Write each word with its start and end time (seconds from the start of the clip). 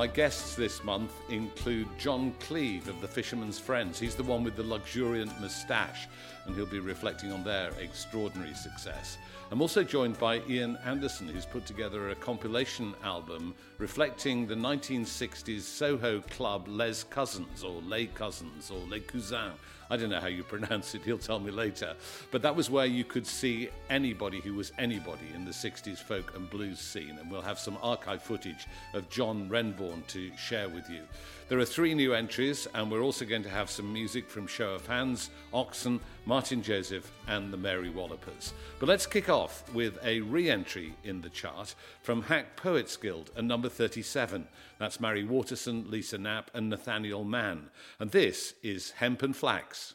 My 0.00 0.06
guests 0.06 0.54
this 0.54 0.82
month 0.82 1.12
include 1.28 1.86
Jon 1.98 2.32
Cleave 2.40 2.88
of 2.88 3.02
the 3.02 3.06
Fisherman's 3.06 3.58
Friends. 3.58 3.98
He's 3.98 4.14
the 4.14 4.22
one 4.22 4.42
with 4.42 4.56
the 4.56 4.62
luxuriant 4.62 5.38
moustache, 5.42 6.08
and 6.46 6.56
he'll 6.56 6.64
be 6.64 6.80
reflecting 6.80 7.30
on 7.30 7.44
their 7.44 7.70
extraordinary 7.78 8.54
success. 8.54 9.18
I'm 9.50 9.60
also 9.60 9.84
joined 9.84 10.18
by 10.18 10.40
Ian 10.48 10.78
Anderson, 10.86 11.28
who's 11.28 11.44
put 11.44 11.66
together 11.66 12.08
a 12.08 12.14
compilation 12.14 12.94
album 13.04 13.54
reflecting 13.76 14.46
the 14.46 14.54
1960s 14.54 15.60
Soho 15.60 16.22
club 16.22 16.66
Les 16.66 17.04
Cousins, 17.04 17.62
or 17.62 17.82
Les 17.82 18.06
Cousins, 18.06 18.70
or 18.70 18.78
Les 18.88 19.00
Cousins. 19.00 19.52
I 19.90 19.96
don't 19.96 20.10
know 20.10 20.20
how 20.20 20.28
you 20.28 20.44
pronounce 20.54 20.94
it, 20.94 21.02
he'll 21.02 21.18
tell 21.18 21.40
me 21.40 21.50
later. 21.50 21.94
But 22.30 22.42
that 22.42 22.54
was 22.54 22.70
where 22.70 22.86
you 22.86 23.04
could 23.04 23.26
see 23.26 23.70
anybody 23.88 24.40
who 24.40 24.54
was 24.54 24.72
anybody 24.78 25.26
in 25.34 25.44
the 25.44 25.50
60s 25.50 25.98
folk 25.98 26.36
and 26.36 26.48
blues 26.48 26.78
scene, 26.78 27.18
and 27.18 27.30
we'll 27.30 27.42
have 27.42 27.58
some 27.58 27.78
archive 27.82 28.22
footage 28.22 28.66
of 28.94 29.08
John 29.10 29.48
Renbourn 29.48 30.06
to 30.08 30.30
share 30.36 30.68
with 30.68 30.88
you. 30.88 31.02
There 31.50 31.58
are 31.58 31.64
three 31.64 31.94
new 31.94 32.14
entries, 32.14 32.68
and 32.74 32.88
we're 32.92 33.02
also 33.02 33.24
going 33.24 33.42
to 33.42 33.50
have 33.50 33.68
some 33.68 33.92
music 33.92 34.30
from 34.30 34.46
Show 34.46 34.72
of 34.72 34.86
Hands, 34.86 35.30
OXN, 35.52 35.98
Martyn 36.24 36.62
Joseph, 36.62 37.10
and 37.26 37.52
the 37.52 37.56
Mary 37.56 37.90
Wallopers. 37.90 38.52
But 38.78 38.88
let's 38.88 39.04
kick 39.04 39.28
off 39.28 39.64
with 39.74 39.98
a 40.04 40.20
re 40.20 40.48
entry 40.48 40.94
in 41.02 41.20
the 41.20 41.28
chart 41.28 41.74
from 42.10 42.22
Hack 42.22 42.56
Poets 42.56 42.96
Guild 42.96 43.30
and 43.36 43.46
number 43.46 43.68
37. 43.68 44.48
That's 44.80 44.98
Marry 44.98 45.22
Waterson, 45.22 45.88
Lisa 45.88 46.18
Knapp, 46.18 46.50
and 46.52 46.68
Nathaniel 46.68 47.22
Mann. 47.22 47.70
And 48.00 48.10
this 48.10 48.54
is 48.64 48.90
Hemp 48.96 49.22
and 49.22 49.36
Flax. 49.36 49.94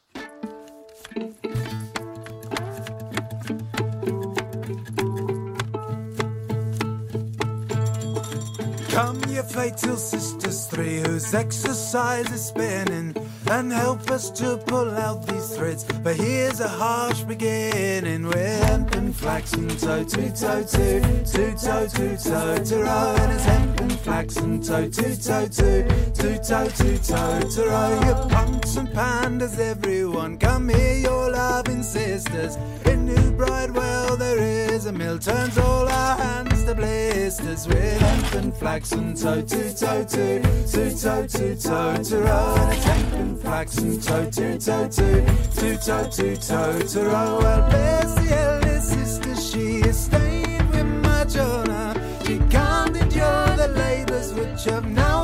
Come, 8.95 9.19
ye 9.27 9.41
fatal 9.41 9.97
sisters 9.97 10.67
three, 10.67 10.99
whose 11.01 11.33
exercise 11.33 12.31
is 12.31 12.45
spinning, 12.45 13.13
and 13.51 13.69
help 13.69 14.09
us 14.09 14.29
to 14.39 14.55
pull 14.55 14.89
out 14.89 15.27
these 15.27 15.49
threads. 15.57 15.83
But 16.01 16.15
here's 16.15 16.61
a 16.61 16.69
harsh 16.69 17.23
beginning 17.23 18.25
with 18.25 18.63
hemp 18.63 18.95
and 18.95 19.13
flax 19.13 19.51
and 19.51 19.69
toe 19.77 20.05
to 20.05 20.33
toe 20.33 20.63
to 20.63 21.25
two 21.25 21.53
toe 21.61 21.87
to 21.87 22.17
toe 22.17 22.63
to 22.63 22.77
row, 22.77 23.15
and 23.19 23.33
it's 23.33 23.43
hemp 23.43 23.81
and 23.81 23.91
flax 23.99 24.37
and 24.37 24.63
toe 24.63 24.87
to 24.87 25.21
toe 25.21 25.45
to 25.45 26.11
two 26.13 26.37
toe 26.37 26.69
to 26.69 26.97
toe 27.03 27.41
to 27.49 27.65
row. 27.67 27.99
You 28.05 28.29
punks 28.29 28.77
and 28.77 28.87
pandas, 28.87 29.59
everyone, 29.59 30.37
come 30.37 30.69
here, 30.69 30.99
your 30.99 31.31
loving 31.31 31.83
sisters. 31.83 32.55
In 32.85 33.07
New 33.07 33.31
Bridewell 33.31 34.15
there 34.15 34.37
is 34.37 34.64
a 34.83 34.91
mill, 34.91 35.17
turns 35.17 35.57
all 35.57 35.87
our 35.87 36.17
hands 36.17 36.65
to 36.65 36.75
blisters 36.75 37.65
with 37.65 37.97
hemp 37.97 38.33
and 38.33 38.53
flax 38.53 38.91
and 38.91 39.15
toe 39.15 39.41
to 39.41 39.73
toe 39.73 40.03
to 40.03 40.41
two 40.69 40.91
toe 40.97 41.25
to 41.25 41.55
toe 41.55 42.03
to 42.03 42.17
row, 42.17 42.55
and 43.13 43.39
flax 43.39 43.77
and 43.77 44.03
toe 44.03 44.29
to 44.29 44.59
toe 44.59 44.87
to 44.89 45.25
two 45.55 45.77
toe 45.77 46.09
to 46.09 46.35
toe 46.35 46.79
to 46.79 47.05
row. 47.05 47.39
Well, 47.41 47.69
bless 47.69 48.15
the 48.15 48.35
eldest 48.35 48.89
sister, 48.89 49.35
she 49.37 49.77
is 49.87 49.97
staying 49.97 50.69
with 50.71 50.85
my 51.05 51.23
Jonah. 51.23 51.93
She 52.25 52.37
can't 52.49 52.97
endure 52.97 53.55
the 53.55 53.69
labours 53.69 54.33
which 54.33 54.65
have 54.65 54.91
now 54.91 55.14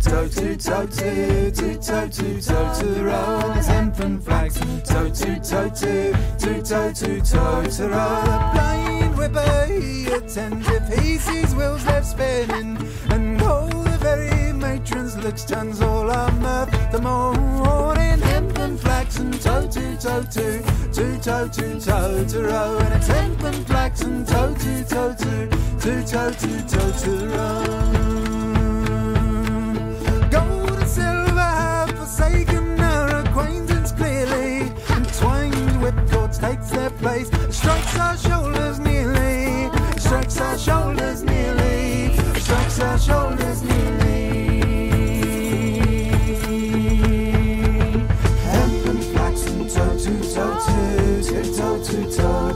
toe 0.00 0.28
to 0.28 0.56
toe 0.56 0.86
to 0.86 1.50
toe 1.78 2.08
to 2.08 2.40
toe 2.40 2.74
to 2.80 3.54
it's 3.56 3.66
hemp 3.66 3.98
and 4.00 4.22
flax 4.24 4.56
and 4.60 4.84
toe 4.84 5.10
to 5.10 5.40
toe 5.40 5.68
to 5.68 6.12
two 6.38 6.62
toe 6.62 6.92
to 6.92 7.20
toe 7.20 7.64
to 7.64 7.88
row. 7.88 8.22
The 8.24 8.50
blind 8.54 9.18
whipper 9.18 9.66
he 9.66 10.06
attends 10.06 10.68
if 10.68 10.88
he 10.98 11.18
sees 11.18 11.54
wheels 11.54 11.84
left 11.84 12.06
spinning, 12.06 12.78
and 13.10 13.42
all 13.42 13.68
the 13.68 13.98
very 13.98 14.52
matrons 14.54 15.16
looks 15.18 15.44
turns 15.44 15.80
all 15.82 16.10
our 16.10 16.32
mirth. 16.32 16.70
The 16.92 17.00
morning 17.02 18.22
and 18.22 18.80
flax 18.80 19.18
and 19.18 19.40
toe 19.40 19.66
to 19.68 19.96
toe 19.98 20.22
to 20.22 20.62
two 20.92 21.18
toe 21.18 21.48
to 21.48 21.80
toe 21.80 22.24
to 22.24 22.42
row, 22.42 22.78
and 22.78 22.94
it's 22.94 23.10
and 23.10 23.66
flax 23.66 24.00
and 24.02 24.26
toe 24.26 24.54
to 24.54 24.84
toe 24.84 25.14
to 25.14 25.48
two 25.80 26.02
toe 26.04 26.30
to 26.30 26.68
toe 26.68 26.92
to 27.02 27.26
row. 27.28 28.09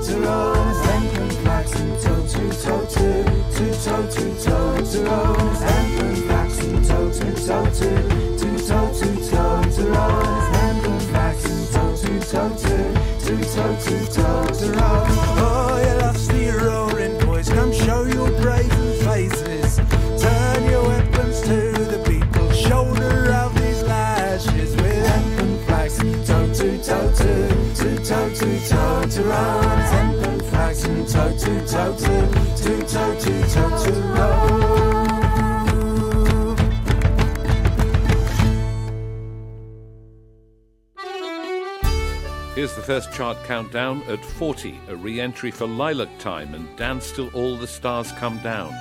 To. 0.04 0.12
Hemp 0.84 1.14
and 1.14 1.32
flax 1.38 1.72
and 1.80 2.00
toe 2.00 2.26
to 2.26 2.42
toe 2.62 2.84
to, 2.84 3.24
to 3.54 3.64
toe 3.84 4.06
to 4.06 4.24
toe 4.42 4.76
to. 4.92 5.00
Hemp 5.64 6.00
and 6.02 6.18
flax 6.24 6.58
and 6.58 6.84
toe 6.84 7.10
to 7.10 7.46
toe 7.46 7.64
to, 7.64 7.90
to 8.38 8.48
toe 8.68 8.92
to 8.92 9.08
toe 9.30 9.62
to. 9.76 9.84
Hemp 10.52 10.84
and 10.84 11.02
flax 11.02 11.44
and 11.46 11.64
toe 11.72 11.96
to 11.96 12.20
toe 12.20 12.50
to, 12.54 12.76
to 13.24 13.34
toe 13.54 13.76
to 13.76 13.94
to 14.04 14.12
toe 14.12 14.46
to 14.58 14.66
row. 14.72 15.04
Oh, 15.36 15.80
you 15.80 15.94
lusty 16.00 16.48
roaring 16.48 17.18
boys, 17.24 17.48
come 17.48 17.72
show 17.72 18.02
your 18.04 18.30
brazen 18.42 18.92
faces. 19.04 19.76
Turn 20.20 20.70
your 20.70 20.84
weapons 20.86 21.40
to 21.42 21.72
the 21.72 22.02
people. 22.06 22.50
Shoulder 22.52 23.30
out 23.32 23.54
these 23.54 23.82
lashes 23.82 24.76
with 24.76 24.86
and 24.86 25.60
flax. 25.64 25.96
Toe 25.98 26.52
to 26.52 26.78
toe 26.82 27.12
to, 27.12 27.74
to 27.74 27.96
toe 28.04 28.28
to 28.30 28.34
to 28.34 28.68
toe 28.68 29.06
to 29.08 29.22
row. 29.22 29.83
Toe 31.14 31.36
to 31.38 31.66
toe 31.68 31.96
to, 31.96 32.04
to 32.56 32.82
toe 32.88 33.14
to 33.20 33.32
toe 33.48 33.84
to 33.84 33.92
row. 34.16 34.64
Here's 42.56 42.74
the 42.74 42.82
first 42.82 43.12
chart 43.12 43.36
countdown 43.44 44.02
at 44.08 44.24
40, 44.24 44.80
a 44.88 44.96
re 44.96 45.20
entry 45.20 45.52
for 45.52 45.68
Lilac 45.68 46.18
Time 46.18 46.52
and 46.52 46.76
Dance 46.76 47.12
Till 47.12 47.28
All 47.28 47.56
the 47.56 47.68
Stars 47.68 48.10
Come 48.12 48.38
Down. 48.38 48.72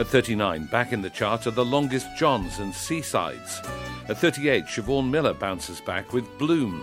At 0.00 0.08
39, 0.08 0.66
back 0.66 0.92
in 0.92 1.00
the 1.02 1.10
chart 1.10 1.46
are 1.46 1.52
the 1.52 1.64
Longest 1.64 2.08
Johns 2.16 2.58
and 2.58 2.72
Seasides. 2.74 3.60
At 4.08 4.18
38, 4.18 4.64
Siobhan 4.64 5.10
Miller 5.10 5.34
bounces 5.34 5.80
back 5.80 6.12
with 6.12 6.38
Bloom. 6.38 6.82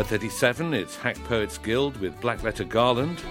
At 0.00 0.06
37, 0.06 0.72
it's 0.72 0.96
Hack 0.96 1.22
Poets 1.24 1.58
Guild 1.58 1.98
with 1.98 2.18
Blackletter 2.22 2.66
Garland. 2.66 3.22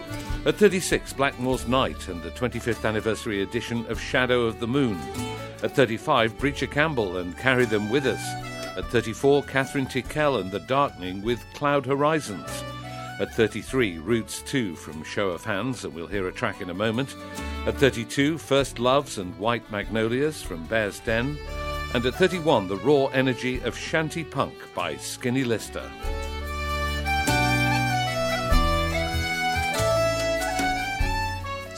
At 0.46 0.58
36, 0.58 1.14
Blackmore's 1.14 1.68
Night 1.68 2.08
and 2.10 2.22
the 2.22 2.30
25th 2.30 2.88
anniversary 2.88 3.42
edition 3.42 3.88
of 3.88 4.00
Shadow 4.00 4.44
of 4.44 4.60
the 4.60 4.68
Moon. 4.68 4.96
At 5.64 5.76
35, 5.76 6.38
Breacher 6.38 6.70
Campbell 6.70 7.18
and 7.18 7.36
Carry 7.36 7.66
Them 7.66 7.90
With 7.90 8.06
Us. 8.06 8.24
At 8.78 8.86
34, 8.86 9.42
Kathryn 9.46 9.90
Tickell 9.90 10.38
and 10.38 10.52
The 10.52 10.60
Darkening 10.60 11.24
with 11.24 11.44
Cloud 11.56 11.88
Horizons. 11.88 12.64
At 13.20 13.34
33, 13.34 13.98
Roots 13.98 14.44
2 14.44 14.76
from 14.76 15.04
Show 15.04 15.30
of 15.30 15.44
Hands, 15.44 15.84
and 15.84 15.96
we'll 15.96 16.06
hear 16.06 16.28
a 16.28 16.32
track 16.32 16.62
in 16.62 16.70
a 16.70 16.76
moment. 16.76 17.16
At 17.66 17.78
32, 17.78 18.38
First 18.38 18.78
Loves 18.78 19.18
and 19.18 19.36
White 19.40 19.70
Magnolias 19.72 20.44
from 20.44 20.68
Bear's 20.68 21.00
Den. 21.00 21.36
And 21.96 22.06
at 22.06 22.14
31, 22.14 22.68
the 22.68 22.78
raw 22.78 23.08
energy 23.08 23.60
of 23.62 23.76
Shanty 23.76 24.24
Punk 24.24 24.54
by 24.76 24.98
Skinny 24.98 25.44
Lister. 25.44 25.90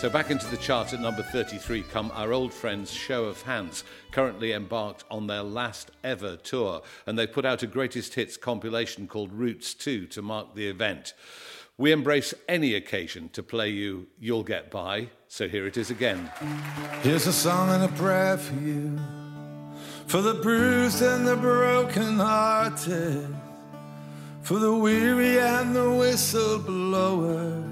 So 0.01 0.09
back 0.09 0.31
into 0.31 0.47
the 0.47 0.57
chart 0.57 0.93
at 0.93 0.99
number 0.99 1.21
33 1.21 1.83
come 1.83 2.11
our 2.15 2.33
old 2.33 2.51
friends 2.51 2.91
Show 2.91 3.25
of 3.25 3.43
Hands, 3.43 3.83
currently 4.09 4.51
embarked 4.51 5.03
on 5.11 5.27
their 5.27 5.43
last 5.43 5.91
ever 6.03 6.37
tour, 6.37 6.81
and 7.05 7.19
they 7.19 7.27
put 7.27 7.45
out 7.45 7.61
a 7.61 7.67
greatest 7.67 8.15
hits 8.15 8.35
compilation 8.35 9.07
called 9.07 9.31
Roots 9.31 9.75
2 9.75 10.07
to 10.07 10.23
mark 10.23 10.55
the 10.55 10.67
event. 10.67 11.13
We 11.77 11.91
embrace 11.91 12.33
any 12.49 12.73
occasion 12.73 13.29
to 13.33 13.43
play 13.43 13.69
you 13.69 14.07
You'll 14.19 14.41
Get 14.41 14.71
By, 14.71 15.09
so 15.27 15.47
here 15.47 15.67
it 15.67 15.77
is 15.77 15.91
again. 15.91 16.31
Here's 17.03 17.27
a 17.27 17.33
song 17.33 17.69
and 17.69 17.83
a 17.83 17.95
prayer 17.95 18.37
for 18.37 18.55
you, 18.55 18.99
for 20.07 20.23
the 20.23 20.33
bruised 20.33 21.03
and 21.03 21.27
the 21.27 21.35
broken 21.35 22.17
hearted, 22.17 23.27
for 24.41 24.57
the 24.57 24.73
weary 24.73 25.37
and 25.37 25.75
the 25.75 25.81
whistleblower, 25.81 27.63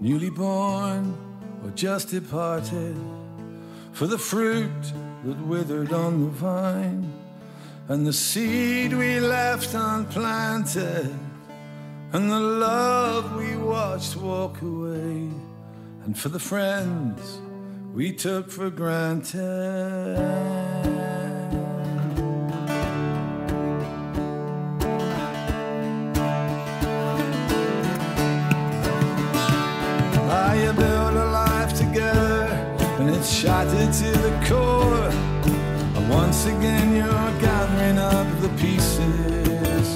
newly 0.00 0.30
born 0.30 1.29
or 1.62 1.70
just 1.70 2.08
departed, 2.08 2.96
for 3.92 4.06
the 4.06 4.18
fruit 4.18 4.82
that 5.24 5.38
withered 5.46 5.92
on 5.92 6.24
the 6.24 6.30
vine, 6.30 7.12
and 7.88 8.06
the 8.06 8.12
seed 8.12 8.92
we 8.92 9.20
left 9.20 9.74
unplanted, 9.74 11.14
and 12.12 12.30
the 12.30 12.40
love 12.40 13.36
we 13.36 13.56
watched 13.56 14.16
walk 14.16 14.62
away, 14.62 15.28
and 16.04 16.18
for 16.18 16.28
the 16.28 16.38
friends 16.38 17.40
we 17.92 18.12
took 18.12 18.50
for 18.50 18.70
granted. 18.70 20.16
How 30.28 30.52
you 30.54 30.72
shattered 33.40 33.90
to 33.90 34.10
the 34.26 34.32
core. 34.46 35.08
And 35.96 36.10
once 36.10 36.44
again 36.44 36.94
you're 36.94 37.32
gathering 37.40 37.96
up 37.96 38.26
the 38.42 38.50
pieces. 38.60 39.94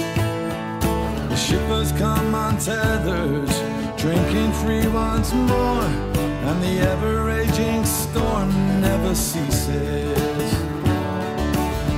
The 1.28 1.36
shippers 1.36 1.92
come 1.92 2.34
untethered, 2.34 3.52
drinking 3.98 4.50
free 4.60 4.86
once 4.88 5.30
more, 5.34 5.88
and 6.48 6.62
the 6.62 6.74
ever-raging 6.92 7.84
storm 7.84 8.48
never 8.80 9.14
ceases. 9.14 10.50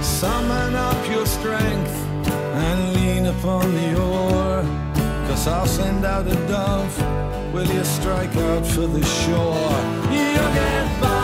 Summon 0.02 0.74
up 0.74 1.00
your 1.08 1.26
strength 1.26 1.94
and 2.64 2.94
lean 2.96 3.26
upon 3.26 3.72
the 3.72 3.90
oar. 4.02 4.64
Cause 5.28 5.46
I'll 5.46 5.66
send 5.66 6.04
out 6.04 6.26
a 6.26 6.34
dove. 6.48 6.94
Will 7.54 7.70
you 7.76 7.84
strike 7.84 8.34
out 8.34 8.66
for 8.66 8.88
the 8.88 9.04
shore? 9.04 9.74
You'll 10.10 10.52
get 10.60 11.00
by, 11.00 11.15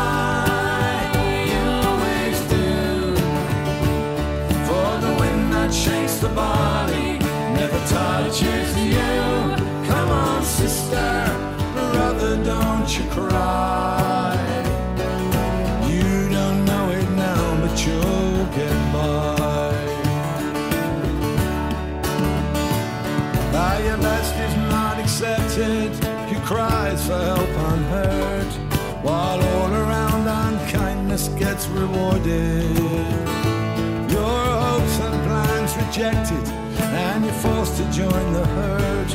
body 6.34 7.18
never 7.58 7.80
touches 7.86 8.76
you. 8.78 9.22
Come 9.88 10.10
on, 10.10 10.42
sister, 10.42 11.12
brother, 11.92 12.42
don't 12.44 12.88
you 12.96 13.04
cry. 13.10 14.36
You 15.88 16.28
don't 16.30 16.64
know 16.64 16.90
it 16.90 17.08
now, 17.10 17.60
but 17.60 17.74
you'll 17.86 18.46
get 18.58 18.78
by. 18.92 19.72
Now 23.52 23.78
your 23.78 23.98
best 23.98 24.34
is 24.46 24.54
not 24.70 24.98
accepted. 24.98 25.90
Who 26.30 26.40
cries 26.40 27.06
for 27.06 27.18
help 27.18 27.54
unheard? 27.72 28.50
While 29.04 29.40
all 29.42 29.72
around 29.72 30.26
unkindness 30.28 31.28
gets 31.28 31.66
rewarded. 31.68 32.91
Rejected, 35.92 36.48
and 36.80 37.22
you're 37.22 37.34
forced 37.34 37.76
to 37.76 37.84
join 37.92 38.32
the 38.32 38.46
herd. 38.46 39.12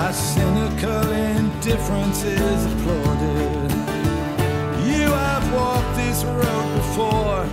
As 0.00 0.16
cynical 0.16 1.12
indifference 1.12 2.22
is 2.24 2.64
applauded. 2.64 3.70
You 4.86 5.10
have 5.12 5.52
walked 5.52 5.94
this 5.96 6.24
road 6.24 6.74
before, 6.76 7.44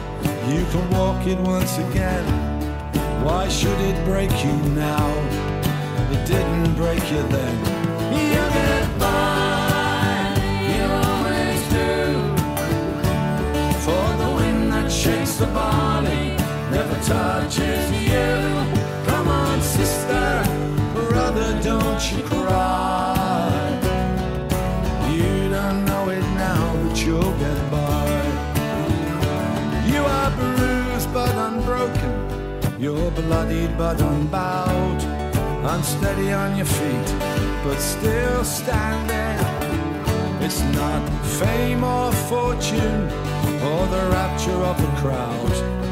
you 0.49 0.65
can 0.71 0.89
walk 0.91 1.27
it 1.27 1.39
once 1.39 1.77
again. 1.77 2.25
Why 3.21 3.49
should 3.49 3.79
it 3.81 4.05
break 4.05 4.31
you 4.45 4.53
now? 4.71 5.09
It 6.11 6.25
didn't 6.25 6.75
break 6.75 7.03
you 7.11 7.21
then. 7.23 8.72
Touches 17.05 17.91
you. 17.91 18.31
Come 19.05 19.27
on, 19.27 19.61
sister, 19.61 20.43
brother, 21.09 21.59
don't 21.61 22.01
you 22.11 22.23
cry. 22.23 23.79
You 25.11 25.49
don't 25.49 25.85
know 25.85 26.09
it 26.09 26.25
now, 26.47 26.75
but 26.83 27.05
you'll 27.05 27.37
get 27.43 27.71
by. 27.71 28.07
You 29.85 30.01
are 30.01 30.31
bruised 30.31 31.13
but 31.13 31.35
unbroken. 31.35 32.13
You're 32.79 33.11
bloodied 33.11 33.77
but 33.77 34.01
unbowed. 34.01 35.03
Unsteady 35.65 36.31
on 36.31 36.55
your 36.55 36.65
feet, 36.65 37.09
but 37.63 37.79
still 37.79 38.43
standing. 38.43 39.39
It's 40.41 40.61
not 40.75 41.01
fame 41.39 41.83
or 41.83 42.11
fortune 42.29 43.03
or 43.69 43.87
the 43.87 44.09
rapture 44.11 44.61
of 44.71 44.77
the 44.81 44.91
crowd. 45.01 45.82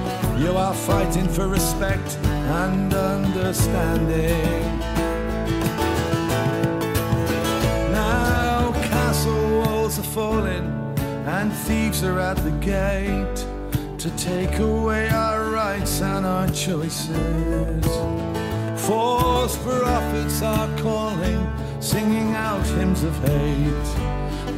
You 0.41 0.57
are 0.57 0.73
fighting 0.73 1.27
for 1.27 1.47
respect 1.47 2.17
and 2.25 2.91
understanding. 2.91 4.79
Now 7.91 8.71
castle 8.89 9.59
walls 9.59 9.99
are 9.99 10.11
falling 10.17 10.65
and 11.27 11.53
thieves 11.53 12.03
are 12.03 12.19
at 12.19 12.37
the 12.37 12.49
gate 12.53 13.45
to 13.99 14.09
take 14.17 14.57
away 14.57 15.09
our 15.09 15.51
rights 15.51 16.01
and 16.01 16.25
our 16.25 16.47
choices. 16.47 17.85
False 18.87 19.55
prophets 19.57 20.41
are 20.41 20.75
calling, 20.79 21.53
singing 21.79 22.33
out 22.33 22.65
hymns 22.65 23.03
of 23.03 23.15
hate. 23.27 23.91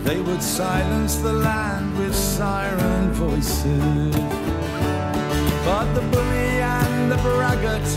They 0.06 0.22
would 0.22 0.42
silence 0.42 1.18
the 1.18 1.34
land 1.34 1.98
with 1.98 2.16
siren 2.16 3.12
voices. 3.12 4.43
But 5.66 5.94
the 5.94 6.02
bully 6.02 6.60
and 6.60 7.10
the 7.10 7.16
braggart 7.18 7.88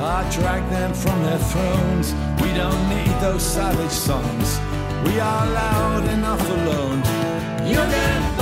are 0.00 0.30
dragged 0.30 0.70
them 0.70 0.92
from 0.92 1.22
their 1.22 1.38
thrones. 1.38 2.12
We 2.42 2.52
don't 2.52 2.88
need 2.90 3.14
those 3.20 3.42
savage 3.42 3.90
songs. 3.90 4.58
We 5.06 5.18
are 5.20 5.46
loud 5.46 6.04
enough 6.10 6.46
alone. 6.50 6.98
You 7.66 7.76
get 7.76 8.33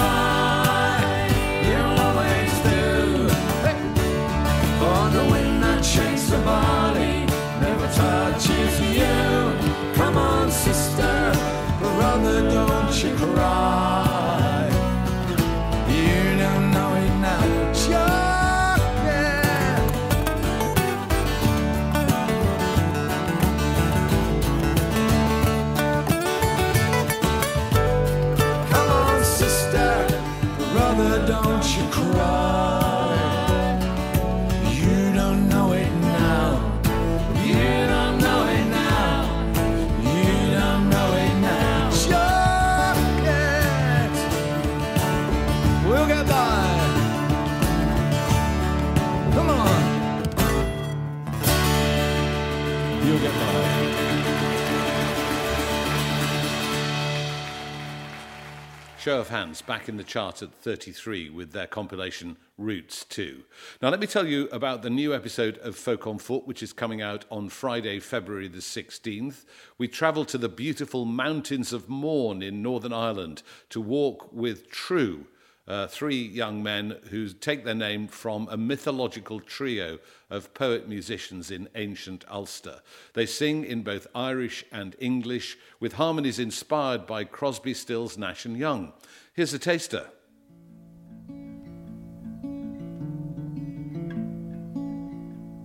Show 59.02 59.18
of 59.18 59.30
hands 59.30 59.62
back 59.62 59.88
in 59.88 59.96
the 59.96 60.04
chart 60.04 60.42
at 60.42 60.54
33 60.54 61.28
with 61.30 61.50
their 61.50 61.66
compilation 61.66 62.36
Roots 62.56 63.04
2. 63.06 63.42
Now, 63.82 63.88
let 63.88 63.98
me 63.98 64.06
tell 64.06 64.28
you 64.28 64.48
about 64.52 64.82
the 64.82 64.90
new 64.90 65.12
episode 65.12 65.58
of 65.58 65.74
Folk 65.74 66.06
on 66.06 66.18
Foot, 66.18 66.46
which 66.46 66.62
is 66.62 66.72
coming 66.72 67.02
out 67.02 67.24
on 67.28 67.48
Friday, 67.48 67.98
February 67.98 68.46
the 68.46 68.58
16th. 68.58 69.44
We 69.76 69.88
travel 69.88 70.24
to 70.26 70.38
the 70.38 70.48
beautiful 70.48 71.04
mountains 71.04 71.72
of 71.72 71.88
Mourne 71.88 72.42
in 72.42 72.62
Northern 72.62 72.92
Ireland 72.92 73.42
to 73.70 73.80
walk 73.80 74.32
with 74.32 74.70
True, 74.70 75.26
uh, 75.68 75.86
three 75.86 76.20
young 76.20 76.62
men 76.62 76.96
who 77.10 77.28
take 77.28 77.64
their 77.64 77.74
name 77.74 78.08
from 78.08 78.48
a 78.50 78.56
mythological 78.56 79.40
trio 79.40 79.98
of 80.28 80.52
poet 80.54 80.88
musicians 80.88 81.50
in 81.50 81.68
ancient 81.74 82.24
Ulster. 82.28 82.80
They 83.14 83.26
sing 83.26 83.64
in 83.64 83.82
both 83.82 84.06
Irish 84.14 84.64
and 84.72 84.96
English 84.98 85.56
with 85.78 85.94
harmonies 85.94 86.38
inspired 86.38 87.06
by 87.06 87.24
Crosby, 87.24 87.74
Stills, 87.74 88.18
Nash 88.18 88.44
and 88.44 88.56
Young. 88.56 88.92
Here's 89.34 89.54
a 89.54 89.58
taster. 89.58 90.08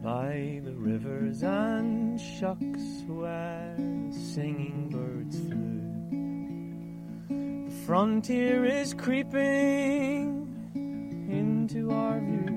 By 0.04 0.62
the 0.63 0.74
rivers 0.74 1.44
and 1.44 2.20
shucks 2.20 3.04
where 3.08 3.75
singing 4.12 4.89
birds 4.89 5.16
frontier 7.88 8.65
is 8.65 8.94
creeping 8.94 10.46
into 11.32 11.89
our 11.89 12.20
view. 12.20 12.51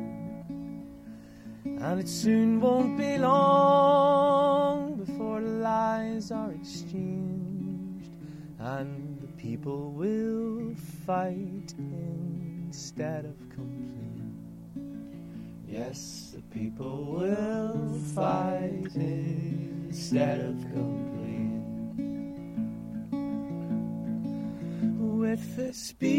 And 1.65 2.01
it 2.01 2.09
soon 2.09 2.61
won't 2.61 2.99
be 2.99 3.17
long 3.17 4.97
before 4.97 5.41
lies 5.41 6.33
are 6.33 6.51
exchanged 6.51 8.11
and 8.59 9.21
the 9.21 9.29
people 9.41 9.93
will 9.93 10.75
fight 11.07 11.75
instead 11.79 13.25
of 13.25 13.39
complain. 13.51 14.35
Yes, 15.69 16.33
the 16.35 16.43
people 16.59 17.05
will 17.05 17.89
fight 18.17 18.97
instead 18.97 20.41
of 20.41 20.61
complain. 20.73 21.20
With 25.31 25.55
the 25.55 25.73
speed 25.73 26.11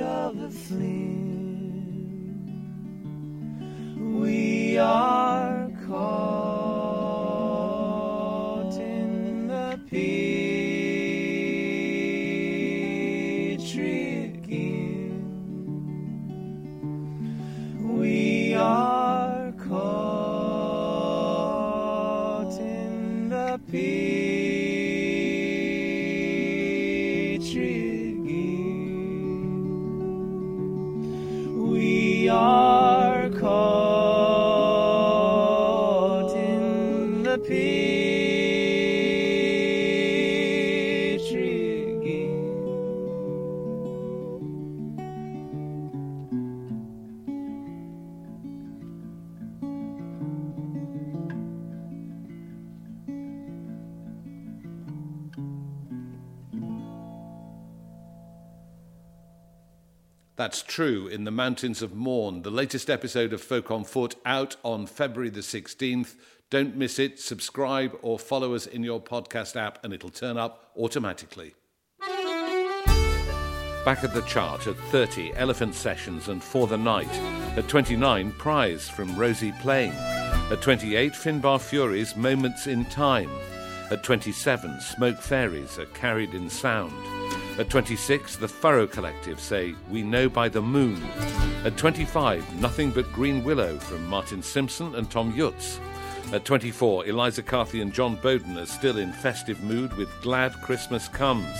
of 0.00 0.40
the 0.40 0.48
flame, 0.48 1.13
true 60.74 61.06
in 61.06 61.22
the 61.22 61.30
Mountains 61.30 61.82
of 61.82 61.94
Mourne, 61.94 62.42
the 62.42 62.50
latest 62.50 62.90
episode 62.90 63.32
of 63.32 63.40
Folk 63.40 63.70
on 63.70 63.84
Foot 63.84 64.16
out 64.26 64.56
on 64.64 64.86
February 64.88 65.30
the 65.30 65.38
16th. 65.38 66.16
Don't 66.50 66.74
miss 66.74 66.98
it. 66.98 67.20
Subscribe 67.20 67.96
or 68.02 68.18
follow 68.18 68.56
us 68.56 68.66
in 68.66 68.82
your 68.82 69.00
podcast 69.00 69.54
app, 69.54 69.78
and 69.84 69.92
it'll 69.94 70.10
turn 70.10 70.36
up 70.36 70.72
automatically. 70.76 71.54
Back 73.84 74.02
at 74.02 74.14
the 74.14 74.24
chart 74.26 74.66
at 74.66 74.74
30, 74.90 75.34
Elephant 75.36 75.76
Sessions 75.76 76.26
and 76.26 76.42
For 76.42 76.66
the 76.66 76.76
Night. 76.76 77.14
At 77.56 77.68
29, 77.68 78.32
Prize 78.32 78.88
from 78.88 79.16
Rosie 79.16 79.54
Plain. 79.60 79.92
At 79.92 80.60
28, 80.60 81.12
Finbar 81.12 81.60
Furey's, 81.60 82.16
Moments 82.16 82.66
in 82.66 82.84
Time. 82.86 83.30
At 83.92 84.02
27, 84.02 84.80
Smoke 84.80 85.20
Fairies 85.20 85.78
are 85.78 85.86
carried 85.86 86.34
in 86.34 86.50
sound. 86.50 87.13
At 87.56 87.70
26, 87.70 88.36
the 88.36 88.48
Furrow 88.48 88.90
Collective 88.90 89.38
say, 89.38 89.76
We 89.88 90.02
Know 90.02 90.28
by 90.28 90.48
the 90.48 90.60
Moon. 90.60 91.00
At 91.64 91.76
25, 91.76 92.60
Nothing 92.60 92.90
But 92.90 93.12
Green 93.12 93.44
Willow 93.44 93.78
from 93.78 94.04
Martin 94.08 94.42
Simpson 94.42 94.96
and 94.96 95.08
Thomm 95.08 95.32
Jutz. 95.32 95.78
At 96.32 96.44
24, 96.44 97.06
Eliza 97.06 97.44
Carthy 97.44 97.80
and 97.80 97.92
Jon 97.92 98.16
Boden 98.16 98.58
are 98.58 98.66
still 98.66 98.98
in 98.98 99.12
festive 99.12 99.62
mood 99.62 99.96
with 99.96 100.08
Glad 100.20 100.52
Christmas 100.62 101.06
Comes. 101.06 101.56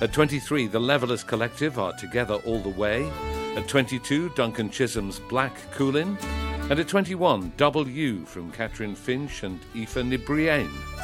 At 0.00 0.12
23, 0.12 0.66
the 0.66 0.80
Levellers 0.80 1.22
Collective 1.22 1.78
are 1.78 1.92
together 1.92 2.34
all 2.44 2.58
the 2.58 2.68
way. 2.68 3.08
At 3.54 3.68
22, 3.68 4.30
Duncan 4.30 4.68
Chisholm's 4.68 5.20
Black 5.20 5.54
Cuillin. 5.76 6.18
And 6.70 6.80
at 6.80 6.88
21, 6.88 7.52
Double 7.56 7.86
U 7.86 8.24
from 8.24 8.50
Catrin 8.50 8.96
Finch 8.96 9.44
and 9.44 9.60
Aoife 9.76 9.94
Ní 9.94 10.18
Bhriain. 10.18 10.99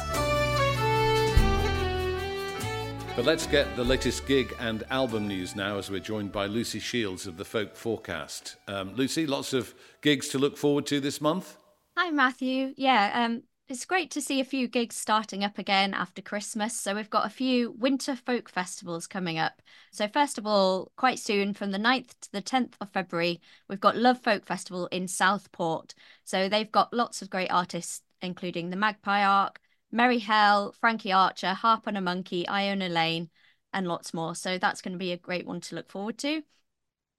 But 3.17 3.25
let's 3.25 3.47
get 3.47 3.75
the 3.75 3.83
latest 3.83 4.27
gig 4.27 4.55
and 4.59 4.83
album 4.91 5.27
news 5.27 5.55
now 5.55 5.79
as 5.79 5.89
we're 5.89 5.99
joined 5.99 6.31
by 6.31 6.45
Lucy 6.45 6.77
Shields 6.77 7.25
of 7.25 7.35
the 7.35 7.43
Folk 7.43 7.75
Forecast. 7.75 8.57
Um, 8.67 8.93
Lucy, 8.93 9.25
lots 9.25 9.53
of 9.53 9.73
gigs 10.03 10.27
to 10.27 10.37
look 10.37 10.55
forward 10.55 10.85
to 10.85 10.99
this 10.99 11.19
month? 11.19 11.57
Hi, 11.97 12.11
Matthew. 12.11 12.75
Yeah, 12.77 13.09
um, 13.15 13.41
it's 13.67 13.85
great 13.85 14.11
to 14.11 14.21
see 14.21 14.39
a 14.39 14.45
few 14.45 14.67
gigs 14.67 14.97
starting 14.97 15.43
up 15.43 15.57
again 15.57 15.95
after 15.95 16.21
Christmas. 16.21 16.79
So 16.79 16.93
we've 16.93 17.09
got 17.09 17.25
a 17.25 17.31
few 17.31 17.71
winter 17.71 18.15
folk 18.15 18.49
festivals 18.49 19.07
coming 19.07 19.39
up. 19.39 19.63
So 19.91 20.07
first 20.07 20.37
of 20.37 20.45
all, 20.45 20.91
quite 20.95 21.17
soon, 21.17 21.55
from 21.55 21.71
the 21.71 21.79
9th 21.79 22.11
to 22.21 22.31
the 22.31 22.43
10th 22.43 22.73
of 22.79 22.91
February, 22.91 23.41
we've 23.67 23.81
got 23.81 23.97
Love 23.97 24.21
Folk 24.21 24.45
Festival 24.45 24.85
in 24.91 25.07
Southport. 25.07 25.95
So 26.23 26.47
they've 26.47 26.71
got 26.71 26.93
lots 26.93 27.23
of 27.23 27.31
great 27.31 27.49
artists, 27.49 28.03
including 28.21 28.69
the 28.69 28.77
Magpie 28.77 29.23
Arc, 29.23 29.59
Merry 29.91 30.19
Hell, 30.19 30.73
Frankie 30.73 31.11
Archer, 31.11 31.53
Harp 31.53 31.87
on 31.87 31.95
a 31.95 32.01
Monkey, 32.01 32.47
Iona 32.47 32.89
Lane, 32.89 33.29
and 33.73 33.87
lots 33.87 34.13
more. 34.13 34.35
So 34.35 34.57
that's 34.57 34.81
going 34.81 34.93
to 34.93 34.97
be 34.97 35.11
a 35.11 35.17
great 35.17 35.45
one 35.45 35.61
to 35.61 35.75
look 35.75 35.89
forward 35.89 36.17
to. 36.19 36.43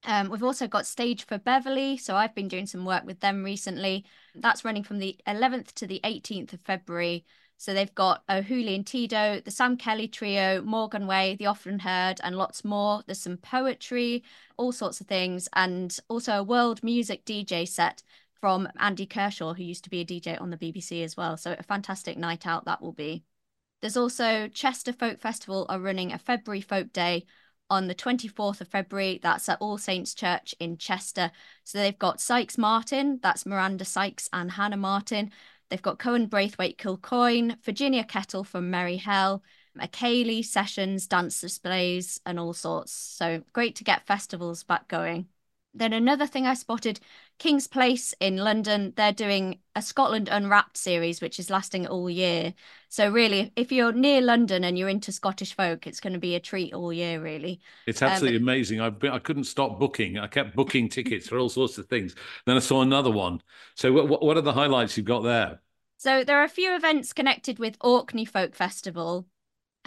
Um, 0.04 0.28
we've 0.30 0.42
also 0.44 0.68
got 0.68 0.86
Stage 0.86 1.24
for 1.24 1.38
Beverly. 1.38 1.96
So 1.96 2.14
I've 2.14 2.34
been 2.34 2.48
doing 2.48 2.66
some 2.66 2.84
work 2.84 3.04
with 3.04 3.20
them 3.20 3.44
recently. 3.44 4.04
That's 4.34 4.64
running 4.64 4.84
from 4.84 4.98
the 4.98 5.18
11th 5.26 5.74
to 5.76 5.86
the 5.86 6.00
18th 6.04 6.52
of 6.52 6.60
February. 6.60 7.24
So 7.56 7.74
they've 7.74 7.94
got 7.94 8.22
O'Hooley 8.30 8.76
and 8.76 8.86
Tidow, 8.86 9.40
the 9.40 9.50
Sam 9.50 9.76
Kelly 9.76 10.06
Trio, 10.06 10.62
Morgan 10.62 11.08
Way, 11.08 11.34
The 11.34 11.46
Often 11.46 11.80
Heard, 11.80 12.20
and 12.22 12.36
lots 12.36 12.64
more. 12.64 13.02
There's 13.04 13.18
some 13.18 13.36
poetry, 13.36 14.22
all 14.56 14.70
sorts 14.70 15.00
of 15.00 15.08
things, 15.08 15.48
and 15.54 15.98
also 16.08 16.34
a 16.34 16.42
world 16.44 16.84
music 16.84 17.24
DJ 17.24 17.66
set 17.66 18.04
from 18.40 18.68
Andy 18.78 19.06
Kershaw, 19.06 19.54
who 19.54 19.62
used 19.62 19.84
to 19.84 19.90
be 19.90 20.00
a 20.00 20.04
DJ 20.04 20.40
on 20.40 20.50
the 20.50 20.56
BBC 20.56 21.04
as 21.04 21.16
well. 21.16 21.36
So 21.36 21.54
a 21.58 21.62
fantastic 21.62 22.16
night 22.16 22.46
out 22.46 22.64
that 22.64 22.80
will 22.80 22.92
be. 22.92 23.24
There's 23.80 23.96
also 23.96 24.48
Chester 24.48 24.92
Folk 24.92 25.20
Festival 25.20 25.66
are 25.68 25.78
running 25.78 26.12
a 26.12 26.18
February 26.18 26.60
Folk 26.60 26.92
Day 26.92 27.26
on 27.70 27.86
the 27.86 27.94
24th 27.94 28.60
of 28.60 28.68
February. 28.68 29.20
That's 29.22 29.48
at 29.48 29.58
All 29.60 29.78
Saints 29.78 30.14
Church 30.14 30.54
in 30.58 30.78
Chester. 30.78 31.30
So 31.64 31.78
they've 31.78 31.98
got 31.98 32.20
Sykes 32.20 32.58
Martin, 32.58 33.20
that's 33.22 33.46
Miranda 33.46 33.84
Sykes 33.84 34.28
and 34.32 34.50
Hannah 34.50 34.76
Martin. 34.76 35.30
They've 35.68 35.82
got 35.82 35.98
Cohen 35.98 36.26
Braithwaite 36.26 36.78
Kilcoyne, 36.78 37.62
Virginia 37.62 38.02
Kettle 38.02 38.42
from 38.42 38.70
Merry 38.70 38.96
Hell, 38.96 39.42
a 39.78 39.86
ceilidh 39.86 40.46
sessions, 40.46 41.06
dance 41.06 41.40
displays, 41.40 42.20
and 42.24 42.40
all 42.40 42.54
sorts. 42.54 42.92
So 42.92 43.42
great 43.52 43.76
to 43.76 43.84
get 43.84 44.06
festivals 44.06 44.64
back 44.64 44.88
going. 44.88 45.28
Then 45.78 45.92
another 45.92 46.26
thing 46.26 46.46
I 46.46 46.54
spotted, 46.54 46.98
King's 47.38 47.68
Place 47.68 48.12
in 48.20 48.36
London, 48.36 48.92
they're 48.96 49.12
doing 49.12 49.60
a 49.76 49.82
Scotland 49.82 50.28
Unwrapped 50.30 50.76
series, 50.76 51.20
which 51.20 51.38
is 51.38 51.50
lasting 51.50 51.86
all 51.86 52.10
year. 52.10 52.52
So 52.88 53.10
really, 53.10 53.52
if 53.54 53.70
you're 53.70 53.92
near 53.92 54.20
London 54.20 54.64
and 54.64 54.76
you're 54.76 54.88
into 54.88 55.12
Scottish 55.12 55.54
folk, 55.54 55.86
it's 55.86 56.00
going 56.00 56.14
to 56.14 56.18
be 56.18 56.34
a 56.34 56.40
treat 56.40 56.74
all 56.74 56.92
year, 56.92 57.22
really. 57.22 57.60
It's 57.86 58.02
absolutely 58.02 58.38
um, 58.38 58.42
amazing. 58.42 58.80
I've 58.80 58.98
been, 58.98 59.12
I 59.12 59.20
couldn't 59.20 59.44
stop 59.44 59.78
booking. 59.78 60.18
I 60.18 60.26
kept 60.26 60.56
booking 60.56 60.88
tickets 60.88 61.28
for 61.28 61.38
all 61.38 61.48
sorts 61.48 61.78
of 61.78 61.86
things. 61.86 62.16
Then 62.44 62.56
I 62.56 62.60
saw 62.60 62.82
another 62.82 63.10
one. 63.10 63.40
So 63.76 63.92
what, 63.92 64.22
what 64.22 64.36
are 64.36 64.42
the 64.42 64.52
highlights 64.52 64.96
you've 64.96 65.06
got 65.06 65.22
there? 65.22 65.60
So 65.96 66.24
there 66.24 66.40
are 66.40 66.44
a 66.44 66.48
few 66.48 66.74
events 66.74 67.12
connected 67.12 67.58
with 67.58 67.76
Orkney 67.80 68.24
Folk 68.24 68.54
Festival 68.54 69.26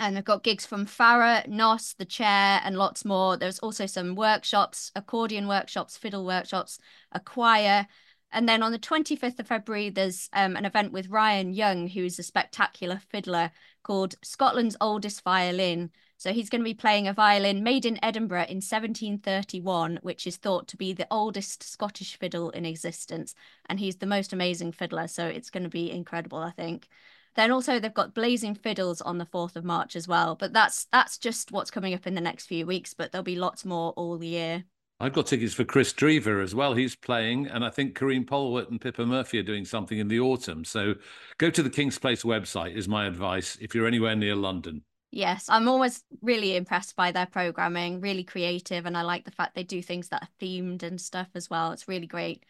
and 0.01 0.17
they've 0.17 0.25
got 0.25 0.43
gigs 0.43 0.65
from 0.65 0.87
Fara, 0.87 1.43
Nos, 1.47 1.93
The 1.93 2.05
Chair, 2.05 2.59
and 2.63 2.75
lots 2.75 3.05
more. 3.05 3.37
There's 3.37 3.59
also 3.59 3.85
some 3.85 4.15
workshops, 4.15 4.91
accordion 4.95 5.47
workshops, 5.47 5.95
fiddle 5.95 6.25
workshops, 6.25 6.79
a 7.11 7.19
choir. 7.19 7.85
And 8.31 8.49
then 8.49 8.63
on 8.63 8.71
the 8.71 8.79
25th 8.79 9.39
of 9.39 9.47
February, 9.47 9.91
there's 9.91 10.27
um, 10.33 10.55
an 10.55 10.65
event 10.65 10.91
with 10.91 11.09
Ryan 11.09 11.53
Young, 11.53 11.87
who's 11.87 12.17
a 12.17 12.23
spectacular 12.23 12.99
fiddler 13.09 13.51
called 13.83 14.15
Scotland's 14.23 14.75
Oldest 14.81 15.23
Violin. 15.23 15.91
So 16.17 16.33
he's 16.33 16.49
going 16.49 16.61
to 16.61 16.65
be 16.65 16.73
playing 16.73 17.07
a 17.07 17.13
violin 17.13 17.61
made 17.61 17.85
in 17.85 18.03
Edinburgh 18.03 18.47
in 18.49 18.57
1731, 18.57 19.99
which 20.01 20.25
is 20.25 20.37
thought 20.37 20.67
to 20.69 20.77
be 20.77 20.93
the 20.93 21.07
oldest 21.11 21.61
Scottish 21.61 22.17
fiddle 22.17 22.49
in 22.49 22.65
existence. 22.65 23.35
And 23.67 23.79
he's 23.79 23.97
the 23.97 24.07
most 24.07 24.33
amazing 24.33 24.71
fiddler. 24.71 25.07
So 25.07 25.27
it's 25.27 25.51
going 25.51 25.63
to 25.63 25.69
be 25.69 25.91
incredible, 25.91 26.39
I 26.39 26.51
think. 26.51 26.87
Then 27.35 27.51
also 27.51 27.79
they've 27.79 27.93
got 27.93 28.13
Blazing 28.13 28.55
Fiddles 28.55 29.01
on 29.01 29.17
the 29.17 29.25
4th 29.25 29.55
of 29.55 29.63
March 29.63 29.95
as 29.95 30.07
well. 30.07 30.35
But 30.35 30.53
that's 30.53 30.87
that's 30.91 31.17
just 31.17 31.51
what's 31.51 31.71
coming 31.71 31.93
up 31.93 32.05
in 32.07 32.15
the 32.15 32.21
next 32.21 32.45
few 32.45 32.65
weeks, 32.65 32.93
but 32.93 33.11
there'll 33.11 33.23
be 33.23 33.35
lots 33.35 33.65
more 33.65 33.93
all 33.95 34.23
year. 34.23 34.65
I've 34.99 35.13
got 35.13 35.25
tickets 35.25 35.55
for 35.55 35.63
Kris 35.63 35.93
Drever 35.93 36.43
as 36.43 36.53
well. 36.53 36.75
He's 36.75 36.95
playing, 36.95 37.47
and 37.47 37.65
I 37.65 37.71
think 37.71 37.95
Karine 37.95 38.23
Polwart 38.23 38.69
and 38.69 38.79
Pippa 38.79 39.03
Murphy 39.03 39.39
are 39.39 39.43
doing 39.43 39.65
something 39.65 39.97
in 39.97 40.07
the 40.07 40.19
autumn. 40.19 40.63
So 40.63 40.93
go 41.39 41.49
to 41.49 41.63
the 41.63 41.71
King's 41.71 41.97
Place 41.97 42.21
website, 42.21 42.75
is 42.75 42.87
my 42.87 43.07
advice, 43.07 43.57
if 43.59 43.73
you're 43.73 43.87
anywhere 43.87 44.15
near 44.15 44.35
London. 44.35 44.83
Yes, 45.09 45.47
I'm 45.49 45.67
always 45.67 46.03
really 46.21 46.55
impressed 46.55 46.95
by 46.95 47.11
their 47.11 47.25
programming, 47.25 47.99
really 47.99 48.23
creative, 48.23 48.85
and 48.85 48.95
I 48.95 49.01
like 49.01 49.25
the 49.25 49.31
fact 49.31 49.55
they 49.55 49.63
do 49.63 49.81
things 49.81 50.09
that 50.09 50.21
are 50.21 50.29
themed 50.39 50.83
and 50.83 51.01
stuff 51.01 51.29
as 51.33 51.49
well. 51.49 51.71
It's 51.71 51.87
really 51.87 52.05
great. 52.05 52.45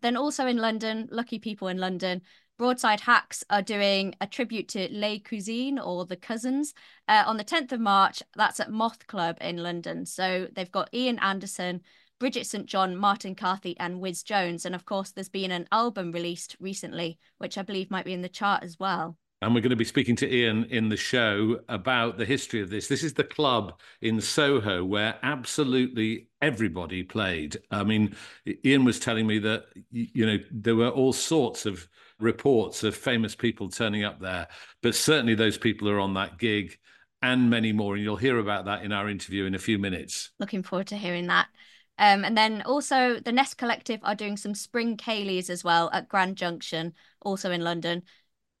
Then 0.00 0.16
also 0.16 0.46
in 0.46 0.58
London, 0.58 1.08
lucky 1.10 1.40
people 1.40 1.66
in 1.66 1.78
London, 1.78 2.22
Broadside 2.58 3.00
Hacks 3.00 3.44
are 3.50 3.60
doing 3.60 4.14
a 4.22 4.26
tribute 4.26 4.68
to 4.68 4.88
Les 4.90 5.18
Cousines 5.18 5.78
or 5.78 6.06
the 6.06 6.16
Cousins 6.16 6.72
uh, 7.06 7.22
on 7.26 7.36
the 7.36 7.44
10th 7.44 7.72
of 7.72 7.80
March. 7.80 8.22
That's 8.34 8.60
at 8.60 8.70
Moth 8.70 9.06
Club 9.06 9.36
in 9.42 9.58
London. 9.58 10.06
So 10.06 10.48
they've 10.54 10.70
got 10.72 10.88
Ian 10.94 11.18
Anderson, 11.18 11.82
Bridget 12.18 12.46
St. 12.46 12.64
John, 12.64 12.96
Martin 12.96 13.34
Carthy, 13.34 13.78
and 13.78 14.00
Wizz 14.00 14.24
Jones. 14.24 14.64
And 14.64 14.74
of 14.74 14.86
course, 14.86 15.10
there's 15.10 15.28
been 15.28 15.50
an 15.50 15.68
album 15.70 16.12
released 16.12 16.56
recently, 16.58 17.18
which 17.36 17.58
I 17.58 17.62
believe 17.62 17.90
might 17.90 18.06
be 18.06 18.14
in 18.14 18.22
the 18.22 18.28
chart 18.28 18.62
as 18.62 18.78
well. 18.80 19.18
And 19.42 19.54
we're 19.54 19.60
going 19.60 19.68
to 19.68 19.76
be 19.76 19.84
speaking 19.84 20.16
to 20.16 20.34
Ian 20.34 20.64
in 20.64 20.88
the 20.88 20.96
show 20.96 21.60
about 21.68 22.16
the 22.16 22.24
history 22.24 22.62
of 22.62 22.70
this. 22.70 22.88
This 22.88 23.04
is 23.04 23.12
the 23.12 23.22
club 23.22 23.78
in 24.00 24.18
Soho 24.18 24.82
where 24.82 25.18
absolutely 25.22 26.28
everybody 26.40 27.02
played. 27.02 27.58
I 27.70 27.84
mean, 27.84 28.16
Ian 28.64 28.84
was 28.84 28.98
telling 28.98 29.26
me 29.26 29.38
that, 29.40 29.66
you 29.90 30.24
know, 30.24 30.38
there 30.50 30.74
were 30.74 30.88
all 30.88 31.12
sorts 31.12 31.66
of 31.66 31.86
reports 32.18 32.82
of 32.84 32.96
famous 32.96 33.34
people 33.34 33.68
turning 33.68 34.04
up 34.04 34.20
there, 34.20 34.48
but 34.82 34.94
certainly 34.94 35.34
those 35.34 35.58
people 35.58 35.88
are 35.88 36.00
on 36.00 36.14
that 36.14 36.38
gig 36.38 36.78
and 37.22 37.50
many 37.50 37.72
more. 37.72 37.94
And 37.94 38.02
you'll 38.02 38.16
hear 38.16 38.38
about 38.38 38.66
that 38.66 38.82
in 38.82 38.92
our 38.92 39.08
interview 39.08 39.44
in 39.44 39.54
a 39.54 39.58
few 39.58 39.78
minutes. 39.78 40.30
Looking 40.38 40.62
forward 40.62 40.88
to 40.88 40.96
hearing 40.96 41.26
that. 41.26 41.48
Um, 41.98 42.24
and 42.24 42.36
then 42.36 42.62
also 42.62 43.20
the 43.20 43.32
Nest 43.32 43.56
Collective 43.56 44.00
are 44.02 44.14
doing 44.14 44.36
some 44.36 44.54
spring 44.54 44.96
Ceilidhs 44.96 45.48
as 45.48 45.64
well 45.64 45.88
at 45.92 46.08
Grand 46.08 46.36
Junction, 46.36 46.92
also 47.22 47.50
in 47.50 47.62
London. 47.62 48.02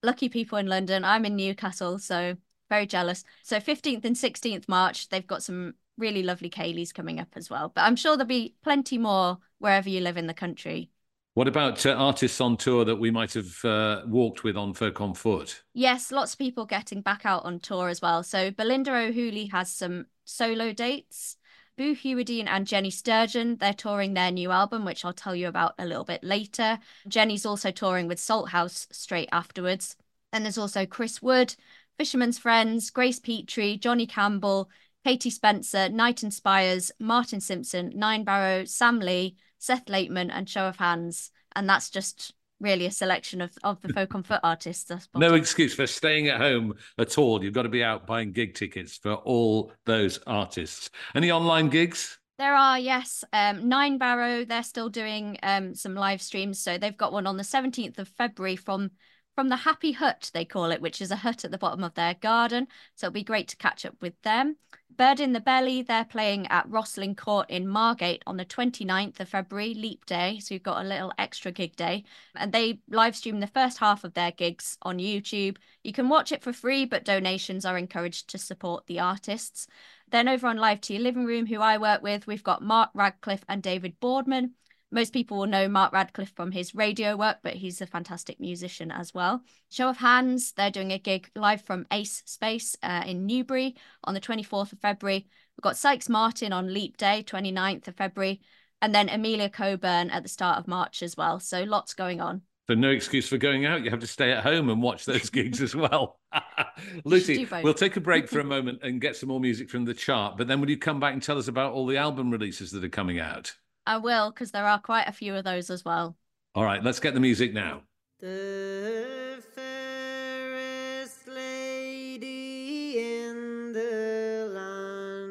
Lucky 0.02 0.28
people 0.28 0.58
in 0.58 0.66
London. 0.66 1.04
I'm 1.04 1.24
in 1.24 1.36
Newcastle, 1.36 1.98
so 1.98 2.36
very 2.70 2.86
jealous. 2.86 3.24
So 3.42 3.58
15th 3.60 4.04
and 4.04 4.16
16th 4.16 4.68
March, 4.68 5.08
they've 5.08 5.26
got 5.26 5.42
some 5.42 5.74
really 5.98 6.22
lovely 6.22 6.50
Ceilidhs 6.50 6.94
coming 6.94 7.20
up 7.20 7.28
as 7.36 7.50
well. 7.50 7.70
But 7.74 7.82
I'm 7.82 7.96
sure 7.96 8.16
there'll 8.16 8.26
be 8.26 8.54
plenty 8.62 8.98
more 8.98 9.38
wherever 9.58 9.88
you 9.88 10.00
live 10.00 10.16
in 10.16 10.26
the 10.26 10.34
country. 10.34 10.90
What 11.36 11.48
about 11.48 11.84
uh, 11.84 11.90
artists 11.90 12.40
on 12.40 12.56
tour 12.56 12.86
that 12.86 12.96
we 12.96 13.10
might 13.10 13.34
have 13.34 13.62
uh, 13.62 14.00
walked 14.06 14.42
with 14.42 14.56
on 14.56 14.72
Folk 14.72 15.02
on 15.02 15.12
Foot? 15.12 15.64
Yes, 15.74 16.10
lots 16.10 16.32
of 16.32 16.38
people 16.38 16.64
getting 16.64 17.02
back 17.02 17.26
out 17.26 17.44
on 17.44 17.60
tour 17.60 17.90
as 17.90 18.00
well. 18.00 18.22
So 18.22 18.50
Belinda 18.50 18.90
O'Hooley 18.90 19.44
has 19.48 19.70
some 19.70 20.06
solo 20.24 20.72
dates. 20.72 21.36
Boo 21.76 21.94
Hewerdine 21.94 22.48
and 22.48 22.66
Jenny 22.66 22.88
Sturgeon, 22.88 23.58
they're 23.58 23.74
touring 23.74 24.14
their 24.14 24.30
new 24.30 24.50
album, 24.50 24.86
which 24.86 25.04
I'll 25.04 25.12
tell 25.12 25.34
you 25.34 25.46
about 25.46 25.74
a 25.78 25.84
little 25.84 26.04
bit 26.04 26.24
later. 26.24 26.78
Jenny's 27.06 27.44
also 27.44 27.70
touring 27.70 28.08
with 28.08 28.16
Salthouse 28.16 28.86
straight 28.90 29.28
afterwards. 29.30 29.94
And 30.32 30.42
there's 30.42 30.56
also 30.56 30.86
Chris 30.86 31.20
Wood, 31.20 31.54
Fisherman's 31.98 32.38
Friends, 32.38 32.88
Grace 32.88 33.20
Petrie, 33.20 33.76
Johnny 33.76 34.06
Campbell, 34.06 34.70
Katie 35.04 35.28
Spencer, 35.28 35.90
Night 35.90 36.22
Inspires, 36.22 36.92
Martin 36.98 37.42
Simpson, 37.42 37.92
Nine 37.94 38.24
Barrow, 38.24 38.64
Sam 38.64 39.00
Lee, 39.00 39.36
Seth 39.58 39.88
Lakeman, 39.88 40.30
and 40.30 40.48
Show 40.48 40.66
of 40.66 40.76
Hands. 40.76 41.30
And 41.54 41.68
that's 41.68 41.90
just 41.90 42.34
really 42.60 42.86
a 42.86 42.90
selection 42.90 43.40
of, 43.40 43.52
of 43.62 43.80
the 43.82 43.88
folk 43.94 44.14
on 44.14 44.22
foot 44.22 44.40
artists. 44.42 44.90
No 45.14 45.34
excuse 45.34 45.74
for 45.74 45.86
staying 45.86 46.28
at 46.28 46.40
home 46.40 46.74
at 46.98 47.18
all. 47.18 47.42
You've 47.42 47.54
got 47.54 47.62
to 47.62 47.68
be 47.68 47.84
out 47.84 48.06
buying 48.06 48.32
gig 48.32 48.54
tickets 48.54 48.96
for 48.96 49.14
all 49.14 49.72
those 49.84 50.18
artists. 50.26 50.90
Any 51.14 51.30
online 51.30 51.68
gigs? 51.68 52.18
There 52.38 52.54
are, 52.54 52.78
yes. 52.78 53.24
Um, 53.32 53.68
Nine 53.68 53.96
Barrow, 53.96 54.44
they're 54.44 54.62
still 54.62 54.90
doing 54.90 55.38
um, 55.42 55.74
some 55.74 55.94
live 55.94 56.20
streams. 56.20 56.60
So 56.60 56.76
they've 56.76 56.96
got 56.96 57.12
one 57.12 57.26
on 57.26 57.38
the 57.38 57.42
17th 57.42 57.98
of 57.98 58.08
February 58.08 58.56
from 58.56 58.90
from 59.36 59.50
the 59.50 59.56
Happy 59.56 59.92
Hut, 59.92 60.30
they 60.32 60.46
call 60.46 60.70
it, 60.70 60.80
which 60.80 61.02
is 61.02 61.10
a 61.10 61.16
hut 61.16 61.44
at 61.44 61.50
the 61.50 61.58
bottom 61.58 61.84
of 61.84 61.92
their 61.92 62.14
garden. 62.14 62.66
So 62.94 63.06
it'll 63.06 63.14
be 63.14 63.22
great 63.22 63.48
to 63.48 63.56
catch 63.56 63.84
up 63.84 63.94
with 64.00 64.20
them. 64.22 64.56
Bird 64.96 65.20
in 65.20 65.34
the 65.34 65.40
Belly, 65.40 65.82
they're 65.82 66.06
playing 66.06 66.46
at 66.46 66.66
Rosslyn 66.70 67.14
Court 67.14 67.50
in 67.50 67.68
Margate 67.68 68.22
on 68.26 68.38
the 68.38 68.46
29th 68.46 69.20
of 69.20 69.28
February, 69.28 69.74
Leap 69.74 70.06
Day. 70.06 70.38
So 70.38 70.54
you've 70.54 70.62
got 70.62 70.82
a 70.82 70.88
little 70.88 71.12
extra 71.18 71.52
gig 71.52 71.76
day. 71.76 72.04
And 72.34 72.50
they 72.50 72.80
live 72.88 73.14
stream 73.14 73.40
the 73.40 73.46
first 73.46 73.76
half 73.76 74.04
of 74.04 74.14
their 74.14 74.30
gigs 74.30 74.78
on 74.80 74.96
YouTube. 74.96 75.58
You 75.84 75.92
can 75.92 76.08
watch 76.08 76.32
it 76.32 76.42
for 76.42 76.54
free, 76.54 76.86
but 76.86 77.04
donations 77.04 77.66
are 77.66 77.76
encouraged 77.76 78.30
to 78.30 78.38
support 78.38 78.86
the 78.86 79.00
artists. 79.00 79.66
Then 80.10 80.28
over 80.28 80.46
on 80.46 80.56
Live 80.56 80.80
to 80.82 80.94
Your 80.94 81.02
Living 81.02 81.26
Room, 81.26 81.44
who 81.44 81.60
I 81.60 81.76
work 81.76 82.00
with, 82.00 82.26
we've 82.26 82.42
got 82.42 82.62
Mark 82.62 82.88
Radcliffe 82.94 83.44
and 83.50 83.62
David 83.62 84.00
Boardman. 84.00 84.54
Most 84.92 85.12
people 85.12 85.38
will 85.38 85.46
know 85.46 85.68
Mark 85.68 85.92
Radcliffe 85.92 86.32
from 86.36 86.52
his 86.52 86.74
radio 86.74 87.16
work, 87.16 87.38
but 87.42 87.54
he's 87.54 87.80
a 87.80 87.86
fantastic 87.86 88.38
musician 88.38 88.92
as 88.92 89.12
well. 89.12 89.42
Show 89.68 89.88
of 89.88 89.96
Hands, 89.96 90.52
they're 90.52 90.70
doing 90.70 90.92
a 90.92 90.98
gig 90.98 91.28
live 91.34 91.62
from 91.62 91.86
Ace 91.90 92.22
Space 92.24 92.76
uh, 92.84 93.02
in 93.04 93.26
Newbury 93.26 93.74
on 94.04 94.14
the 94.14 94.20
24th 94.20 94.72
of 94.72 94.78
February. 94.78 95.26
We've 95.56 95.62
got 95.62 95.76
Sykes 95.76 96.08
Martin 96.08 96.52
on 96.52 96.72
Leap 96.72 96.96
Day, 96.98 97.24
29th 97.26 97.88
of 97.88 97.96
February, 97.96 98.40
and 98.80 98.94
then 98.94 99.08
Amelia 99.08 99.48
Coburn 99.48 100.10
at 100.10 100.22
the 100.22 100.28
start 100.28 100.58
of 100.58 100.68
March 100.68 101.02
as 101.02 101.16
well. 101.16 101.40
So 101.40 101.64
lots 101.64 101.92
going 101.92 102.20
on. 102.20 102.42
So 102.68 102.74
no 102.74 102.90
excuse 102.90 103.28
for 103.28 103.38
going 103.38 103.64
out. 103.64 103.84
You 103.84 103.90
have 103.90 104.00
to 104.00 104.06
stay 104.06 104.32
at 104.32 104.42
home 104.42 104.68
and 104.68 104.82
watch 104.82 105.04
those 105.04 105.30
gigs 105.30 105.60
as 105.60 105.74
well. 105.74 106.20
Lucy, 107.04 107.46
we'll 107.62 107.74
take 107.74 107.96
a 107.96 108.00
break 108.00 108.28
for 108.28 108.40
a 108.40 108.44
moment 108.56 108.80
and 108.82 109.00
get 109.00 109.16
some 109.16 109.28
more 109.28 109.40
music 109.40 109.68
from 109.68 109.84
the 109.84 109.94
chart. 109.94 110.36
But 110.36 110.46
then 110.46 110.60
will 110.60 110.70
you 110.70 110.78
come 110.78 111.00
back 111.00 111.12
and 111.12 111.22
tell 111.22 111.38
us 111.38 111.48
about 111.48 111.72
all 111.72 111.86
the 111.86 111.96
album 111.96 112.30
releases 112.30 112.70
that 112.72 112.84
are 112.84 112.88
coming 112.88 113.18
out? 113.18 113.54
I 113.86 113.98
will, 113.98 114.30
because 114.30 114.50
there 114.50 114.66
are 114.66 114.80
quite 114.80 115.08
a 115.08 115.12
few 115.12 115.34
of 115.36 115.44
those 115.44 115.70
as 115.70 115.84
well. 115.84 116.16
All 116.54 116.64
right, 116.64 116.82
let's 116.82 116.98
get 117.00 117.14
the 117.14 117.20
music 117.20 117.52
now. 117.52 117.82
The 118.18 119.42
fairest 119.54 121.28
lady 121.28 122.98
in 122.98 123.72
the 123.72 124.50
land. 124.52 125.26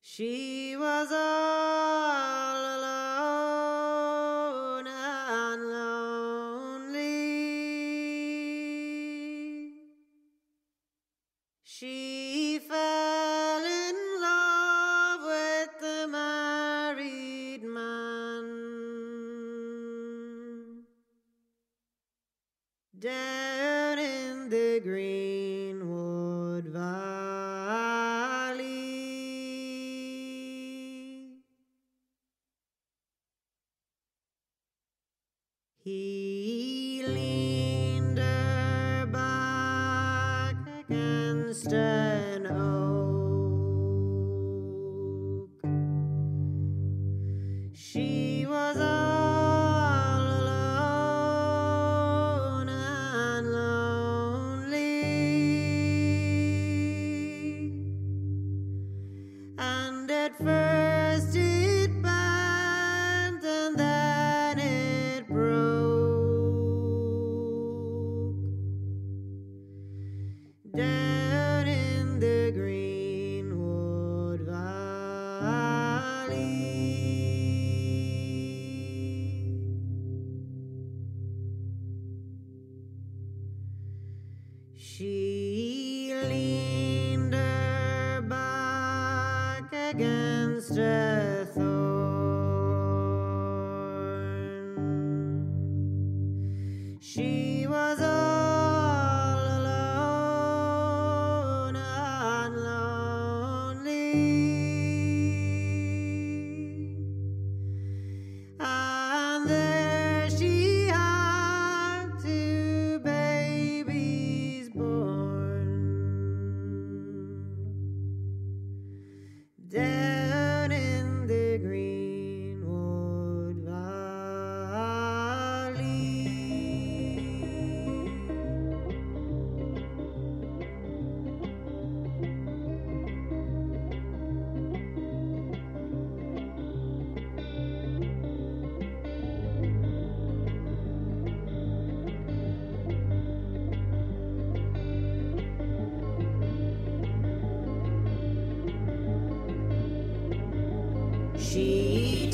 She 0.00 0.76
was 0.76 1.12
all 1.12 1.57
down 23.00 23.98
in 23.98 24.48
the 24.48 24.80
Greenwood 24.82 25.17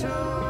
took 0.05 0.44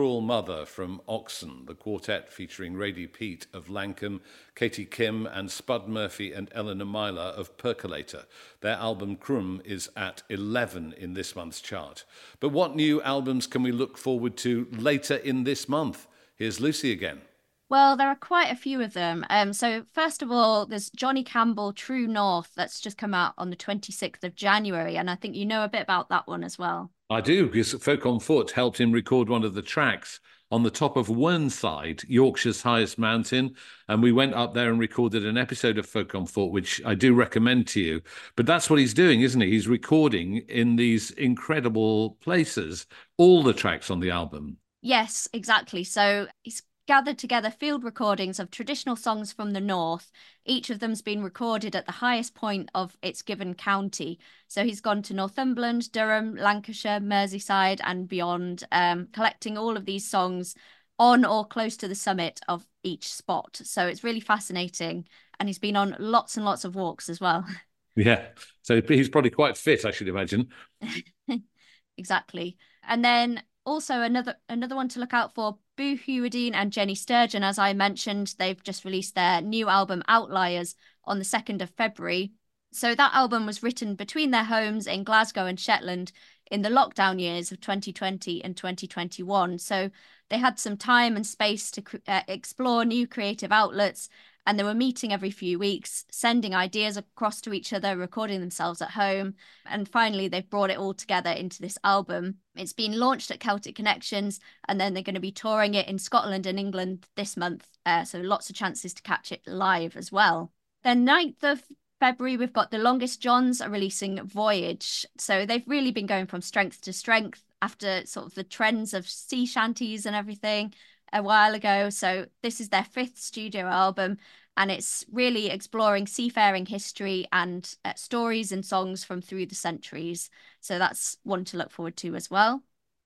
Cruel 0.00 0.22
Mother 0.22 0.64
from 0.64 1.02
OXN, 1.06 1.66
the 1.66 1.74
quartet 1.74 2.32
featuring 2.32 2.72
Radie 2.72 3.12
Peat 3.12 3.46
of 3.52 3.66
Lankum, 3.66 4.20
Katie 4.54 4.86
Kim 4.86 5.26
and 5.26 5.50
Spud 5.50 5.88
Murphy 5.88 6.32
and 6.32 6.48
Eleanor 6.54 6.86
Myler 6.86 7.34
of 7.36 7.58
Percolator. 7.58 8.24
Their 8.62 8.76
album 8.76 9.16
Crum 9.16 9.60
is 9.62 9.90
at 9.94 10.22
11 10.30 10.94
in 10.96 11.12
this 11.12 11.36
month's 11.36 11.60
chart. 11.60 12.06
But 12.40 12.48
what 12.48 12.74
new 12.74 13.02
albums 13.02 13.46
can 13.46 13.62
we 13.62 13.72
look 13.72 13.98
forward 13.98 14.38
to 14.38 14.68
later 14.72 15.16
in 15.16 15.44
this 15.44 15.68
month? 15.68 16.06
Here's 16.34 16.62
Lucy 16.62 16.92
again. 16.92 17.20
Well, 17.68 17.94
there 17.94 18.08
are 18.08 18.16
quite 18.16 18.50
a 18.50 18.56
few 18.56 18.80
of 18.80 18.94
them. 18.94 19.26
Um, 19.28 19.52
so 19.52 19.84
first 19.92 20.22
of 20.22 20.30
all, 20.30 20.64
there's 20.64 20.88
Johnny 20.88 21.22
Campbell, 21.22 21.74
True 21.74 22.06
North, 22.06 22.52
that's 22.56 22.80
just 22.80 22.96
come 22.96 23.12
out 23.12 23.34
on 23.36 23.50
the 23.50 23.54
26th 23.54 24.24
of 24.24 24.34
January, 24.34 24.96
and 24.96 25.10
I 25.10 25.16
think 25.16 25.36
you 25.36 25.44
know 25.44 25.62
a 25.62 25.68
bit 25.68 25.82
about 25.82 26.08
that 26.08 26.26
one 26.26 26.42
as 26.42 26.58
well. 26.58 26.90
I 27.10 27.20
do, 27.20 27.46
because 27.46 27.72
Folk 27.72 28.06
on 28.06 28.20
Foot 28.20 28.52
helped 28.52 28.80
him 28.80 28.92
record 28.92 29.28
one 29.28 29.42
of 29.42 29.54
the 29.54 29.62
tracks 29.62 30.20
on 30.52 30.62
the 30.62 30.70
top 30.70 30.96
of 30.96 31.08
Whernside, 31.08 32.04
Yorkshire's 32.08 32.62
highest 32.62 32.98
mountain. 32.98 33.56
And 33.88 34.00
we 34.00 34.12
went 34.12 34.34
up 34.34 34.54
there 34.54 34.70
and 34.70 34.78
recorded 34.78 35.26
an 35.26 35.36
episode 35.36 35.76
of 35.76 35.86
Folk 35.86 36.14
on 36.14 36.26
Foot, 36.26 36.52
which 36.52 36.80
I 36.84 36.94
do 36.94 37.12
recommend 37.12 37.66
to 37.68 37.80
you. 37.80 38.00
But 38.36 38.46
that's 38.46 38.70
what 38.70 38.78
he's 38.78 38.94
doing, 38.94 39.22
isn't 39.22 39.40
he? 39.40 39.50
He's 39.50 39.66
recording 39.66 40.38
in 40.48 40.76
these 40.76 41.10
incredible 41.12 42.12
places, 42.20 42.86
all 43.16 43.42
the 43.42 43.54
tracks 43.54 43.90
on 43.90 43.98
the 43.98 44.10
album. 44.10 44.56
Yes, 44.80 45.28
exactly. 45.32 45.82
So 45.82 46.28
he's 46.42 46.62
gathered 46.90 47.18
together 47.18 47.52
field 47.52 47.84
recordings 47.84 48.40
of 48.40 48.50
traditional 48.50 48.96
songs 48.96 49.32
from 49.32 49.52
the 49.52 49.60
north. 49.60 50.10
Each 50.44 50.70
of 50.70 50.80
them's 50.80 51.02
been 51.02 51.22
recorded 51.22 51.76
at 51.76 51.86
the 51.86 51.92
highest 51.92 52.34
point 52.34 52.68
of 52.74 52.96
its 53.00 53.22
given 53.22 53.54
county. 53.54 54.18
So 54.48 54.64
he's 54.64 54.80
gone 54.80 55.00
to 55.02 55.14
Northumberland, 55.14 55.92
Durham, 55.92 56.34
Lancashire, 56.34 56.98
Merseyside, 56.98 57.78
and 57.84 58.08
beyond, 58.08 58.64
um, 58.72 59.06
collecting 59.12 59.56
all 59.56 59.76
of 59.76 59.84
these 59.84 60.04
songs 60.04 60.56
on 60.98 61.24
or 61.24 61.46
close 61.46 61.76
to 61.76 61.86
the 61.86 61.94
summit 61.94 62.40
of 62.48 62.66
each 62.82 63.06
spot. 63.06 63.60
So 63.62 63.86
it's 63.86 64.02
really 64.02 64.18
fascinating. 64.18 65.06
And 65.38 65.48
he's 65.48 65.60
been 65.60 65.76
on 65.76 65.94
lots 66.00 66.36
and 66.36 66.44
lots 66.44 66.64
of 66.64 66.74
walks 66.74 67.08
as 67.08 67.20
well. 67.20 67.46
Yeah. 67.96 68.28
So 68.62 68.80
he's 68.80 69.08
probably 69.08 69.30
quite 69.30 69.56
fit, 69.56 69.84
I 69.84 69.90
should 69.90 70.08
imagine. 70.08 70.48
exactly. 71.98 72.56
And 72.82 73.04
then 73.04 73.42
also 73.64 74.00
another 74.00 74.36
another 74.48 74.76
one 74.76 74.88
to 74.88 75.00
look 75.00 75.14
out 75.14 75.34
for 75.34 75.58
Boo 75.76 75.96
Hewerdine 75.96 76.54
and 76.54 76.72
Jenny 76.72 76.94
Sturgeon. 76.94 77.42
As 77.42 77.58
I 77.58 77.72
mentioned 77.72 78.34
they've 78.38 78.62
just 78.62 78.84
released 78.84 79.14
their 79.14 79.40
new 79.40 79.68
album 79.68 80.02
Outliers 80.08 80.74
on 81.04 81.18
the 81.18 81.24
2nd 81.24 81.62
of 81.62 81.70
February. 81.70 82.32
So 82.72 82.94
that 82.94 83.14
album 83.14 83.46
was 83.46 83.62
written 83.62 83.96
between 83.96 84.30
their 84.30 84.44
homes 84.44 84.86
in 84.86 85.02
Glasgow 85.02 85.46
and 85.46 85.58
Shetland 85.58 86.12
in 86.50 86.62
the 86.62 86.68
lockdown 86.68 87.20
years 87.20 87.52
of 87.52 87.60
2020 87.60 88.42
and 88.44 88.56
2021 88.56 89.58
so 89.58 89.90
they 90.28 90.38
had 90.38 90.58
some 90.58 90.76
time 90.76 91.16
and 91.16 91.26
space 91.26 91.70
to 91.70 91.82
uh, 92.08 92.22
explore 92.28 92.84
new 92.84 93.06
creative 93.06 93.52
outlets 93.52 94.08
and 94.46 94.58
they 94.58 94.64
were 94.64 94.74
meeting 94.74 95.12
every 95.12 95.30
few 95.30 95.58
weeks, 95.58 96.04
sending 96.10 96.54
ideas 96.54 96.96
across 96.96 97.40
to 97.42 97.52
each 97.52 97.72
other, 97.72 97.96
recording 97.96 98.40
themselves 98.40 98.80
at 98.80 98.90
home. 98.90 99.34
And 99.66 99.88
finally, 99.88 100.28
they've 100.28 100.48
brought 100.48 100.70
it 100.70 100.78
all 100.78 100.94
together 100.94 101.30
into 101.30 101.60
this 101.60 101.78
album. 101.84 102.36
It's 102.56 102.72
been 102.72 102.98
launched 102.98 103.30
at 103.30 103.40
Celtic 103.40 103.76
Connections, 103.76 104.40
and 104.68 104.80
then 104.80 104.94
they're 104.94 105.02
going 105.02 105.14
to 105.14 105.20
be 105.20 105.32
touring 105.32 105.74
it 105.74 105.88
in 105.88 105.98
Scotland 105.98 106.46
and 106.46 106.58
England 106.58 107.06
this 107.16 107.36
month. 107.36 107.66
Uh, 107.84 108.04
so 108.04 108.18
lots 108.18 108.50
of 108.50 108.56
chances 108.56 108.94
to 108.94 109.02
catch 109.02 109.32
it 109.32 109.42
live 109.46 109.96
as 109.96 110.10
well. 110.10 110.52
Then 110.82 111.06
9th 111.06 111.42
of 111.42 111.62
February, 112.00 112.38
we've 112.38 112.52
got 112.52 112.70
the 112.70 112.78
Longest 112.78 113.20
Johns 113.20 113.60
are 113.60 113.68
releasing 113.68 114.24
Voyage. 114.24 115.04
So 115.18 115.44
they've 115.44 115.66
really 115.66 115.90
been 115.90 116.06
going 116.06 116.26
from 116.26 116.40
strength 116.40 116.80
to 116.82 116.92
strength 116.92 117.42
after 117.60 118.06
sort 118.06 118.26
of 118.26 118.34
the 118.34 118.44
trends 118.44 118.94
of 118.94 119.06
sea 119.06 119.44
shanties 119.44 120.06
and 120.06 120.16
everything 120.16 120.72
a 121.12 121.22
while 121.22 121.54
ago. 121.54 121.90
So 121.90 122.26
this 122.42 122.60
is 122.60 122.68
their 122.68 122.84
fifth 122.84 123.18
studio 123.18 123.66
album, 123.66 124.18
and 124.56 124.70
it's 124.70 125.04
really 125.10 125.48
exploring 125.50 126.06
seafaring 126.06 126.66
history 126.66 127.26
and 127.32 127.74
uh, 127.84 127.94
stories 127.94 128.52
and 128.52 128.64
songs 128.64 129.04
from 129.04 129.20
through 129.22 129.46
the 129.46 129.54
centuries. 129.54 130.30
So 130.60 130.78
that's 130.78 131.18
one 131.22 131.44
to 131.46 131.56
look 131.56 131.70
forward 131.70 131.96
to 131.98 132.14
as 132.14 132.30
well. 132.30 132.62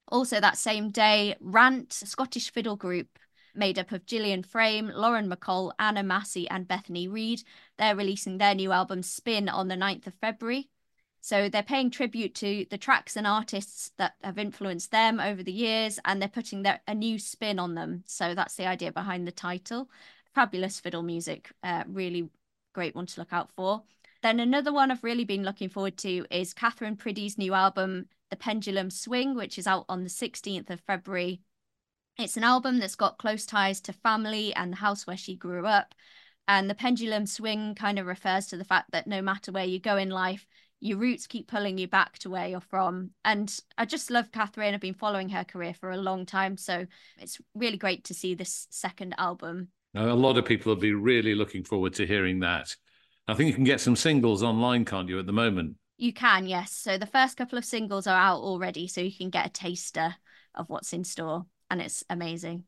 Also, 0.08 0.40
that 0.40 0.58
same 0.58 0.90
day, 0.90 1.34
Rant, 1.40 2.00
a 2.02 2.06
Scottish 2.06 2.52
fiddle 2.52 2.76
group 2.76 3.18
made 3.54 3.78
up 3.78 3.92
of 3.92 4.06
Gillian 4.06 4.42
Frame, 4.42 4.90
Lauren 4.94 5.30
MacColl, 5.30 5.72
Anna 5.78 6.02
Massie, 6.02 6.48
and 6.48 6.68
Bethany 6.68 7.08
Reid. 7.08 7.42
They're 7.78 7.96
releasing 7.96 8.38
their 8.38 8.54
new 8.54 8.72
album 8.72 9.02
Spin 9.02 9.48
on 9.48 9.68
the 9.68 9.76
9th 9.76 10.06
of 10.06 10.14
February. 10.14 10.68
So 11.24 11.48
they're 11.48 11.62
paying 11.62 11.90
tribute 11.90 12.34
to 12.34 12.66
the 12.68 12.76
tracks 12.76 13.16
and 13.16 13.26
artists 13.26 13.92
that 13.96 14.12
have 14.22 14.36
influenced 14.36 14.90
them 14.90 15.20
over 15.20 15.42
the 15.42 15.54
years, 15.54 15.98
and 16.04 16.20
they're 16.20 16.28
putting 16.28 16.64
their, 16.64 16.82
a 16.86 16.94
new 16.94 17.18
spin 17.18 17.58
on 17.58 17.74
them. 17.74 18.04
So 18.04 18.34
that's 18.34 18.56
the 18.56 18.66
idea 18.66 18.92
behind 18.92 19.26
the 19.26 19.32
title. 19.32 19.88
Fabulous 20.34 20.80
fiddle 20.80 21.02
music, 21.02 21.50
uh, 21.62 21.84
really 21.88 22.28
great 22.74 22.94
one 22.94 23.06
to 23.06 23.20
look 23.22 23.32
out 23.32 23.50
for. 23.56 23.84
Then 24.22 24.38
another 24.38 24.70
one 24.70 24.90
I've 24.90 25.02
really 25.02 25.24
been 25.24 25.44
looking 25.44 25.70
forward 25.70 25.96
to 25.98 26.26
is 26.30 26.52
Katherine 26.52 26.94
Priddy's 26.94 27.38
new 27.38 27.54
album, 27.54 28.10
The 28.28 28.36
Pendulum 28.36 28.90
Swing, 28.90 29.34
which 29.34 29.58
is 29.58 29.66
out 29.66 29.86
on 29.88 30.02
the 30.02 30.10
16th 30.10 30.68
of 30.68 30.80
February. 30.80 31.40
It's 32.18 32.36
an 32.36 32.44
album 32.44 32.80
that's 32.80 32.96
got 32.96 33.16
close 33.16 33.46
ties 33.46 33.80
to 33.80 33.94
family 33.94 34.54
and 34.54 34.70
the 34.70 34.76
house 34.76 35.06
where 35.06 35.16
she 35.16 35.36
grew 35.36 35.66
up. 35.66 35.94
And 36.46 36.68
the 36.68 36.74
pendulum 36.74 37.24
swing 37.24 37.74
kind 37.74 37.98
of 37.98 38.04
refers 38.04 38.48
to 38.48 38.58
the 38.58 38.64
fact 38.64 38.90
that 38.92 39.06
no 39.06 39.22
matter 39.22 39.50
where 39.50 39.64
you 39.64 39.80
go 39.80 39.96
in 39.96 40.10
life, 40.10 40.46
your 40.84 40.98
roots 40.98 41.26
keep 41.26 41.48
pulling 41.48 41.78
you 41.78 41.88
back 41.88 42.18
to 42.18 42.28
where 42.28 42.46
you're 42.46 42.60
from. 42.60 43.10
And 43.24 43.58
I 43.78 43.86
just 43.86 44.10
love 44.10 44.30
Katherine. 44.30 44.74
I've 44.74 44.80
been 44.80 44.92
following 44.92 45.30
her 45.30 45.42
career 45.42 45.72
for 45.72 45.90
a 45.90 45.96
long 45.96 46.26
time. 46.26 46.58
So 46.58 46.84
it's 47.18 47.40
really 47.54 47.78
great 47.78 48.04
to 48.04 48.14
see 48.14 48.34
this 48.34 48.66
second 48.68 49.14
album. 49.16 49.68
Now, 49.94 50.10
a 50.10 50.12
lot 50.12 50.36
of 50.36 50.44
people 50.44 50.74
will 50.74 50.80
be 50.80 50.92
really 50.92 51.34
looking 51.34 51.64
forward 51.64 51.94
to 51.94 52.06
hearing 52.06 52.40
that. 52.40 52.76
I 53.26 53.32
think 53.32 53.48
you 53.48 53.54
can 53.54 53.64
get 53.64 53.80
some 53.80 53.96
singles 53.96 54.42
online, 54.42 54.84
can't 54.84 55.08
you, 55.08 55.18
at 55.18 55.24
the 55.24 55.32
moment? 55.32 55.76
You 55.96 56.12
can, 56.12 56.46
yes. 56.46 56.72
So 56.72 56.98
the 56.98 57.06
first 57.06 57.38
couple 57.38 57.56
of 57.56 57.64
singles 57.64 58.06
are 58.06 58.20
out 58.20 58.42
already. 58.42 58.86
So 58.86 59.00
you 59.00 59.16
can 59.16 59.30
get 59.30 59.46
a 59.46 59.50
taster 59.50 60.14
of 60.54 60.68
what's 60.68 60.92
in 60.92 61.04
store. 61.04 61.46
And 61.70 61.80
it's 61.80 62.04
amazing. 62.10 62.64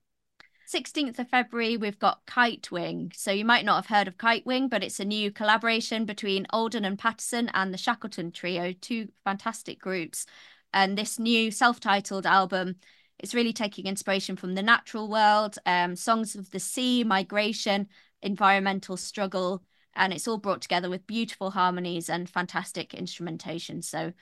16th 0.67 1.21
of 1.21 1.29
February, 1.29 1.77
we've 1.77 1.99
got 1.99 2.27
Kite 2.27 2.73
Wing. 2.73 3.13
So 3.15 3.31
you 3.31 3.45
might 3.45 3.65
not 3.65 3.77
have 3.77 3.87
heard 3.87 4.09
of 4.09 4.19
Kite 4.19 4.45
Wing, 4.45 4.69
but 4.69 4.83
it's 4.83 4.99
a 4.99 5.05
new 5.05 5.31
collaboration 5.31 6.05
between 6.05 6.47
Alden 6.51 6.85
and 6.85 6.99
Patterson 6.99 7.49
and 7.55 7.73
the 7.73 7.79
Shackleton 7.79 8.33
Trio, 8.33 8.73
two 8.73 9.09
fantastic 9.23 9.79
groups. 9.79 10.27
And 10.75 10.99
this 10.99 11.21
new 11.21 11.53
self 11.53 11.79
titled 11.79 12.27
album 12.27 12.77
is 13.21 13.35
really 13.35 13.53
taking 13.53 13.87
inspiration 13.87 14.35
from 14.35 14.57
the 14.57 14.63
natural 14.63 15.09
world, 15.09 15.57
um, 15.67 15.95
songs 15.95 16.35
of 16.35 16.51
the 16.51 16.59
sea, 16.59 17.05
migration, 17.05 17.87
environmental 18.21 18.97
struggle. 18.97 19.63
And 19.95 20.13
it's 20.13 20.27
all 20.27 20.37
brought 20.37 20.63
together 20.63 20.91
with 20.91 21.07
beautiful 21.07 21.53
harmonies 21.53 22.11
and 22.11 22.29
fantastic 22.29 22.93
instrumentation. 22.93 23.83
So, 23.83 24.13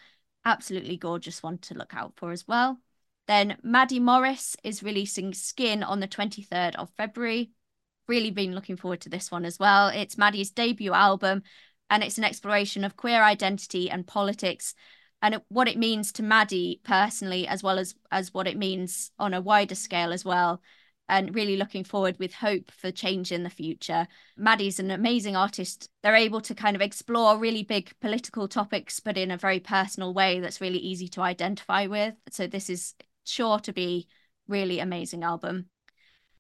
absolutely 0.45 0.99
gorgeous 0.99 1.43
one 1.43 1.57
to 1.57 1.75
look 1.75 1.95
out 1.95 2.13
for 2.17 2.33
as 2.33 2.47
well. 2.47 2.81
Then 3.27 3.57
Maddie 3.63 4.01
Morris 4.01 4.57
is 4.63 4.83
releasing 4.83 5.33
Skin 5.33 5.83
on 5.83 6.01
the 6.01 6.09
23rd 6.09 6.77
of 6.77 6.91
February. 6.97 7.53
Really 8.07 8.31
been 8.31 8.55
looking 8.55 8.77
forward 8.77 9.01
to 9.03 9.09
this 9.09 9.31
one 9.31 9.45
as 9.45 9.59
well. 9.59 9.89
It's 9.89 10.19
Maddie's 10.19 10.51
debut 10.51 10.93
album 10.93 11.43
and 11.89 12.03
it's 12.03 12.19
an 12.19 12.25
exploration 12.25 12.85
of 12.85 12.97
queer 12.97 13.23
identity 13.23 13.91
and 13.91 14.07
politics 14.07 14.75
and 15.23 15.41
what 15.49 15.69
it 15.69 15.79
means 15.79 16.13
to 16.13 16.23
Maddie 16.23 16.81
personally 16.85 17.49
as 17.49 17.63
well 17.63 17.79
as 17.79 17.95
as 18.11 18.35
what 18.35 18.47
it 18.47 18.59
means 18.59 19.11
on 19.19 19.33
a 19.33 19.41
wider 19.41 19.75
scale 19.75 20.13
as 20.13 20.25
well 20.25 20.61
and 21.09 21.35
really 21.35 21.57
looking 21.57 21.85
forward 21.85 22.19
with 22.19 22.33
hope 22.33 22.71
for 22.71 22.91
change 22.91 23.31
in 23.31 23.43
the 23.43 23.51
future. 23.51 24.07
Maddie's 24.37 24.79
an 24.79 24.91
amazing 24.91 25.37
artist. 25.37 25.91
They're 26.03 26.15
able 26.15 26.41
to 26.43 26.55
kind 26.55 26.77
of 26.77 26.83
explore 26.83 27.39
really 27.39 27.63
big 27.63 27.93
political 28.01 28.49
topics, 28.49 29.01
but 29.01 29.19
in 29.19 29.31
a 29.31 29.37
very 29.37 29.61
personal 29.61 30.15
way 30.15 30.41
that's 30.41 30.61
really 30.61 30.79
easy 30.79 31.09
to 31.09 31.21
identify 31.21 31.87
with. 31.87 32.15
So 32.31 32.47
this 32.47 32.71
is 32.71 32.95
sure 33.25 33.59
to 33.61 33.73
be 33.73 34.07
really 34.49 34.79
amazing 34.79 35.23
album. 35.23 35.67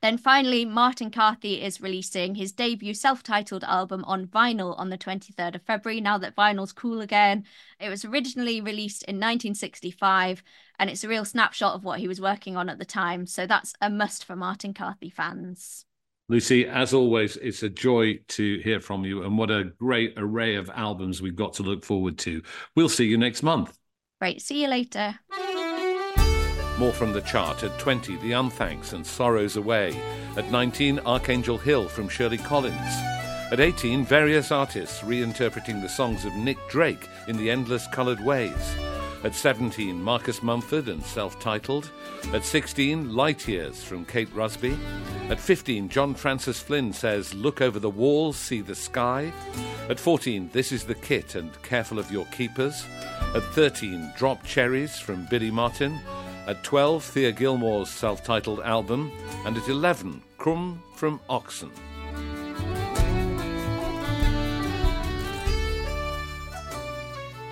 Then 0.05 0.19
finally, 0.19 0.67
Martin 0.67 1.11
Carthy 1.11 1.63
is 1.63 1.81
releasing 1.81 2.35
his 2.35 2.53
debut 2.53 2.93
self-titled 2.93 3.65
album 3.65 4.05
on 4.05 4.27
vinyl 4.27 4.79
on 4.79 4.91
the 4.91 4.99
23rd 4.99 5.55
of 5.55 5.63
February. 5.63 6.03
Now 6.03 6.19
that 6.19 6.37
vinyl's 6.37 6.73
cool 6.73 7.01
again, 7.01 7.45
it 7.81 7.89
was 7.89 8.05
originally 8.05 8.61
released 8.61 9.03
in 9.05 9.17
1965, 9.17 10.43
and 10.79 10.91
it's 10.91 11.05
a 11.05 11.09
real 11.09 11.25
snapshot 11.25 11.75
of 11.75 11.85
what 11.85 12.01
he 12.01 12.07
was 12.07 12.21
working 12.21 12.55
on 12.55 12.69
at 12.69 12.79
the 12.79 12.85
time. 12.85 13.27
So 13.27 13.47
that's 13.47 13.73
a 13.81 13.89
must 13.89 14.27
for 14.27 14.37
Martin 14.37 14.75
Carthy 14.75 15.09
fans. 15.09 15.87
Lucy, 16.29 16.67
as 16.67 16.93
always, 16.93 17.39
it's 17.39 17.63
a 17.63 17.71
joy 17.71 18.19
to 18.29 18.59
hear 18.59 18.81
from 18.81 19.07
you, 19.07 19.23
and 19.23 19.39
what 19.39 19.51
a 19.51 19.73
great 19.79 20.13
array 20.19 20.57
of 20.57 20.71
albums 20.75 21.23
we've 21.23 21.35
got 21.35 21.55
to 21.55 21.63
look 21.63 21.83
forward 21.83 22.19
to. 22.19 22.43
We'll 22.77 22.91
see 22.91 23.07
you 23.07 23.17
next 23.17 23.43
month. 23.43 23.79
Great. 24.21 24.43
See 24.43 24.61
you 24.63 24.69
later. 24.69 25.19
More 26.85 26.93
from 26.93 27.15
the 27.15 27.23
chart 27.23 27.63
at 27.63 27.79
20, 27.79 28.17
The 28.17 28.33
Unthanks 28.33 28.93
and 28.93 29.07
Sorrows 29.07 29.57
Away. 29.57 29.99
At 30.37 30.51
19, 30.51 30.99
Archangel 31.07 31.57
Hill 31.57 31.89
from 31.89 32.11
Shirley 32.11 32.37
Collins. 32.37 32.77
At 33.51 33.59
18, 33.59 34.05
various 34.05 34.53
artists 34.53 35.01
reinterpreting 35.01 35.81
the 35.81 35.89
songs 35.89 36.27
of 36.27 36.35
Nick 36.35 36.59
Drake 36.69 37.09
in 37.27 37.39
the 37.39 37.51
endless 37.51 37.87
coloured 37.87 38.23
ways. 38.23 38.77
At 39.25 39.35
17, 39.35 40.03
Marcus 40.03 40.43
Mumford 40.43 40.91
and 40.91 41.03
self 41.03 41.41
titled. 41.41 41.91
At 42.35 42.45
16, 42.45 43.17
Light 43.17 43.49
Years 43.49 43.83
from 43.83 44.05
Kate 44.05 44.29
Rusby. 44.35 44.79
At 45.31 45.41
15, 45.41 45.89
John 45.89 46.15
Francis 46.15 46.61
Flynn 46.61 46.93
says, 46.93 47.33
Look 47.33 47.63
over 47.63 47.79
the 47.79 47.89
walls, 47.89 48.37
see 48.37 48.61
the 48.61 48.75
sky. 48.75 49.33
At 49.89 49.99
14, 49.99 50.51
This 50.53 50.71
is 50.71 50.85
the 50.85 50.95
Kit 50.95 51.35
and 51.35 51.51
Careful 51.63 51.99
of 51.99 52.13
Your 52.13 52.27
Keepers. 52.27 52.85
At 53.35 53.43
13, 53.55 54.13
Drop 54.19 54.45
Cherries 54.45 54.99
from 54.99 55.27
Billie 55.31 55.51
Marten. 55.51 55.99
At 56.47 56.63
12, 56.63 57.03
Thea 57.03 57.33
Gilmore's 57.33 57.89
self 57.89 58.23
titled 58.23 58.61
album. 58.61 59.11
And 59.47 59.57
at 59.57 59.69
11, 59.69 60.23
Crumb 60.37 60.83
from 60.95 61.19
OXN. 61.31 61.71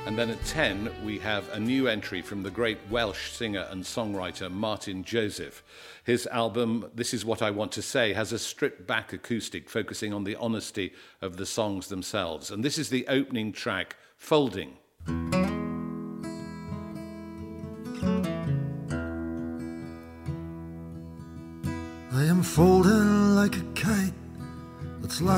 And 0.05 0.19
then 0.19 0.29
at 0.29 0.45
10, 0.45 0.93
we 1.07 1.19
have 1.21 1.49
a 1.55 1.59
new 1.59 1.89
entry 1.89 2.21
from 2.21 2.43
the 2.43 2.51
great 2.51 2.77
Welsh 2.91 3.31
singer 3.31 3.67
and 3.71 3.83
songwriter 3.83 4.51
Martyn 4.51 5.05
Joseph. 5.05 5.65
His 6.05 6.27
album, 6.27 6.91
This 6.95 7.15
Is 7.15 7.25
What 7.25 7.41
I 7.41 7.51
Want 7.51 7.73
to 7.73 7.83
Say, 7.83 8.13
has 8.13 8.31
a 8.31 8.39
stripped 8.39 8.87
back 8.87 9.15
acoustic 9.15 9.71
focusing 9.71 10.13
on 10.13 10.25
the 10.25 10.37
honesty 10.37 10.93
of 11.23 11.39
the 11.39 11.47
songs 11.47 11.89
themselves. 11.89 12.51
And 12.51 12.63
this 12.63 12.77
is 12.77 12.91
the 12.91 13.07
opening 13.09 13.53
track, 13.53 13.97
Folding. 14.19 14.77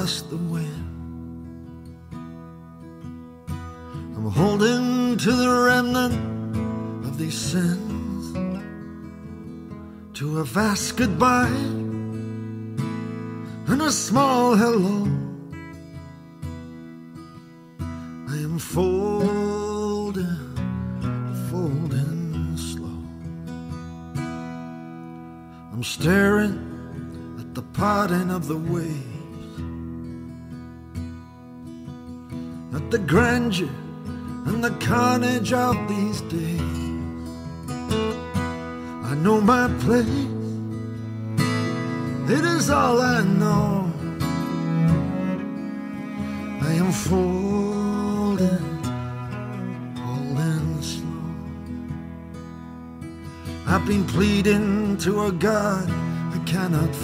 The 0.05 0.37
wind. 0.37 1.97
I'm 4.15 4.31
holding 4.31 5.17
to 5.17 5.33
the 5.33 5.49
remnant 5.49 6.15
of 7.07 7.17
these 7.17 7.39
sins, 7.39 8.35
to 10.13 10.41
a 10.41 10.45
vast 10.45 10.99
goodbye 10.99 11.49
and 13.67 13.81
a 13.81 13.91
small 13.91 14.55
hello. 14.55 15.09
I 18.29 18.37
am 18.45 18.59
folding, 18.59 20.37
folding 21.51 22.57
slow. 22.59 23.01
I'm 25.73 25.83
staring 25.83 26.59
at 27.41 27.55
the 27.55 27.63
parting 27.63 28.31
of 28.31 28.49
the 28.49 28.59
waves, 28.59 29.14
the 32.95 33.01
grandeur 33.01 33.69
and 34.47 34.63
the 34.63 34.71
carnage 34.79 35.53
of 35.53 35.77
these 35.89 36.21
days. 36.37 36.61
I 39.11 39.17
know 39.17 39.41
my 39.41 39.67
place, 39.81 40.29
it 42.31 42.45
is 42.57 42.71
all 42.71 43.01
I 43.01 43.25
know. 43.25 43.91
I 46.69 46.73
am 46.83 46.93
folding, 46.93 48.67
holding 49.97 50.81
slow. 50.81 51.35
I've 53.67 53.85
been 53.89 54.05
pleading 54.07 54.99
to 54.99 55.25
a 55.25 55.33
God 55.33 55.91
I 55.91 56.41
cannot 56.47 56.95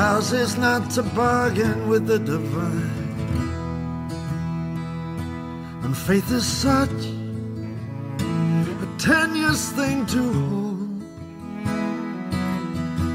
ours 0.00 0.32
is 0.32 0.56
not 0.56 0.90
to 0.90 1.02
bargain 1.02 1.88
with 1.88 2.06
the 2.06 2.18
divine. 2.18 3.08
And 5.84 5.94
faith 5.94 6.30
is 6.32 6.46
such 6.46 7.00
a 8.84 8.88
tenuous 8.98 9.72
thing 9.72 10.06
to 10.14 10.22
hold. 10.40 11.02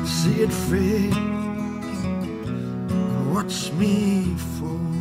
See 0.08 0.42
it 0.46 0.54
fade 0.70 1.18
and 2.92 3.34
watch 3.34 3.72
me 3.74 4.36
fall. 4.58 4.95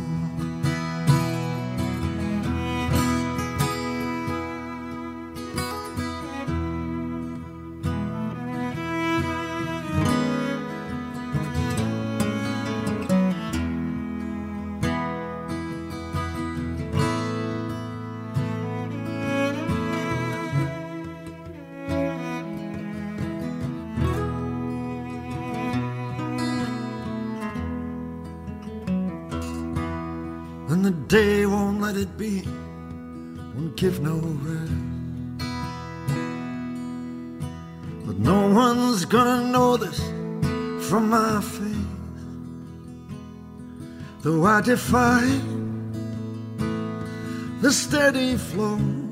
Day 31.15 31.45
won't 31.45 31.79
let 31.79 31.95
it 31.95 32.17
be, 32.17 32.41
won't 33.55 33.77
give 33.77 34.01
no 34.01 34.15
rest. 34.45 34.73
But 38.05 38.17
no 38.19 38.39
one's 38.63 39.05
gonna 39.05 39.41
know 39.53 39.77
this 39.77 39.99
from 40.89 41.03
my 41.09 41.39
face. 41.39 41.93
Though 44.23 44.43
I 44.43 44.59
defy 44.59 45.21
the 47.61 47.71
steady 47.71 48.35
flow, 48.35 49.04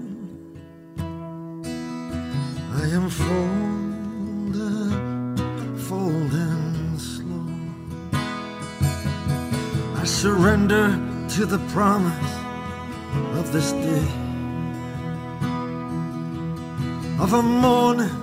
to 11.43 11.57
the 11.57 11.73
promise 11.73 12.33
of 13.37 13.51
this 13.51 13.73
day. 13.73 14.07
Of 17.19 17.33
a 17.33 17.41
morning 17.41 18.15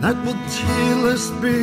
that 0.00 0.16
will 0.24 0.40
tearless 0.58 1.28
be. 1.42 1.58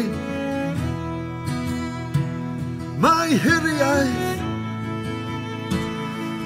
My 3.05 3.27
Hittite, 3.43 4.41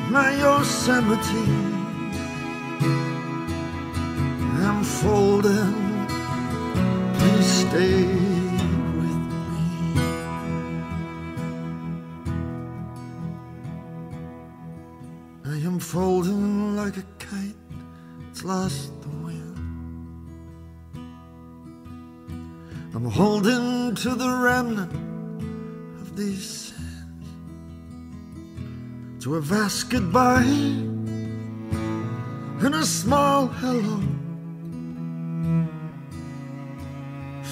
my 0.09 0.30
Yosemite. 0.43 1.45
I'm 4.66 4.82
folding, 4.84 5.76
please 7.18 7.51
stay 7.68 8.22
holding 23.14 23.93
to 23.93 24.16
the 24.16 24.28
remnant 24.28 24.91
of 26.01 26.16
these 26.18 26.74
sins, 26.74 27.28
to 29.24 29.36
a 29.36 29.41
vast 29.41 29.91
goodbye 29.91 30.41
and 32.66 32.74
a 32.74 32.84
small 32.84 33.45
hello. 33.45 34.01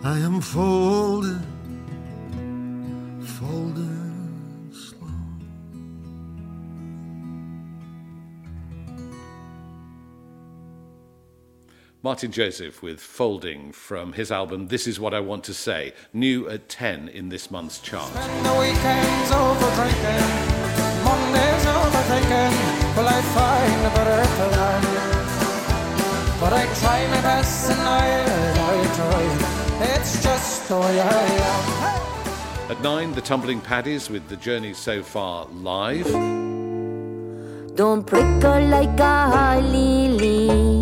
I 0.03 0.19
am 0.19 0.41
folding 0.41 1.48
Martyn 12.01 12.31
Joseph 12.31 12.81
with 12.81 13.01
Folding 13.01 13.73
from 13.73 14.13
his 14.13 14.31
album 14.31 14.69
This 14.69 14.87
Is 14.87 15.01
What 15.01 15.13
I 15.13 15.19
Want 15.19 15.43
to 15.43 15.53
Say, 15.53 15.93
new 16.13 16.47
at 16.47 16.69
10 16.69 17.09
in 17.09 17.27
this 17.27 17.51
month's 17.51 17.81
chart. 17.81 18.09
Spend 18.13 18.45
the 18.45 18.53
weekends 18.53 19.31
over 19.33 19.69
drinking, 19.75 20.23
Mondays 21.03 21.65
overthinking. 21.65 22.95
Well, 22.95 23.05
I 23.05 23.17
I 23.17 23.21
find 23.21 23.85
a 23.85 23.89
better 23.97 24.25
plan. 24.37 24.81
But 26.39 26.53
I 26.53 26.63
try 26.79 27.05
my 27.07 27.21
best 27.21 27.69
and 27.69 27.81
I, 27.81 28.23
I 28.55 28.95
try. 28.95 29.93
It's 29.93 30.23
just 30.23 30.69
the 30.69 30.75
way 30.79 31.01
I 31.01 31.23
am. 32.63 32.71
At 32.71 32.81
nine, 32.81 33.13
the 33.13 33.19
Tumbling 33.19 33.59
Paddies 33.59 34.09
with 34.09 34.29
the 34.29 34.37
journey 34.37 34.73
so 34.73 35.03
far 35.03 35.47
live. 35.47 36.07
Don't 37.75 38.05
prickle 38.05 38.67
like 38.67 38.97
a 39.01 39.29
holly 39.31 40.07
leaf. 40.07 40.78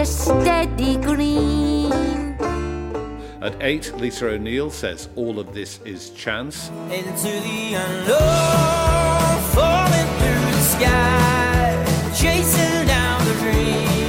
The 0.00 0.06
steady 0.06 0.96
green. 0.96 1.92
At 3.42 3.54
eight, 3.60 3.92
Lisa 3.98 4.28
O'Neill 4.28 4.70
says 4.70 5.10
all 5.14 5.38
of 5.38 5.52
this 5.52 5.78
is 5.84 6.08
chance. 6.10 6.70
into 6.90 7.32
the 7.48 7.74
unknown, 7.74 9.40
falling 9.52 10.10
through 10.18 10.46
the 10.56 10.64
sky, 10.74 11.84
chasing 12.16 12.86
down 12.86 13.18
the 13.26 13.34
dream, 13.42 13.99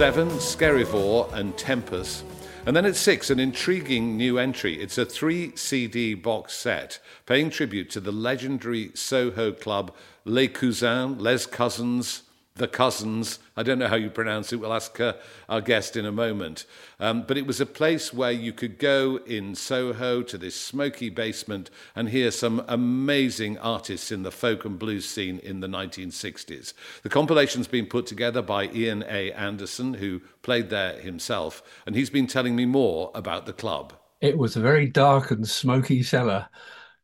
7, 0.00 0.30
Skerryvore 0.38 1.30
and 1.34 1.54
Tempest. 1.58 2.24
And 2.64 2.74
then 2.74 2.86
at 2.86 2.96
6, 2.96 3.28
an 3.28 3.38
intriguing 3.38 4.16
new 4.16 4.38
entry. 4.38 4.80
It's 4.80 4.96
a 4.96 5.04
three 5.04 5.54
CD 5.56 6.14
box 6.14 6.54
set 6.54 7.00
paying 7.26 7.50
tribute 7.50 7.90
to 7.90 8.00
the 8.00 8.10
legendary 8.10 8.92
Soho 8.94 9.52
club 9.52 9.94
Les 10.24 10.48
Cousins, 10.48 11.20
Les 11.20 11.44
Cousins, 11.44 12.22
the 12.60 12.68
Cousins. 12.68 13.38
I 13.56 13.62
don't 13.62 13.78
know 13.78 13.88
how 13.88 13.96
you 13.96 14.10
pronounce 14.10 14.52
it. 14.52 14.56
We'll 14.56 14.74
ask 14.74 15.00
uh, 15.00 15.14
our 15.48 15.62
guest 15.62 15.96
in 15.96 16.04
a 16.04 16.12
moment. 16.12 16.66
Um, 17.00 17.24
but 17.26 17.38
it 17.38 17.46
was 17.46 17.58
a 17.58 17.64
place 17.64 18.12
where 18.12 18.30
you 18.30 18.52
could 18.52 18.78
go 18.78 19.18
in 19.24 19.54
Soho 19.54 20.22
to 20.22 20.36
this 20.36 20.54
smoky 20.54 21.08
basement 21.08 21.70
and 21.96 22.10
hear 22.10 22.30
some 22.30 22.62
amazing 22.68 23.56
artists 23.58 24.12
in 24.12 24.24
the 24.24 24.30
folk 24.30 24.66
and 24.66 24.78
blues 24.78 25.08
scene 25.08 25.38
in 25.38 25.60
the 25.60 25.68
1960s. 25.68 26.74
The 27.02 27.08
compilation's 27.08 27.66
been 27.66 27.86
put 27.86 28.04
together 28.06 28.42
by 28.42 28.66
Ian 28.66 29.04
A. 29.08 29.32
Anderson, 29.32 29.94
who 29.94 30.20
played 30.42 30.68
there 30.68 31.00
himself, 31.00 31.62
and 31.86 31.96
he's 31.96 32.10
been 32.10 32.26
telling 32.26 32.54
me 32.54 32.66
more 32.66 33.10
about 33.14 33.46
the 33.46 33.54
club. 33.54 33.94
It 34.20 34.36
was 34.36 34.54
a 34.54 34.60
very 34.60 34.86
dark 34.86 35.30
and 35.30 35.48
smoky 35.48 36.02
cellar 36.02 36.50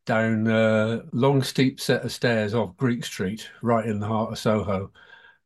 down 0.05 0.47
a 0.49 1.03
long, 1.13 1.43
steep 1.43 1.81
set 1.81 2.05
of 2.05 2.13
stairs 2.13 2.53
off 2.55 2.77
Greek 2.77 3.07
Street, 3.07 3.49
right 3.63 3.87
in 3.87 4.01
the 4.01 4.07
heart 4.07 4.33
of 4.33 4.39
Soho. 4.39 4.93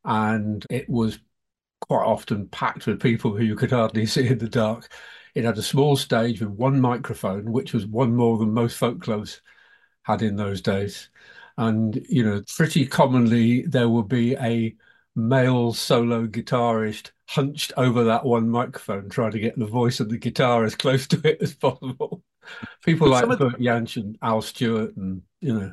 And 0.05 0.65
it 0.71 0.89
was 0.89 1.19
quite 1.81 2.05
often 2.05 2.49
packed 2.49 2.87
with 2.87 3.01
people 3.01 3.37
who 3.37 3.45
you 3.45 3.57
could 3.57 3.71
hardly 3.73 4.07
see 4.07 4.27
in 4.29 4.39
the 4.39 4.49
dark. 4.49 4.93
It 5.35 5.45
had 5.45 5.59
a 5.59 5.63
small 5.63 5.97
stage 5.97 6.41
with 6.41 6.51
one 6.51 6.81
microphone, 6.81 7.53
which 7.53 7.73
was 7.73 7.87
one 7.87 8.15
more 8.17 8.39
than 8.39 8.53
most 8.53 8.77
folk 8.77 9.01
clubs 9.03 9.41
had 10.03 10.23
in 10.23 10.37
those 10.37 10.61
days. 10.61 11.09
And, 11.57 12.05
you 12.09 12.25
know, 12.25 12.43
pretty 12.57 12.87
commonly 12.87 13.63
there 13.63 13.89
would 13.89 14.09
be 14.09 14.35
a 14.37 14.75
male 15.15 15.73
solo 15.73 16.27
guitarist 16.27 17.11
hunched 17.29 17.73
over 17.77 18.05
that 18.05 18.25
one 18.25 18.49
microphone, 18.49 19.09
trying 19.09 19.33
to 19.33 19.41
get 19.41 19.59
the 19.59 19.67
voice 19.67 20.01
of 20.01 20.09
the 20.09 20.19
guitar 20.19 20.65
as 20.65 20.75
close 20.75 21.07
to 21.09 21.21
it 21.29 21.41
as 21.43 21.55
possible. 21.55 22.23
People 22.85 23.09
But 23.11 23.29
like 23.29 23.41
of 23.41 23.53
the- 23.53 23.59
Jansch 23.59 23.97
and 23.97 24.19
Al 24.23 24.43
Stewart, 24.43 24.97
and 24.97 25.23
you 25.41 25.53
know, 25.53 25.73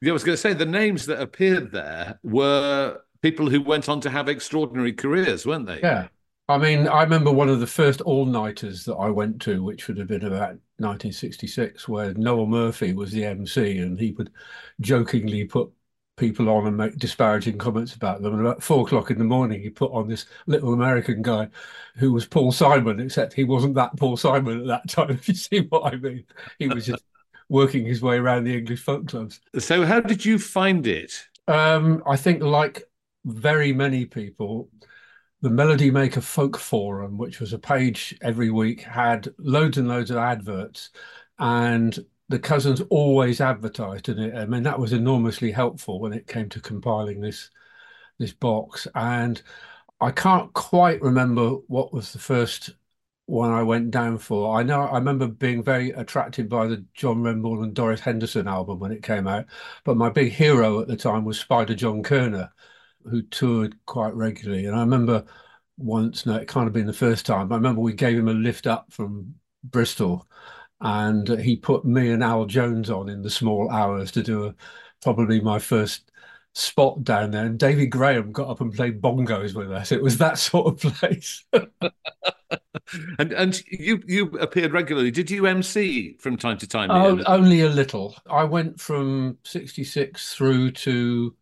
Yeah, 0.00 0.10
I 0.10 0.12
was 0.14 0.24
going 0.24 0.34
to 0.34 0.40
say 0.40 0.52
the 0.54 0.66
names 0.66 1.06
that 1.06 1.20
appeared 1.20 1.70
there 1.70 2.18
were 2.22 3.00
people 3.22 3.48
who 3.50 3.60
went 3.60 3.88
on 3.88 4.00
to 4.02 4.10
have 4.10 4.28
extraordinary 4.28 4.92
careers, 4.92 5.46
weren't 5.46 5.66
they? 5.66 5.80
yeah. 5.80 6.08
I 6.48 6.58
mean, 6.58 6.86
I 6.86 7.02
remember 7.02 7.32
one 7.32 7.48
of 7.48 7.58
the 7.58 7.66
first 7.66 8.00
all-nighters 8.02 8.84
that 8.84 8.94
I 8.94 9.10
went 9.10 9.40
to, 9.42 9.64
which 9.64 9.88
would 9.88 9.98
have 9.98 10.06
been 10.06 10.24
about 10.24 10.50
1966, 10.78 11.88
where 11.88 12.14
Noel 12.14 12.46
Murphy 12.46 12.92
was 12.92 13.10
the 13.10 13.24
MC, 13.24 13.78
and 13.78 13.98
he 13.98 14.12
would 14.12 14.30
jokingly 14.80 15.44
put 15.44 15.72
people 16.16 16.48
on 16.48 16.66
and 16.66 16.76
make 16.76 16.96
disparaging 16.98 17.58
comments 17.58 17.94
about 17.94 18.22
them. 18.22 18.34
And 18.34 18.46
about 18.46 18.62
four 18.62 18.86
o'clock 18.86 19.10
in 19.10 19.18
the 19.18 19.24
morning, 19.24 19.60
he 19.60 19.70
put 19.70 19.90
on 19.92 20.08
this 20.08 20.26
little 20.46 20.72
American 20.72 21.20
guy 21.20 21.48
who 21.96 22.12
was 22.12 22.26
Paul 22.26 22.52
Simon, 22.52 23.00
except 23.00 23.32
he 23.32 23.44
wasn't 23.44 23.74
that 23.74 23.96
Paul 23.96 24.16
Simon 24.16 24.60
at 24.60 24.66
that 24.66 24.88
time, 24.88 25.10
if 25.18 25.28
you 25.28 25.34
see 25.34 25.60
what 25.68 25.92
I 25.92 25.96
mean. 25.96 26.24
He 26.60 26.68
was 26.68 26.86
just 26.86 27.04
working 27.48 27.84
his 27.84 28.02
way 28.02 28.16
around 28.16 28.44
the 28.44 28.56
English 28.56 28.82
folk 28.82 29.08
clubs. 29.08 29.40
So, 29.58 29.84
how 29.84 30.00
did 30.00 30.24
you 30.24 30.38
find 30.38 30.86
it? 30.86 31.26
Um, 31.48 32.02
I 32.06 32.16
think, 32.16 32.42
like 32.42 32.84
very 33.26 33.72
many 33.72 34.06
people, 34.06 34.70
the 35.42 35.50
Melody 35.50 35.90
Maker 35.90 36.20
Folk 36.20 36.56
Forum, 36.58 37.18
which 37.18 37.40
was 37.40 37.52
a 37.52 37.58
page 37.58 38.16
every 38.22 38.50
week, 38.50 38.82
had 38.82 39.28
loads 39.38 39.78
and 39.78 39.88
loads 39.88 40.10
of 40.10 40.16
adverts, 40.18 40.90
and 41.38 41.98
the 42.28 42.38
cousins 42.38 42.80
always 42.90 43.40
advertised 43.40 44.08
in 44.08 44.18
it. 44.18 44.34
I 44.34 44.46
mean, 44.46 44.62
that 44.64 44.78
was 44.78 44.92
enormously 44.92 45.50
helpful 45.52 46.00
when 46.00 46.12
it 46.12 46.26
came 46.26 46.48
to 46.50 46.60
compiling 46.60 47.20
this 47.20 47.50
this 48.18 48.32
box. 48.32 48.86
And 48.94 49.42
I 50.00 50.10
can't 50.10 50.52
quite 50.54 51.02
remember 51.02 51.50
what 51.68 51.92
was 51.92 52.12
the 52.12 52.18
first 52.18 52.70
one 53.26 53.50
I 53.52 53.62
went 53.62 53.90
down 53.90 54.18
for. 54.18 54.58
I 54.58 54.62
know 54.62 54.82
I 54.82 54.98
remember 54.98 55.26
being 55.28 55.62
very 55.62 55.90
attracted 55.90 56.48
by 56.48 56.66
the 56.66 56.84
John 56.94 57.22
Renbourn 57.22 57.64
and 57.64 57.74
Doris 57.74 58.00
Henderson 58.00 58.48
album 58.48 58.78
when 58.78 58.92
it 58.92 59.02
came 59.02 59.26
out, 59.26 59.46
but 59.84 59.96
my 59.96 60.08
big 60.10 60.32
hero 60.32 60.80
at 60.80 60.88
the 60.88 60.96
time 60.96 61.24
was 61.24 61.38
Spider 61.40 61.74
John 61.74 62.02
Koerner, 62.02 62.50
who 63.08 63.22
toured 63.22 63.76
quite 63.86 64.14
regularly. 64.14 64.66
And 64.66 64.76
I 64.76 64.80
remember 64.80 65.24
once, 65.78 66.26
no, 66.26 66.36
it 66.36 66.48
can't 66.48 66.66
have 66.66 66.72
been 66.72 66.86
the 66.86 66.92
first 66.92 67.26
time. 67.26 67.52
I 67.52 67.56
remember 67.56 67.80
we 67.80 67.92
gave 67.92 68.18
him 68.18 68.28
a 68.28 68.34
lift 68.34 68.66
up 68.66 68.92
from 68.92 69.34
Bristol, 69.64 70.26
and 70.80 71.28
he 71.40 71.56
put 71.56 71.84
me 71.84 72.10
and 72.10 72.22
Al 72.22 72.44
Jones 72.46 72.90
on 72.90 73.08
in 73.08 73.22
the 73.22 73.30
small 73.30 73.70
hours 73.70 74.10
to 74.12 74.22
do 74.22 74.46
a, 74.46 74.54
probably 75.02 75.40
my 75.40 75.58
first 75.58 76.10
spot 76.54 77.04
down 77.04 77.30
there. 77.30 77.46
And 77.46 77.58
David 77.58 77.86
Graham 77.86 78.32
got 78.32 78.48
up 78.48 78.60
and 78.60 78.72
played 78.72 79.00
bongos 79.00 79.54
with 79.54 79.70
us. 79.70 79.92
It 79.92 80.02
was 80.02 80.18
that 80.18 80.38
sort 80.38 80.84
of 80.84 80.94
place. 80.94 81.44
And 83.18 83.32
and 83.32 83.60
you 83.68 84.00
you 84.06 84.26
appeared 84.38 84.72
regularly. 84.72 85.10
Did 85.10 85.30
you 85.30 85.46
MC 85.46 86.16
from 86.20 86.36
time 86.36 86.58
to 86.58 86.68
time? 86.68 86.90
Oh, 86.90 87.20
only 87.26 87.62
a 87.62 87.68
little. 87.68 88.16
I 88.30 88.44
went 88.44 88.80
from 88.80 89.38
66 89.44 90.34
through 90.34 90.70
to 90.72 91.34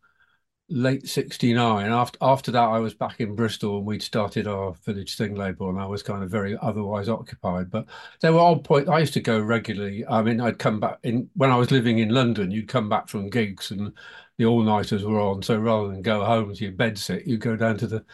late 0.69 1.07
69. 1.07 1.91
After 1.91 2.17
after 2.21 2.51
that, 2.51 2.59
I 2.59 2.79
was 2.79 2.93
back 2.93 3.19
in 3.19 3.35
Bristol 3.35 3.77
and 3.77 3.85
we'd 3.85 4.01
started 4.01 4.47
our 4.47 4.73
Village 4.85 5.17
Thing 5.17 5.35
label, 5.35 5.69
and 5.69 5.79
I 5.79 5.85
was 5.85 6.03
kind 6.03 6.23
of 6.23 6.29
very 6.29 6.57
otherwise 6.61 7.09
occupied. 7.09 7.69
But 7.69 7.85
there 8.21 8.33
were 8.33 8.39
odd 8.39 8.63
points. 8.63 8.89
I 8.89 8.99
used 8.99 9.13
to 9.13 9.21
go 9.21 9.39
regularly. 9.39 10.05
I 10.07 10.21
mean, 10.21 10.41
I'd 10.41 10.59
come 10.59 10.79
back 10.79 10.99
in 11.03 11.29
when 11.35 11.51
I 11.51 11.57
was 11.57 11.71
living 11.71 11.99
in 11.99 12.09
London. 12.09 12.51
You'd 12.51 12.67
come 12.67 12.89
back 12.89 13.07
from 13.09 13.29
gigs 13.29 13.71
and 13.71 13.93
the 14.37 14.45
all 14.45 14.63
nighters 14.63 15.03
were 15.03 15.19
on. 15.19 15.41
So 15.43 15.57
rather 15.57 15.89
than 15.89 16.01
go 16.01 16.23
home 16.23 16.53
to 16.53 16.63
your 16.63 16.73
bed 16.73 16.97
sit, 16.97 17.27
you 17.27 17.37
go 17.37 17.55
down 17.55 17.77
to 17.77 17.87
the 17.87 18.05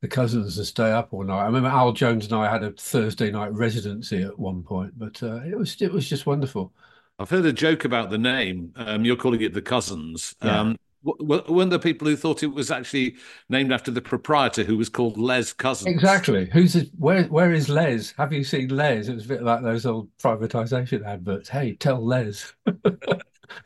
the 0.00 0.08
cousins 0.08 0.58
and 0.58 0.66
stay 0.66 0.92
up 0.92 1.14
all 1.14 1.24
night. 1.24 1.42
I 1.42 1.46
remember 1.46 1.70
Al 1.70 1.92
Jones 1.92 2.26
and 2.26 2.34
I 2.34 2.50
had 2.50 2.62
a 2.62 2.72
Thursday 2.72 3.30
night 3.30 3.52
residency 3.54 4.22
at 4.22 4.38
one 4.38 4.62
point, 4.62 4.92
but 4.98 5.22
uh, 5.22 5.40
it 5.46 5.56
was 5.56 5.80
it 5.80 5.92
was 5.92 6.08
just 6.08 6.26
wonderful. 6.26 6.74
I've 7.18 7.30
heard 7.30 7.46
a 7.46 7.52
joke 7.52 7.84
about 7.84 8.10
the 8.10 8.18
name. 8.18 8.72
Um, 8.76 9.04
you're 9.04 9.16
calling 9.16 9.40
it 9.40 9.54
the 9.54 9.62
Cousins. 9.62 10.34
Yeah. 10.42 10.60
Um, 10.60 10.76
weren't 11.04 11.70
there 11.70 11.78
people 11.78 12.08
who 12.08 12.16
thought 12.16 12.42
it 12.42 12.54
was 12.54 12.70
actually 12.70 13.16
named 13.48 13.72
after 13.72 13.90
the 13.90 14.00
proprietor 14.00 14.64
who 14.64 14.76
was 14.76 14.88
called 14.88 15.18
Les 15.18 15.52
Cousins? 15.52 15.94
Exactly. 15.94 16.48
Who's? 16.52 16.74
Where? 16.98 17.24
Where 17.24 17.52
is 17.52 17.68
Les? 17.68 18.12
Have 18.16 18.32
you 18.32 18.44
seen 18.44 18.68
Les? 18.68 19.08
It 19.08 19.14
was 19.14 19.26
a 19.26 19.28
bit 19.28 19.42
like 19.42 19.62
those 19.62 19.86
old 19.86 20.08
privatization 20.18 21.04
adverts. 21.04 21.48
Hey, 21.48 21.74
tell 21.74 22.04
Les. 22.04 22.52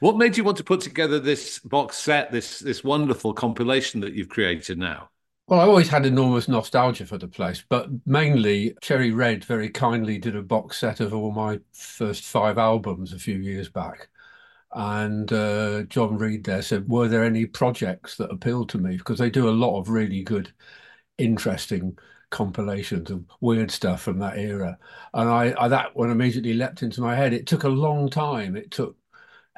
What 0.01 0.16
made 0.16 0.36
you 0.36 0.45
want 0.45 0.57
to 0.59 0.64
put 0.64 0.80
together 0.80 1.18
this 1.18 1.59
box 1.61 1.97
set, 1.97 2.30
this 2.30 2.59
this 2.61 2.84
wonderful 2.84 3.32
compilation 3.32 4.01
that 4.01 4.12
you've 4.12 4.28
created 4.28 4.78
now? 4.78 5.11
Well, 5.47 5.61
I 5.61 5.64
always 5.64 5.89
had 5.89 6.05
enormous 6.05 6.47
nostalgia 6.47 7.07
for 7.07 7.16
the 7.16 7.26
place, 7.26 7.64
but 7.66 7.89
mainly 8.05 8.76
Cherry 8.82 9.12
Red 9.12 9.45
very 9.45 9.70
kindly 9.70 10.18
did 10.18 10.36
a 10.36 10.43
box 10.43 10.78
set 10.78 11.01
of 11.01 11.14
all 11.14 11.30
my 11.30 11.59
first 11.72 12.24
five 12.24 12.59
albums 12.59 13.14
a 13.14 13.18
few 13.18 13.39
years 13.39 13.70
back. 13.70 14.09
And 14.73 15.33
uh, 15.33 15.83
John 15.85 16.19
Reed 16.19 16.45
there 16.45 16.62
said, 16.62 16.89
Were 16.89 17.09
there 17.09 17.25
any 17.25 17.47
projects 17.47 18.16
that 18.16 18.31
appealed 18.31 18.69
to 18.71 18.79
me? 18.79 18.97
Because 18.97 19.19
they 19.19 19.31
do 19.31 19.49
a 19.49 19.51
lot 19.51 19.79
of 19.79 19.89
really 19.89 20.23
good, 20.23 20.53
interesting 21.19 21.99
compilations 22.31 23.11
of 23.11 23.25
weird 23.41 23.71
stuff 23.71 24.03
from 24.03 24.19
that 24.19 24.39
era. 24.39 24.79
And 25.14 25.29
I, 25.29 25.55
I 25.59 25.69
that 25.69 25.97
one 25.97 26.11
immediately 26.11 26.55
leapt 26.55 26.83
into 26.83 27.01
my 27.01 27.16
head. 27.16 27.33
It 27.33 27.47
took 27.47 27.64
a 27.64 27.69
long 27.69 28.11
time. 28.11 28.57
It 28.57 28.71
took 28.71 28.97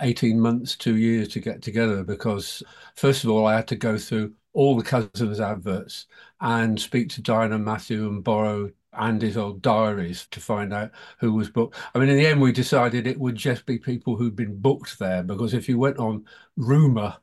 18 0.01 0.41
months, 0.41 0.77
two 0.77 0.97
years 0.97 1.29
to 1.29 1.41
get 1.41 1.63
together 1.63 2.05
because, 2.05 2.63
first 2.97 3.25
of 3.25 3.31
all, 3.31 3.47
I 3.47 3.57
had 3.57 3.69
to 3.69 3.77
go 3.77 3.99
through 3.99 4.35
all 4.53 4.77
the 4.77 4.85
cousins 4.85 5.41
adverts 5.41 6.07
and 6.41 6.81
speak 6.81 7.09
to 7.11 7.23
Diana 7.23 7.59
Matthew 7.59 8.09
and 8.09 8.25
borrow 8.25 8.71
Andy's 8.99 9.37
old 9.37 9.63
diaries 9.63 10.27
to 10.31 10.41
find 10.41 10.73
out 10.73 10.91
who 11.19 11.33
was 11.33 11.51
booked. 11.51 11.77
I 11.95 11.99
mean, 11.99 12.09
in 12.09 12.17
the 12.17 12.27
end, 12.27 12.41
we 12.41 12.53
decided 12.53 13.07
it 13.07 13.19
would 13.21 13.37
just 13.37 13.67
be 13.67 13.79
people 13.79 14.17
who'd 14.17 14.37
been 14.37 14.59
booked 14.59 14.99
there 14.99 15.23
because 15.23 15.55
if 15.55 15.69
you 15.69 15.79
went 15.79 15.99
on 15.99 16.25
rumor 16.57 17.17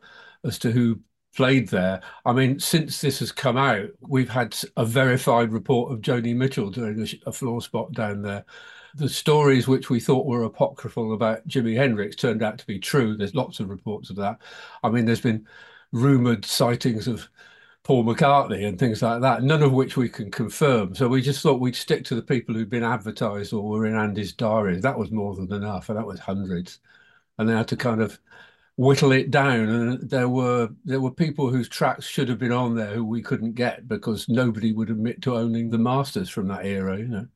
as 0.44 0.58
to 0.60 0.72
who 0.72 1.00
played 1.36 1.70
there, 1.70 2.02
I 2.26 2.34
mean, 2.34 2.60
since 2.60 3.02
this 3.02 3.20
has 3.20 3.32
come 3.32 3.58
out, 3.58 3.90
we've 4.02 4.30
had 4.30 4.58
a 4.78 4.86
verified 4.86 5.52
report 5.52 5.92
of 5.92 6.02
Joni 6.02 6.36
Mitchell 6.36 6.70
doing 6.70 7.02
a, 7.02 7.30
a 7.30 7.32
floor 7.32 7.62
spot 7.62 7.92
down 7.94 8.22
there. 8.22 8.46
The 8.96 9.10
stories 9.10 9.68
which 9.68 9.90
we 9.90 10.00
thought 10.00 10.26
were 10.26 10.44
apocryphal 10.44 11.14
about 11.14 11.48
Jimi 11.48 11.76
Hendrix 11.76 12.16
turned 12.16 12.42
out 12.42 12.58
to 12.58 12.66
be 12.66 12.80
true. 12.80 13.16
There's 13.16 13.36
lots 13.36 13.60
of 13.60 13.70
reports 13.70 14.10
of 14.10 14.16
that. 14.16 14.40
I 14.84 14.90
mean, 14.90 15.06
there's 15.06 15.22
been 15.22 15.46
rumored 15.92 16.46
sightings 16.46 17.08
of 17.08 17.30
Paul 17.88 18.04
McCartney 18.04 18.68
and 18.68 18.78
things 18.78 19.02
like 19.02 19.22
that, 19.22 19.44
none 19.44 19.64
of 19.64 19.72
which 19.72 19.96
we 19.96 20.10
can 20.10 20.30
confirm. 20.30 20.94
So 20.94 21.08
we 21.08 21.22
just 21.22 21.42
thought 21.42 21.62
we'd 21.62 21.74
stick 21.74 22.04
to 22.06 22.16
the 22.16 22.22
people 22.22 22.54
who'd 22.54 22.70
been 22.70 22.84
advertised 22.84 23.54
or 23.54 23.64
were 23.64 23.86
in 23.86 23.96
Andy's 23.96 24.34
diaries. 24.34 24.82
That 24.82 25.00
was 25.00 25.10
more 25.10 25.34
than 25.34 25.54
enough, 25.54 25.88
and 25.88 25.98
that 25.98 26.06
was 26.06 26.20
hundreds. 26.20 26.80
And 27.38 27.48
they 27.48 27.54
had 27.54 27.70
to 27.70 27.78
kind 27.78 28.02
of 28.02 28.20
whittle 28.76 29.14
it 29.14 29.32
down. 29.32 29.70
And 29.70 30.10
there 30.10 30.28
were 30.28 30.68
there 30.84 31.00
were 31.00 31.12
people 31.12 31.50
whose 31.50 31.70
tracks 31.70 32.06
should 32.06 32.28
have 32.28 32.40
been 32.40 32.52
on 32.52 32.76
there 32.76 32.94
who 32.94 33.06
we 33.06 33.22
couldn't 33.22 33.54
get 33.54 33.88
because 33.88 34.28
nobody 34.28 34.74
would 34.74 34.90
admit 34.90 35.22
to 35.22 35.38
owning 35.38 35.70
the 35.70 35.78
masters 35.78 36.28
from 36.28 36.50
that 36.50 36.66
era, 36.66 36.98
you 36.98 37.08
know. 37.08 37.28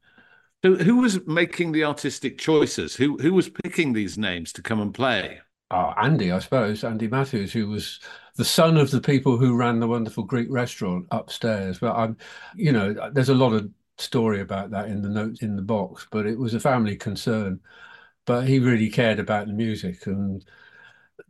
So 0.65 0.75
who 0.75 0.97
was 0.97 1.25
making 1.25 1.71
the 1.71 1.85
artistic 1.85 2.37
choices? 2.37 2.93
Who 2.93 3.17
who 3.19 3.33
was 3.33 3.47
picking 3.47 3.93
these 3.93 4.17
names 4.17 4.51
to 4.51 4.61
come 4.61 4.81
and 4.81 4.93
play? 4.93 5.39
Oh, 5.71 5.93
Andy, 5.95 6.33
I 6.33 6.39
suppose, 6.39 6.83
Andy 6.83 7.07
Matthews, 7.07 7.53
who 7.53 7.69
was 7.69 8.01
the 8.35 8.45
son 8.45 8.77
of 8.77 8.91
the 8.91 9.01
people 9.01 9.37
who 9.37 9.55
ran 9.55 9.79
the 9.79 9.87
wonderful 9.87 10.23
Greek 10.23 10.47
restaurant 10.49 11.07
upstairs. 11.11 11.79
But 11.79 11.95
I'm, 11.95 12.17
you 12.55 12.71
know, 12.71 13.11
there's 13.11 13.29
a 13.29 13.35
lot 13.35 13.53
of 13.53 13.69
story 13.97 14.41
about 14.41 14.71
that 14.71 14.87
in 14.87 15.01
the 15.01 15.09
notes 15.09 15.41
in 15.41 15.55
the 15.55 15.61
box, 15.61 16.07
but 16.11 16.25
it 16.25 16.37
was 16.37 16.53
a 16.53 16.59
family 16.59 16.95
concern. 16.95 17.59
But 18.25 18.47
he 18.47 18.59
really 18.59 18.89
cared 18.89 19.19
about 19.19 19.47
the 19.47 19.53
music 19.53 20.07
and 20.07 20.45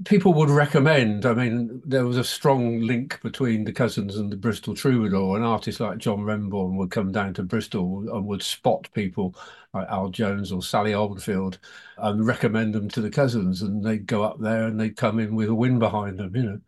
people 0.06 0.34
would 0.34 0.50
recommend. 0.50 1.26
I 1.26 1.34
mean, 1.34 1.82
there 1.86 2.06
was 2.06 2.18
a 2.18 2.24
strong 2.24 2.82
link 2.82 3.22
between 3.22 3.64
the 3.64 3.74
cousins 3.74 4.18
and 4.18 4.32
the 4.32 4.38
Bristol 4.38 4.76
Troubadour. 4.76 5.38
An 5.38 5.44
artist 5.44 5.80
like 5.80 5.98
John 5.98 6.22
Renbourn 6.24 6.78
would 6.78 6.92
come 6.92 7.12
down 7.12 7.34
to 7.36 7.44
Bristol 7.44 8.10
and 8.16 8.26
would 8.26 8.44
spot 8.44 8.90
people 8.94 9.36
like 9.74 9.88
Al 9.90 10.10
Jones 10.10 10.52
or 10.52 10.62
Sally 10.62 10.94
Oldfield 10.94 11.60
and 11.98 12.26
recommend 12.26 12.74
them 12.74 12.90
to 12.90 13.02
the 13.02 13.10
cousins, 13.10 13.62
and 13.62 13.84
they'd 13.84 14.06
go 14.06 14.24
up 14.24 14.40
there 14.40 14.66
and 14.66 14.80
they'd 14.80 14.98
come 14.98 15.20
in 15.20 15.36
with 15.36 15.50
a 15.50 15.56
wind 15.56 15.80
behind 15.80 16.20
them. 16.20 16.36
You 16.36 16.44
know, 16.44 16.62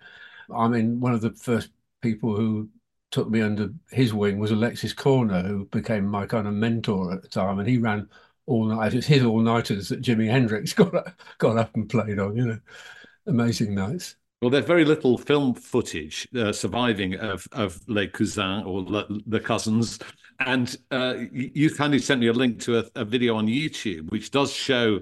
I 0.55 0.67
mean, 0.67 0.99
one 0.99 1.13
of 1.13 1.21
the 1.21 1.31
first 1.31 1.69
people 2.01 2.35
who 2.35 2.69
took 3.11 3.29
me 3.29 3.41
under 3.41 3.69
his 3.91 4.13
wing 4.13 4.39
was 4.39 4.51
Alexis 4.51 4.93
Korner, 4.93 5.45
who 5.45 5.65
became 5.65 6.05
my 6.05 6.25
kind 6.25 6.47
of 6.47 6.53
mentor 6.53 7.13
at 7.13 7.21
the 7.21 7.27
time, 7.27 7.59
and 7.59 7.67
he 7.67 7.77
ran 7.77 8.09
all 8.45 8.65
night. 8.65 8.93
It's 8.93 9.07
his 9.07 9.23
all 9.23 9.39
nighters 9.39 9.89
that 9.89 10.01
Jimi 10.01 10.29
Hendrix 10.29 10.73
got 10.73 10.95
up, 10.95 11.09
got 11.37 11.57
up 11.57 11.75
and 11.75 11.89
played 11.89 12.19
on. 12.19 12.35
You 12.35 12.45
know 12.47 12.59
amazing 13.27 13.73
nights. 13.73 14.15
Well, 14.41 14.49
there's 14.49 14.65
very 14.65 14.83
little 14.83 15.17
film 15.17 15.53
footage 15.53 16.27
uh, 16.35 16.51
surviving 16.51 17.15
of 17.15 17.47
of 17.53 17.79
Les 17.87 18.07
Cousins 18.07 18.63
or 18.65 18.81
Le, 18.81 19.05
the 19.25 19.39
Cousins, 19.39 19.99
and 20.39 20.75
uh, 20.91 21.15
you 21.31 21.73
kindly 21.73 21.99
sent 21.99 22.19
me 22.19 22.27
a 22.27 22.33
link 22.33 22.59
to 22.61 22.79
a, 22.79 22.85
a, 22.95 23.05
video 23.05 23.35
on 23.37 23.47
YouTube 23.47 24.11
which 24.11 24.31
does 24.31 24.51
show 24.51 24.99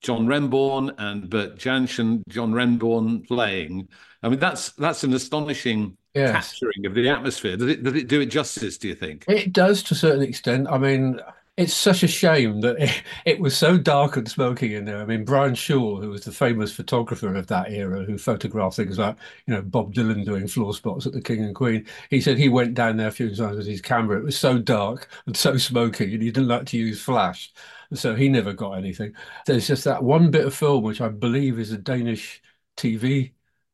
John 0.00 0.26
Renbourn 0.26 0.94
and 0.98 1.28
Bert 1.28 1.56
Jansch, 1.56 2.22
John 2.28 2.52
Renbourn 2.52 3.26
playing. 3.26 3.88
I 4.22 4.28
mean, 4.28 4.38
that's 4.38 4.70
that's 4.72 5.04
an 5.04 5.12
astonishing 5.12 5.96
yes. 6.14 6.32
capturing 6.32 6.86
of 6.86 6.94
the 6.94 7.08
atmosphere. 7.08 7.56
Does 7.56 7.68
it 7.68 7.82
does 7.82 7.94
it 7.94 8.08
do 8.08 8.20
it 8.20 8.26
justice? 8.26 8.78
Do 8.78 8.88
you 8.88 8.94
think 8.94 9.24
it 9.28 9.52
does 9.52 9.82
to 9.84 9.94
a 9.94 9.96
certain 9.96 10.22
extent? 10.22 10.68
I 10.70 10.78
mean, 10.78 11.20
it's 11.60 11.74
such 11.74 12.02
a 12.02 12.08
shame 12.08 12.62
that 12.62 12.78
it, 12.78 13.02
it, 13.26 13.40
was 13.40 13.56
so 13.56 13.76
dark 13.76 14.16
and 14.16 14.26
smoky 14.26 14.74
in 14.74 14.86
there. 14.86 14.98
I 14.98 15.04
mean, 15.04 15.24
Brian 15.24 15.52
Shuel, 15.52 16.02
who 16.02 16.08
was 16.08 16.24
the 16.24 16.32
famous 16.32 16.72
photographer 16.72 17.34
of 17.34 17.48
that 17.48 17.70
era, 17.70 18.02
who 18.04 18.16
photographed 18.16 18.76
things 18.76 18.98
like, 18.98 19.16
you 19.46 19.54
know, 19.54 19.60
Bob 19.60 19.92
Dylan 19.92 20.24
doing 20.24 20.48
floor 20.48 20.72
spots 20.72 21.06
at 21.06 21.12
the 21.12 21.20
King 21.20 21.44
and 21.44 21.54
Queen, 21.54 21.84
he 22.08 22.20
said 22.20 22.38
he 22.38 22.48
went 22.48 22.74
down 22.74 22.96
there 22.96 23.08
a 23.08 23.12
few 23.12 23.34
times 23.34 23.58
with 23.58 23.66
his 23.66 23.82
camera. 23.82 24.18
It 24.18 24.24
was 24.24 24.38
so 24.38 24.58
dark 24.58 25.08
and 25.26 25.36
so 25.36 25.58
smoky, 25.58 26.14
and 26.14 26.22
he 26.22 26.30
didn't 26.30 26.48
like 26.48 26.64
to 26.66 26.78
use 26.78 27.02
flash. 27.02 27.52
So 27.94 28.14
he 28.14 28.28
never 28.28 28.52
got 28.52 28.72
anything. 28.72 29.14
There's 29.46 29.66
just 29.66 29.84
that 29.84 30.02
one 30.02 30.30
bit 30.30 30.46
of 30.46 30.54
film, 30.54 30.84
which 30.84 31.00
I 31.00 31.08
believe 31.08 31.58
is 31.58 31.72
a 31.72 31.78
Danish 31.78 32.40
TV 32.76 33.32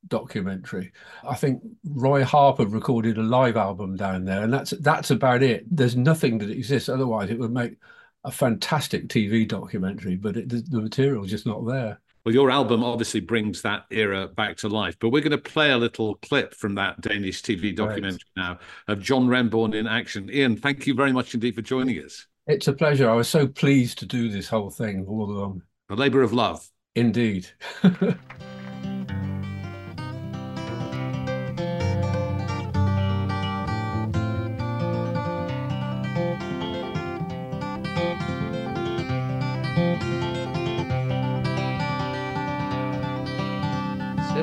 documentary. 0.08 0.92
I 1.26 1.34
think 1.34 1.62
Roy 1.84 2.24
Harper 2.24 2.66
recorded 2.66 3.18
a 3.18 3.22
live 3.22 3.56
album 3.56 3.96
down 3.96 4.24
there, 4.24 4.42
and 4.42 4.52
that's 4.52 4.70
that's 4.80 5.10
about 5.10 5.42
it. 5.42 5.64
There's 5.70 5.96
nothing 5.96 6.38
that 6.38 6.50
exists. 6.50 6.88
Otherwise, 6.88 7.30
it 7.30 7.38
would 7.38 7.52
make 7.52 7.76
a 8.24 8.30
fantastic 8.30 9.08
TV 9.08 9.46
documentary, 9.46 10.16
but 10.16 10.36
it, 10.36 10.48
the, 10.48 10.56
the 10.68 10.80
material 10.80 11.24
is 11.24 11.30
just 11.30 11.46
not 11.46 11.66
there. 11.66 12.00
Well, 12.24 12.34
your 12.34 12.50
album 12.50 12.82
obviously 12.82 13.20
brings 13.20 13.62
that 13.62 13.84
era 13.90 14.26
back 14.26 14.56
to 14.58 14.68
life, 14.68 14.98
but 14.98 15.10
we're 15.10 15.22
going 15.22 15.30
to 15.30 15.38
play 15.38 15.70
a 15.70 15.78
little 15.78 16.16
clip 16.16 16.54
from 16.54 16.74
that 16.74 17.00
Danish 17.00 17.40
TV 17.40 17.74
documentary 17.74 18.18
right. 18.36 18.42
now 18.42 18.58
of 18.88 19.00
John 19.00 19.28
Renbourn 19.28 19.74
in 19.74 19.86
action. 19.86 20.28
Ian, 20.28 20.56
thank 20.56 20.88
you 20.88 20.94
very 20.94 21.12
much 21.12 21.34
indeed 21.34 21.54
for 21.54 21.62
joining 21.62 22.02
us. 22.04 22.26
It's 22.48 22.68
a 22.68 22.72
pleasure. 22.72 23.10
I 23.10 23.14
was 23.14 23.28
so 23.28 23.48
pleased 23.48 23.98
to 23.98 24.06
do 24.06 24.28
this 24.28 24.48
whole 24.48 24.70
thing 24.70 25.04
all 25.08 25.28
along. 25.28 25.62
A 25.90 25.96
labour 25.96 26.22
of 26.22 26.32
love. 26.32 26.70
Indeed. 26.94 27.48
Said 27.82 28.20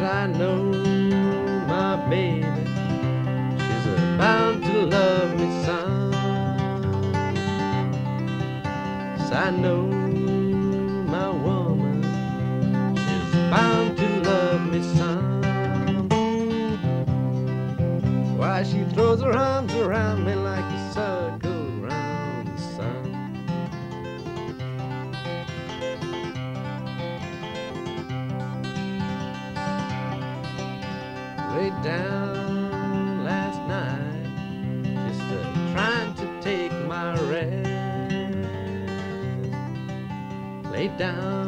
I 0.04 0.28
know 0.28 0.66
my 1.68 1.96
baby, 2.10 2.44
she's 3.64 3.86
bound 4.18 4.53
I 9.44 9.52
know 9.52 9.93
down 41.04 41.43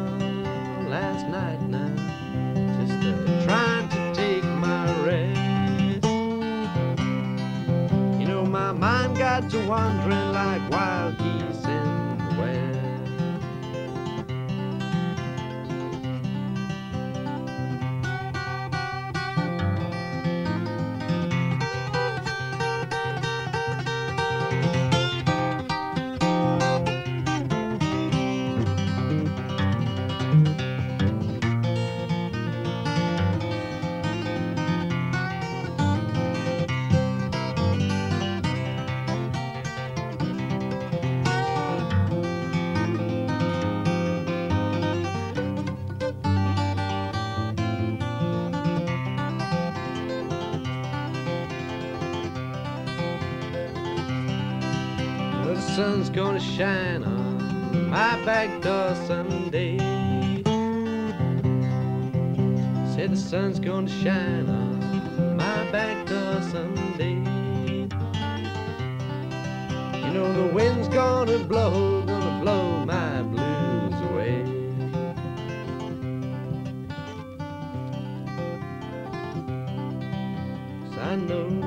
shine 56.54 57.02
on 57.04 57.90
my 57.90 58.24
back 58.24 58.62
door 58.62 58.94
someday. 59.06 59.76
Said 62.94 63.10
the 63.10 63.16
sun's 63.16 63.58
gonna 63.58 63.88
shine 63.88 64.48
on 64.48 65.36
my 65.36 65.70
back 65.72 66.06
door 66.06 66.40
someday. 66.52 67.16
You 70.04 70.10
know 70.14 70.32
the 70.32 70.54
wind's 70.54 70.88
gonna 70.88 71.38
blow, 71.44 72.02
gonna 72.06 72.40
blow 72.42 72.84
my 72.86 73.22
blues 73.22 74.00
away. 74.10 74.44
'Cause 80.80 80.98
I 80.98 81.16
know 81.16 81.65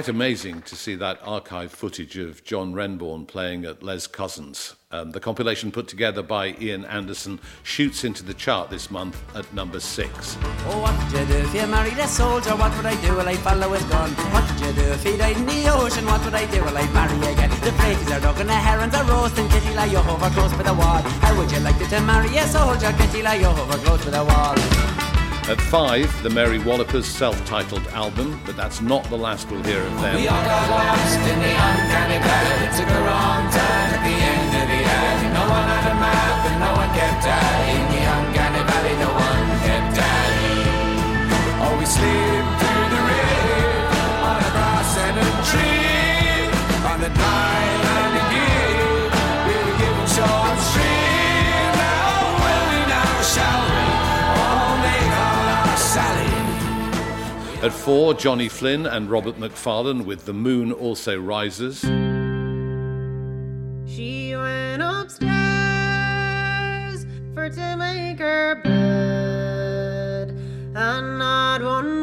Quite 0.00 0.08
amazing 0.08 0.62
to 0.62 0.76
see 0.76 0.94
that 0.94 1.20
archive 1.22 1.70
footage 1.70 2.16
of 2.16 2.42
John 2.42 2.72
Renbourn 2.72 3.26
playing 3.28 3.66
at 3.66 3.82
Les 3.82 4.06
Cousins. 4.06 4.76
Um, 4.90 5.10
the 5.10 5.20
compilation 5.20 5.70
put 5.70 5.88
together 5.88 6.22
by 6.22 6.56
Ian 6.58 6.86
Anderson 6.86 7.38
shoots 7.64 8.02
into 8.02 8.24
the 8.24 8.32
chart 8.32 8.70
this 8.70 8.90
month 8.90 9.20
at 9.36 9.52
number 9.52 9.78
six. 9.78 10.38
Oh, 10.40 10.80
what 10.80 10.96
would 10.96 11.12
you 11.12 11.26
do 11.26 11.38
if 11.44 11.54
you 11.54 11.66
married 11.66 11.98
a 11.98 12.08
soldier? 12.08 12.56
What 12.56 12.74
would 12.78 12.86
I 12.86 12.98
do? 13.02 13.12
Will 13.12 13.28
I 13.28 13.34
follow 13.34 13.74
his 13.74 13.84
gun? 13.92 14.08
What 14.32 14.50
would 14.50 14.60
you 14.64 14.72
do 14.72 14.88
if 14.88 15.04
he 15.04 15.18
died 15.18 15.36
in 15.36 15.44
the 15.44 15.68
ocean? 15.68 16.06
What 16.06 16.24
would 16.24 16.34
I 16.34 16.46
do? 16.50 16.64
Will 16.64 16.78
I 16.78 16.90
marry 16.94 17.18
again? 17.34 17.50
The 17.60 17.72
praties 17.76 18.16
are 18.16 18.20
dug 18.20 18.40
and 18.40 18.48
the 18.48 18.54
herons 18.54 18.94
are 18.94 19.04
roasting. 19.04 19.50
Kitty 19.50 19.74
lie 19.74 19.94
over 19.94 20.30
close 20.30 20.54
by 20.54 20.62
the 20.62 20.72
wall. 20.72 21.02
How 21.20 21.36
would 21.36 21.52
you 21.52 21.60
like 21.60 21.76
to, 21.76 22.00
marry 22.00 22.34
a 22.38 22.48
soldier? 22.48 22.90
Kitty 22.96 23.22
lie 23.22 23.44
over 23.44 23.76
close 23.84 24.02
by 24.06 24.12
the 24.12 24.24
wall. 24.24 24.79
At 25.50 25.60
five, 25.62 26.06
the 26.22 26.30
Mary 26.30 26.60
Wallopers 26.60 27.06
self 27.06 27.34
titled 27.44 27.84
album, 27.88 28.40
but 28.46 28.56
that's 28.56 28.80
not 28.80 29.02
the 29.10 29.18
last 29.18 29.50
we'll 29.50 29.64
hear 29.64 29.82
of 29.82 30.00
them. 30.00 30.14
We 30.14 30.28
all 30.28 30.44
got 30.46 30.70
lost 30.70 31.18
in 31.18 31.38
the 31.42 31.50
uncanny 31.50 32.22
valley. 32.22 32.70
Took 32.78 32.86
a 32.86 33.00
wrong 33.02 33.50
turn 33.50 33.88
at 33.90 34.02
the 34.06 34.14
end 34.14 34.50
of 34.62 34.66
the 34.70 34.80
alley. 34.86 35.26
No 35.34 35.42
one 35.50 35.66
had 35.66 35.90
a 35.90 35.96
map 35.98 36.46
and 36.46 36.58
no 36.62 36.70
one 36.70 36.90
kept. 36.94 37.26
In 37.66 37.82
the 37.90 38.02
uncanny 38.14 38.62
valley, 38.62 38.94
no 39.02 39.10
one 39.10 39.50
kept. 39.66 39.98
Oh, 41.66 41.74
we 41.74 41.84
slipped 41.84 42.54
through 42.62 42.86
the 42.94 43.02
on 44.22 44.38
a 44.38 44.50
grass 44.54 44.92
and 45.02 45.18
a 45.18 45.28
tree. 45.50 46.46
On 46.86 47.00
the 47.02 47.10
dry 47.10 47.69
At 57.62 57.72
four, 57.74 58.14
Johnny 58.14 58.48
Flynn 58.48 58.86
and 58.86 59.10
Robert 59.10 59.38
Macfarlane 59.38 60.06
with 60.06 60.24
The 60.24 60.32
Moon 60.32 60.72
Also 60.72 61.20
Rises. 61.20 61.82
She 63.84 64.34
went 64.34 64.82
upstairs 64.82 65.28
for 67.34 67.50
to 67.50 67.76
make 67.76 68.18
her 68.18 68.54
bed, 68.64 70.30
and 70.74 71.18
not 71.18 71.62
one 71.62 71.99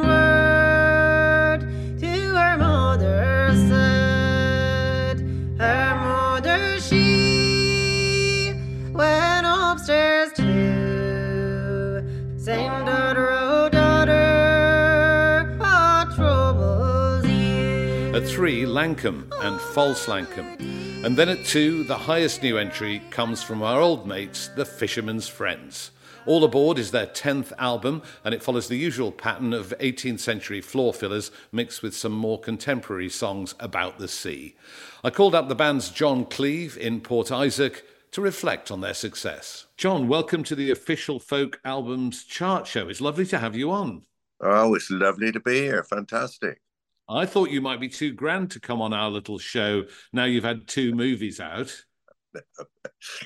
Lankum 18.78 19.28
and 19.42 19.60
False 19.60 20.06
Lankum. 20.06 21.04
And 21.04 21.18
then 21.18 21.30
at 21.30 21.44
two, 21.44 21.84
the 21.86 21.98
highest 21.98 22.44
new 22.44 22.60
entry 22.60 23.02
comes 23.10 23.42
from 23.42 23.64
our 23.64 23.82
old 23.82 24.06
mates, 24.06 24.50
the 24.50 24.66
Fisherman's 24.66 25.28
Friends. 25.28 25.90
All 26.28 26.44
Aboard 26.44 26.78
is 26.78 26.92
their 26.92 27.08
10th 27.08 27.52
album, 27.58 28.04
and 28.24 28.36
it 28.36 28.44
follows 28.44 28.68
the 28.68 28.78
usual 28.78 29.12
pattern 29.12 29.52
of 29.52 29.74
18th 29.80 30.20
century 30.20 30.62
floor 30.62 30.94
fillers 30.94 31.32
mixed 31.52 31.82
with 31.82 31.96
some 31.96 32.12
more 32.12 32.40
contemporary 32.40 33.10
songs 33.10 33.56
about 33.60 33.98
the 33.98 34.08
sea. 34.08 34.56
I 35.04 35.10
called 35.10 35.34
up 35.34 35.50
the 35.50 35.56
band's 35.56 35.90
Jon 35.90 36.24
Cleave 36.24 36.78
in 36.78 37.02
Port 37.02 37.32
Isaac 37.32 37.84
to 38.12 38.22
reflect 38.22 38.70
on 38.70 38.82
their 38.82 38.94
success. 38.94 39.66
Jon, 39.76 40.08
welcome 40.08 40.44
to 40.44 40.56
the 40.56 40.70
official 40.70 41.20
folk 41.20 41.60
albums 41.66 42.24
chart 42.24 42.68
show. 42.68 42.90
It's 42.90 43.02
lovely 43.02 43.26
to 43.26 43.40
have 43.40 43.56
you 43.56 43.72
on. 43.72 44.04
Oh, 44.40 44.76
it's 44.76 44.92
lovely 44.92 45.32
to 45.32 45.40
be 45.40 45.62
here. 45.62 45.84
Fantastic. 45.84 46.62
I 47.10 47.26
thought 47.26 47.52
you 47.52 47.62
might 47.62 47.80
be 47.80 47.90
too 47.90 48.14
grand 48.14 48.52
to 48.52 48.60
come 48.60 48.82
on 48.82 48.94
our 48.94 49.10
little 49.10 49.38
show 49.40 49.86
now 50.12 50.26
you've 50.26 50.44
had 50.44 50.68
two 50.68 50.94
movies 50.94 51.40
out. 51.40 51.86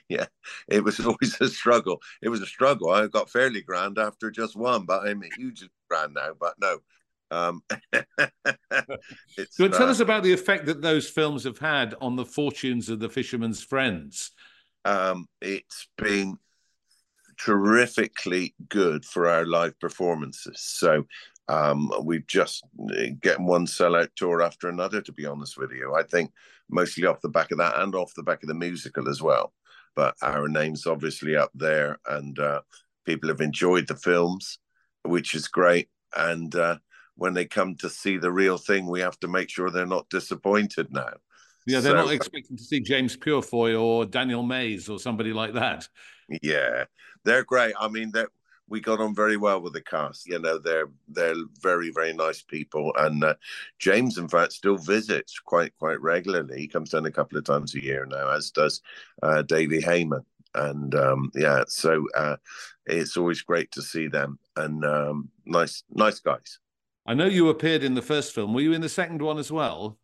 Yeah, 0.09 0.25
it 0.67 0.84
was 0.84 0.99
always 1.05 1.39
a 1.41 1.49
struggle. 1.49 2.01
It 2.21 2.29
was 2.29 2.41
a 2.41 2.45
struggle. 2.45 2.89
I 2.91 3.07
got 3.07 3.29
fairly 3.29 3.61
grand 3.61 3.97
after 3.97 4.32
just 4.32 4.55
one, 4.55 4.86
but 4.86 5.07
I'm 5.07 5.21
hugely 5.36 5.69
grand 5.89 6.13
now. 6.13 6.32
But 6.39 6.55
no, 6.59 6.79
um, 7.32 7.63
it's, 9.38 9.57
So 9.57 9.67
tell 9.67 9.88
uh, 9.88 9.91
us 9.91 9.99
about 9.99 10.23
the 10.23 10.34
effect 10.34 10.65
that 10.65 10.82
those 10.82 11.09
films 11.09 11.43
have 11.43 11.59
had 11.59 11.95
on 12.01 12.15
the 12.15 12.25
fortunes 12.25 12.89
of 12.89 12.99
the 12.99 13.09
fisherman's 13.09 13.61
friends. 13.63 14.32
um, 14.86 15.27
it's 15.41 15.88
been 15.97 16.38
terrifically 17.38 18.53
good 18.69 19.03
for 19.05 19.27
our 19.27 19.45
live 19.45 19.79
performances. 19.79 20.59
So 20.61 21.05
um, 21.47 21.91
we've 22.03 22.27
just 22.27 22.63
uh, 22.91 23.07
getting 23.21 23.45
one 23.45 23.65
sellout 23.65 24.09
tour 24.15 24.41
after 24.41 24.69
another. 24.69 25.01
To 25.01 25.11
be 25.11 25.25
honest 25.25 25.57
with 25.57 25.71
you, 25.71 25.93
I 25.95 26.03
think 26.03 26.31
mostly 26.69 27.05
off 27.05 27.21
the 27.21 27.29
back 27.29 27.51
of 27.51 27.57
that 27.57 27.79
and 27.79 27.93
off 27.95 28.13
the 28.15 28.23
back 28.23 28.43
of 28.43 28.47
the 28.47 28.53
musical 28.55 29.09
as 29.09 29.21
well. 29.21 29.53
But 29.95 30.15
our 30.21 30.47
name's 30.47 30.85
obviously 30.87 31.35
up 31.35 31.51
there, 31.53 31.97
and 32.07 32.37
uh, 32.39 32.61
people 33.05 33.29
have 33.29 33.41
enjoyed 33.41 33.87
the 33.87 33.95
films, 33.95 34.59
which 35.03 35.35
is 35.35 35.47
great. 35.47 35.89
And 36.15 36.55
uh, 36.55 36.77
when 37.15 37.33
they 37.33 37.45
come 37.45 37.75
to 37.77 37.89
see 37.89 38.17
the 38.17 38.31
real 38.31 38.57
thing, 38.57 38.87
we 38.87 39.01
have 39.01 39.19
to 39.19 39.27
make 39.27 39.49
sure 39.49 39.69
they're 39.69 39.85
not 39.85 40.09
disappointed 40.09 40.87
now. 40.91 41.11
Yeah, 41.67 41.79
they're 41.81 41.91
So- 41.91 42.05
not 42.05 42.13
expecting 42.13 42.57
to 42.57 42.63
see 42.63 42.79
James 42.79 43.15
Purefoy 43.17 43.75
or 43.75 44.05
Daniel 44.05 44.43
Mays 44.43 44.89
or 44.89 44.97
somebody 44.99 45.33
like 45.33 45.53
that. 45.53 45.87
Yeah, 46.41 46.85
they're 47.25 47.43
great. 47.43 47.73
I 47.79 47.87
mean, 47.89 48.11
that 48.13 48.29
we 48.72 48.80
got 48.80 49.01
on 49.01 49.13
very 49.13 49.36
well 49.36 49.61
with 49.61 49.74
the 49.74 49.82
cast. 49.82 50.26
You 50.26 50.39
know, 50.39 50.57
they're 50.57 50.88
they're 51.09 51.36
very 51.59 51.91
very 51.91 52.13
nice 52.13 52.41
people, 52.41 52.93
and 52.97 53.24
uh, 53.24 53.36
James, 53.78 54.17
in 54.17 54.30
fact, 54.30 54.53
still 54.53 54.78
visits 54.78 55.38
quite 55.39 55.78
quite 55.78 56.01
regularly. 56.01 56.61
He 56.61 56.67
comes 56.67 56.89
down 56.89 57.05
a 57.05 57.11
couple 57.11 57.38
of 57.38 57.43
times 57.43 57.76
a 57.76 57.84
year 57.84 58.07
now, 58.09 58.30
as 58.30 58.49
does 58.49 58.82
uh, 59.22 59.43
Davey 59.43 59.82
Hayman. 59.82 60.26
And 60.55 60.95
um, 60.95 61.32
yeah, 61.36 61.63
so 61.67 62.07
uh, 62.15 62.38
it's 62.86 63.17
always 63.17 63.41
great 63.41 63.72
to 63.74 63.82
see 63.82 64.07
them, 64.07 64.39
and 64.55 64.84
um, 64.86 65.30
nice 65.45 65.84
nice 65.91 66.19
guys. 66.19 66.59
I 67.05 67.13
know 67.13 67.26
you 67.26 67.49
appeared 67.49 67.84
in 67.84 67.95
the 67.95 68.01
first 68.01 68.34
film. 68.34 68.53
Were 68.53 68.61
you 68.61 68.74
in 68.74 68.82
the 68.82 68.89
second 68.89 69.22
one 69.22 69.38
as 69.38 69.51
well? 69.51 69.97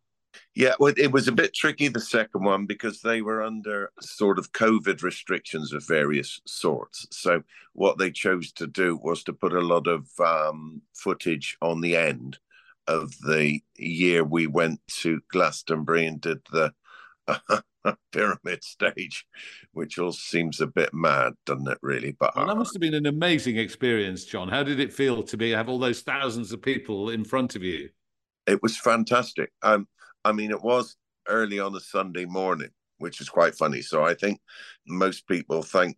Yeah, 0.54 0.74
well, 0.78 0.92
it 0.96 1.12
was 1.12 1.28
a 1.28 1.32
bit 1.32 1.54
tricky 1.54 1.88
the 1.88 2.00
second 2.00 2.44
one 2.44 2.66
because 2.66 3.00
they 3.00 3.22
were 3.22 3.42
under 3.42 3.90
sort 4.00 4.38
of 4.38 4.52
COVID 4.52 5.02
restrictions 5.02 5.72
of 5.72 5.86
various 5.86 6.40
sorts. 6.46 7.06
So 7.10 7.42
what 7.72 7.98
they 7.98 8.10
chose 8.10 8.52
to 8.52 8.66
do 8.66 8.98
was 9.02 9.22
to 9.24 9.32
put 9.32 9.52
a 9.52 9.60
lot 9.60 9.86
of 9.86 10.08
um, 10.18 10.82
footage 10.94 11.56
on 11.62 11.80
the 11.80 11.96
end 11.96 12.38
of 12.86 13.12
the 13.20 13.60
year 13.76 14.24
we 14.24 14.46
went 14.46 14.80
to 14.88 15.20
Glastonbury 15.30 16.06
and 16.06 16.20
did 16.20 16.40
the 16.50 16.72
pyramid 18.12 18.64
stage, 18.64 19.26
which 19.72 19.98
all 19.98 20.12
seems 20.12 20.60
a 20.60 20.66
bit 20.66 20.92
mad, 20.92 21.34
doesn't 21.46 21.68
it? 21.68 21.78
Really, 21.82 22.16
but 22.18 22.34
Well, 22.34 22.46
that 22.46 22.56
must 22.56 22.74
have 22.74 22.80
been 22.80 22.94
an 22.94 23.06
amazing 23.06 23.58
experience, 23.58 24.24
Jon. 24.24 24.48
How 24.48 24.62
did 24.62 24.80
it 24.80 24.92
feel 24.92 25.22
to 25.22 25.36
be 25.36 25.50
have 25.50 25.68
all 25.68 25.78
those 25.78 26.00
thousands 26.00 26.52
of 26.52 26.62
people 26.62 27.10
in 27.10 27.24
front 27.24 27.54
of 27.54 27.62
you? 27.62 27.90
it 28.48 28.62
was 28.62 28.76
fantastic. 28.76 29.52
Um, 29.62 29.86
I 30.28 30.32
mean, 30.32 30.50
it 30.50 30.62
was 30.62 30.96
early 31.26 31.58
on 31.58 31.74
a 31.74 31.80
Sunday 31.80 32.24
morning, 32.24 32.70
which 32.98 33.20
is 33.20 33.28
quite 33.28 33.54
funny. 33.54 33.82
So 33.82 34.04
I 34.04 34.14
think 34.14 34.40
most 34.86 35.26
people 35.26 35.62
thank 35.62 35.96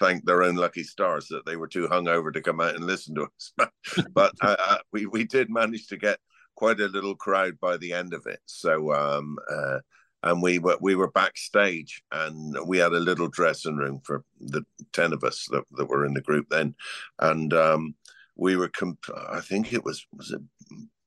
thank 0.00 0.24
their 0.24 0.42
own 0.42 0.56
lucky 0.56 0.82
stars 0.82 1.28
that 1.28 1.46
they 1.46 1.56
were 1.56 1.68
too 1.68 1.88
hungover 1.88 2.32
to 2.32 2.40
come 2.40 2.60
out 2.60 2.74
and 2.74 2.84
listen 2.84 3.14
to 3.14 3.26
us. 3.26 3.70
but 4.12 4.32
uh, 4.40 4.56
uh, 4.58 4.78
we 4.92 5.06
we 5.06 5.24
did 5.24 5.50
manage 5.50 5.88
to 5.88 5.96
get 5.96 6.18
quite 6.54 6.80
a 6.80 6.86
little 6.86 7.16
crowd 7.16 7.58
by 7.60 7.76
the 7.76 7.92
end 7.92 8.14
of 8.14 8.26
it. 8.26 8.40
So 8.46 8.92
um, 8.92 9.36
uh, 9.50 9.78
and 10.24 10.42
we 10.42 10.58
were 10.58 10.78
we 10.80 10.94
were 10.94 11.10
backstage 11.10 12.02
and 12.10 12.56
we 12.66 12.78
had 12.78 12.92
a 12.92 13.00
little 13.00 13.28
dressing 13.28 13.76
room 13.76 14.00
for 14.04 14.24
the 14.40 14.62
10 14.92 15.12
of 15.12 15.22
us 15.22 15.46
that, 15.50 15.64
that 15.72 15.86
were 15.86 16.06
in 16.06 16.14
the 16.14 16.20
group 16.20 16.46
then 16.50 16.74
and 17.20 17.52
um 17.52 17.94
we 18.36 18.56
were 18.56 18.68
comp- 18.68 19.10
i 19.30 19.40
think 19.40 19.72
it 19.72 19.84
was 19.84 20.06
was 20.12 20.32
it 20.32 20.40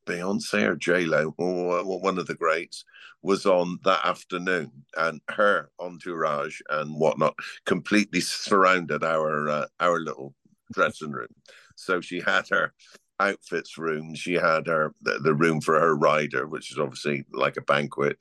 beyonce 0.08 0.64
or 0.64 0.76
j-lo 0.76 1.34
or 1.38 1.84
one 2.00 2.18
of 2.18 2.28
the 2.28 2.36
greats 2.36 2.84
was 3.22 3.46
on 3.46 3.78
that 3.84 4.00
afternoon 4.06 4.72
and 4.98 5.22
her 5.30 5.70
entourage 5.80 6.60
and 6.70 7.00
whatnot 7.00 7.36
completely 7.66 8.22
surrounded 8.22 9.04
our 9.04 9.50
uh, 9.50 9.66
our 9.80 10.00
little 10.00 10.34
dressing 10.74 11.12
room 11.12 11.34
so 11.76 12.02
she 12.02 12.20
had 12.20 12.48
her 12.50 12.74
outfits 13.20 13.78
room 13.78 14.14
she 14.14 14.34
had 14.34 14.68
her 14.68 14.94
the, 15.02 15.20
the 15.20 15.34
room 15.34 15.60
for 15.60 15.80
her 15.80 15.96
rider 15.96 16.48
which 16.48 16.72
is 16.72 16.78
obviously 16.78 17.24
like 17.34 17.58
a 17.58 17.62
banquet 17.62 18.18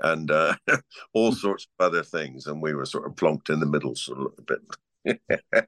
and 0.00 0.30
uh, 0.30 0.54
all 1.14 1.32
sorts 1.32 1.66
of 1.78 1.86
other 1.86 2.02
things. 2.02 2.46
And 2.46 2.62
we 2.62 2.74
were 2.74 2.86
sort 2.86 3.06
of 3.06 3.14
plonked 3.14 3.50
in 3.50 3.60
the 3.60 3.66
middle, 3.66 3.94
sort 3.94 4.18
of 4.20 4.26
a 4.38 4.42
bit. 4.42 4.60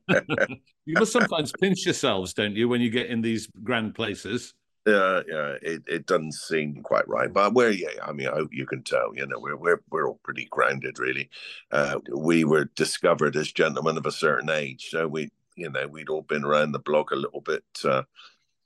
you 0.87 0.95
must 0.95 1.13
sometimes 1.13 1.53
pinch 1.61 1.85
yourselves, 1.85 2.35
don't 2.35 2.57
you, 2.57 2.69
when 2.69 2.81
you 2.81 2.91
get 2.91 3.07
in 3.07 3.21
these 3.21 3.49
grand 3.63 3.95
places? 3.95 4.55
Yeah, 4.87 5.23
yeah, 5.27 5.55
it, 5.63 5.83
it 5.89 6.07
doesn't 6.07 6.35
seem 6.35 6.81
quite 6.85 7.09
right, 7.09 7.33
but 7.33 7.55
we're 7.55 7.71
yeah. 7.71 7.89
I 8.05 8.13
mean, 8.13 8.29
I 8.29 8.35
hope 8.37 8.51
you 8.53 8.67
can 8.67 8.85
tell. 8.85 9.13
You 9.17 9.27
know, 9.27 9.41
we're 9.41 9.57
we're 9.57 9.83
we're 9.91 10.07
all 10.07 10.21
pretty 10.23 10.47
grounded, 10.49 11.01
really. 11.01 11.29
Uh, 11.73 11.99
we 12.15 12.45
were 12.45 12.67
discovered 12.77 13.35
as 13.35 13.51
gentlemen 13.51 13.97
of 13.97 14.07
a 14.07 14.13
certain 14.13 14.49
age, 14.49 14.87
so 14.91 15.09
we, 15.09 15.33
you 15.57 15.69
know, 15.71 15.89
we'd 15.89 16.09
all 16.09 16.23
been 16.23 16.45
around 16.45 16.71
the 16.71 16.79
block 16.79 17.11
a 17.11 17.17
little 17.17 17.41
bit. 17.41 17.65
Uh, 17.85 18.05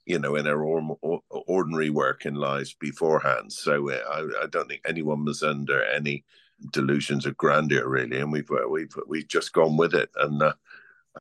you 0.04 0.18
know, 0.18 0.36
in 0.36 0.46
our 0.46 0.62
or, 0.62 1.20
ordinary 1.30 1.88
working 1.88 2.34
lives 2.34 2.74
beforehand. 2.74 3.52
So 3.52 3.90
uh, 3.90 4.00
I, 4.10 4.44
I, 4.44 4.46
don't 4.46 4.68
think 4.68 4.82
anyone 4.84 5.24
was 5.24 5.42
under 5.42 5.82
any 5.84 6.24
delusions 6.72 7.26
of 7.26 7.36
grandeur, 7.36 7.88
really. 7.88 8.18
And 8.18 8.32
we've 8.32 8.50
uh, 8.50 8.68
we've 8.68 8.94
we've 9.06 9.28
just 9.28 9.52
gone 9.54 9.78
with 9.78 9.94
it. 9.94 10.10
And 10.16 10.42
uh, 10.42 10.52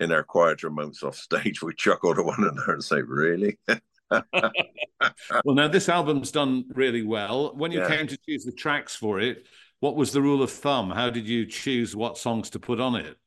in 0.01 0.11
our 0.11 0.23
quieter 0.23 0.69
moments 0.69 1.03
off 1.03 1.15
stage, 1.15 1.61
we 1.63 1.73
chuckle 1.73 2.15
to 2.15 2.23
one 2.23 2.43
another 2.43 2.73
and 2.73 2.83
say, 2.83 3.01
"Really." 3.01 3.57
well, 4.31 5.55
now 5.55 5.67
this 5.67 5.89
album's 5.89 6.31
done 6.31 6.65
really 6.73 7.03
well. 7.03 7.55
When 7.55 7.71
you 7.71 7.79
yeah. 7.79 7.87
came 7.87 8.07
to 8.07 8.17
choose 8.27 8.43
the 8.43 8.51
tracks 8.51 8.95
for 8.95 9.19
it, 9.19 9.45
what 9.79 9.95
was 9.95 10.11
the 10.11 10.21
rule 10.21 10.43
of 10.43 10.51
thumb? 10.51 10.89
How 10.89 11.09
did 11.09 11.27
you 11.27 11.45
choose 11.45 11.95
what 11.95 12.17
songs 12.17 12.49
to 12.51 12.59
put 12.59 12.79
on 12.79 12.95
it? 12.95 13.17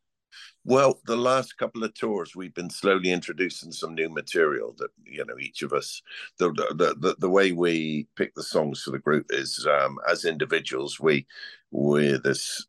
Well, 0.65 1.01
the 1.07 1.17
last 1.17 1.59
couple 1.59 1.83
of 1.83 1.93
tours, 1.95 2.37
we've 2.37 2.55
been 2.55 2.71
slowly 2.71 3.11
introducing 3.11 3.73
some 3.73 3.95
new 3.95 4.09
material 4.09 4.75
that 4.79 4.91
you 5.05 5.25
know 5.25 5.37
each 5.41 5.63
of 5.63 5.73
us. 5.73 6.01
The 6.39 6.51
the 6.53 6.95
the, 6.99 7.17
the 7.19 7.29
way 7.29 7.51
we 7.51 8.07
pick 8.17 8.35
the 8.35 8.45
songs 8.45 8.83
for 8.83 8.93
the 8.93 9.01
group 9.01 9.27
is 9.31 9.67
um, 9.67 9.99
as 10.09 10.25
individuals. 10.25 11.01
We 11.01 11.27
we 11.73 12.17
there's 12.23 12.65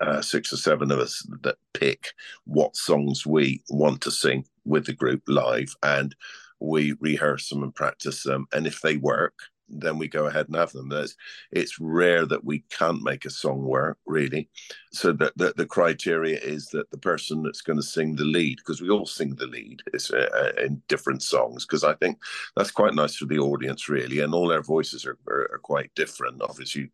uh, 0.00 0.22
six 0.22 0.52
or 0.52 0.56
seven 0.56 0.90
of 0.90 0.98
us 0.98 1.26
that 1.42 1.56
pick 1.74 2.08
what 2.44 2.74
songs 2.74 3.26
we 3.26 3.62
want 3.68 4.00
to 4.02 4.10
sing 4.10 4.46
with 4.64 4.86
the 4.86 4.94
group 4.94 5.22
live, 5.28 5.74
and 5.82 6.16
we 6.60 6.94
rehearse 7.00 7.48
them 7.48 7.62
and 7.62 7.74
practice 7.74 8.22
them. 8.22 8.46
And 8.52 8.66
if 8.66 8.80
they 8.80 8.96
work, 8.96 9.34
then 9.68 9.98
we 9.98 10.08
go 10.08 10.26
ahead 10.26 10.46
and 10.46 10.56
have 10.56 10.72
them. 10.72 10.88
There's, 10.88 11.16
it's 11.50 11.80
rare 11.80 12.24
that 12.26 12.44
we 12.44 12.60
can't 12.70 13.02
make 13.02 13.24
a 13.24 13.30
song 13.30 13.62
work, 13.62 13.98
really. 14.06 14.48
So 14.92 15.12
that 15.12 15.32
the, 15.36 15.52
the, 15.56 15.66
criteria 15.66 16.38
is 16.38 16.66
that 16.68 16.90
the 16.90 16.98
person 16.98 17.42
that's 17.42 17.62
going 17.62 17.78
to 17.78 17.82
sing 17.82 18.14
the 18.14 18.24
lead, 18.24 18.58
because 18.58 18.80
we 18.80 18.90
all 18.90 19.06
sing 19.06 19.34
the 19.34 19.46
lead 19.46 19.82
uh, 19.92 20.16
uh 20.16 20.52
in 20.62 20.82
different 20.88 21.22
songs, 21.22 21.66
because 21.66 21.84
I 21.84 21.94
think 21.94 22.18
that's 22.56 22.70
quite 22.70 22.94
nice 22.94 23.16
for 23.16 23.26
the 23.26 23.38
audience, 23.38 23.88
really. 23.88 24.20
And 24.20 24.34
all 24.34 24.52
our 24.52 24.62
voices 24.62 25.04
are, 25.04 25.18
are, 25.28 25.48
are 25.52 25.60
quite 25.62 25.90
different. 25.94 26.42
Obviously, 26.42 26.90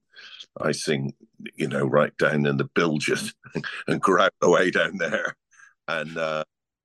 I 0.61 0.73
sing, 0.73 1.15
you 1.57 1.69
know, 1.69 1.85
right 1.85 2.17
down 2.19 2.47
in 2.47 2.57
the 2.57 2.69
bilges 2.75 3.35
and 3.87 4.01
growl 4.01 4.31
away 4.43 4.71
down 4.71 4.97
there. 4.97 5.37
And 5.89 6.17
uh, 6.17 6.45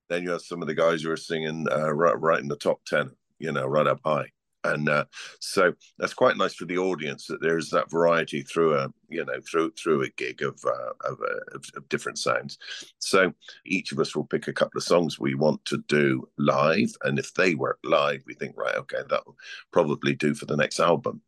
then 0.09 0.23
you 0.23 0.31
have 0.31 0.41
some 0.41 0.61
of 0.61 0.67
the 0.67 0.75
guys 0.75 1.01
who 1.01 1.11
are 1.11 1.17
singing 1.17 1.67
uh, 1.71 1.93
right, 1.93 2.19
right 2.19 2.39
in 2.39 2.47
the 2.47 2.55
top 2.55 2.83
10, 2.85 3.11
you 3.39 3.51
know, 3.51 3.65
right 3.65 3.87
up 3.87 3.99
high. 4.05 4.27
And 4.63 4.89
uh, 4.89 5.05
so 5.39 5.73
that's 5.97 6.13
quite 6.13 6.37
nice 6.37 6.55
for 6.55 6.65
the 6.65 6.77
audience 6.77 7.27
that 7.27 7.41
there's 7.41 7.69
that 7.69 7.89
variety 7.89 8.41
through 8.41 8.75
a 8.75 8.89
you 9.07 9.23
know 9.23 9.39
through 9.49 9.71
through 9.71 10.03
a 10.03 10.09
gig 10.17 10.41
of 10.41 10.59
uh, 10.65 11.09
of, 11.09 11.19
uh, 11.21 11.55
of, 11.55 11.65
of, 11.75 11.89
different 11.89 12.17
sounds. 12.17 12.57
So 12.99 13.33
each 13.65 13.91
of 13.91 13.99
us 13.99 14.15
will 14.15 14.25
pick 14.25 14.47
a 14.47 14.53
couple 14.53 14.77
of 14.77 14.83
songs 14.83 15.19
we 15.19 15.35
want 15.35 15.63
to 15.65 15.77
do 15.87 16.27
live. 16.37 16.91
And 17.03 17.17
if 17.19 17.33
they 17.33 17.55
work 17.55 17.79
live 17.83 18.23
we 18.25 18.33
think 18.33 18.55
right 18.57 18.75
okay 18.75 19.03
that'll 19.09 19.37
probably 19.71 20.15
do 20.15 20.33
for 20.33 20.45
the 20.45 20.57
next 20.57 20.79
album. 20.79 21.21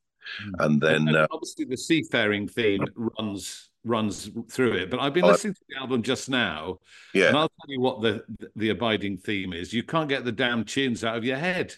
Mm. 0.44 0.66
and 0.66 0.82
then 0.82 1.08
and 1.08 1.16
uh, 1.16 1.28
obviously 1.32 1.66
the 1.66 1.78
seafaring 1.78 2.48
theme 2.48 2.86
runs 2.96 3.69
runs 3.86 4.30
through 4.50 4.74
it 4.74 4.90
but 4.90 5.00
i've 5.00 5.14
been 5.14 5.24
listening 5.24 5.54
to 5.54 5.62
the 5.70 5.78
album 5.78 6.04
just 6.04 6.30
now 6.30 6.78
yeah 7.14 7.28
and 7.30 7.38
i'll 7.38 7.50
tell 7.50 7.70
you 7.70 7.80
what 7.80 8.02
the 8.02 8.24
the 8.56 8.70
abiding 8.70 9.18
theme 9.18 9.54
is 9.54 9.72
you 9.72 9.84
can't 9.84 10.10
get 10.10 10.26
the 10.26 10.32
damn 10.32 10.66
tunes 10.66 11.04
out 11.04 11.16
of 11.16 11.24
your 11.24 11.38
head 11.38 11.74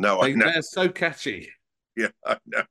no, 0.00 0.22
they, 0.22 0.30
I 0.30 0.32
know. 0.32 0.46
They're 0.46 0.62
so 0.62 0.88
catchy. 0.88 1.50
Yeah, 1.94 2.08
I 2.26 2.38
know. 2.46 2.64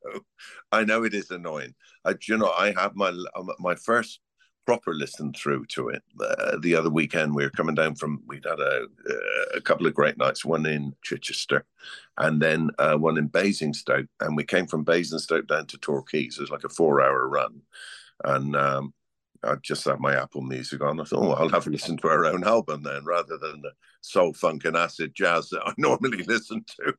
I 0.72 0.84
know 0.84 1.04
it 1.04 1.14
is 1.14 1.30
annoying. 1.30 1.76
I, 2.04 2.16
you 2.28 2.38
know, 2.38 2.52
I 2.52 2.74
have 2.74 2.96
my 2.96 3.10
um, 3.36 3.52
my 3.60 3.76
first 3.76 4.20
proper 4.66 4.94
listen 4.94 5.34
through 5.34 5.66
to 5.66 5.90
it 5.90 6.02
uh, 6.20 6.58
the 6.62 6.76
other 6.76 6.90
weekend. 6.90 7.36
We 7.36 7.44
were 7.44 7.52
coming 7.52 7.76
down 7.76 7.96
from 7.96 8.24
we'd 8.28 8.46
had 8.46 8.60
a, 8.60 8.88
uh, 9.10 9.58
a 9.58 9.62
couple 9.62 9.86
of 9.86 9.94
great 9.94 10.18
nights, 10.18 10.44
one 10.44 10.66
in 10.66 10.96
Chichester, 11.04 11.66
and 12.18 12.42
then 12.42 12.72
uh, 12.80 12.96
one 12.96 13.18
in 13.20 13.28
Basingstoke, 13.28 14.08
and 14.20 14.36
we 14.36 14.44
came 14.44 14.66
from 14.66 14.84
Basingstoke 14.84 15.48
down 15.48 15.68
to 15.68 15.78
Torquay. 15.78 16.30
So 16.30 16.40
it 16.40 16.44
was 16.44 16.52
like 16.52 16.64
a 16.64 16.70
four-hour 16.70 17.30
run, 17.30 17.62
and 18.24 18.56
um, 18.56 18.94
I 19.44 19.56
just 19.62 19.86
had 19.86 20.00
my 20.00 20.16
Apple 20.16 20.42
Music 20.42 20.82
on. 20.82 21.00
I 21.00 21.04
thought, 21.04 21.24
oh, 21.24 21.32
I'll 21.32 21.50
have 21.50 21.68
a 21.68 21.70
listen 21.70 21.98
to 21.98 22.08
our 22.08 22.26
own 22.26 22.44
album 22.44 22.84
then, 22.84 23.06
rather 23.06 23.38
than 23.38 23.62
the 23.62 23.72
soul, 24.02 24.34
funk, 24.34 24.66
and 24.66 24.76
acid 24.76 25.14
jazz 25.16 25.50
that 25.50 25.62
I 25.66 25.74
normally 25.78 26.24
listen 26.24 26.66
to. 26.78 26.94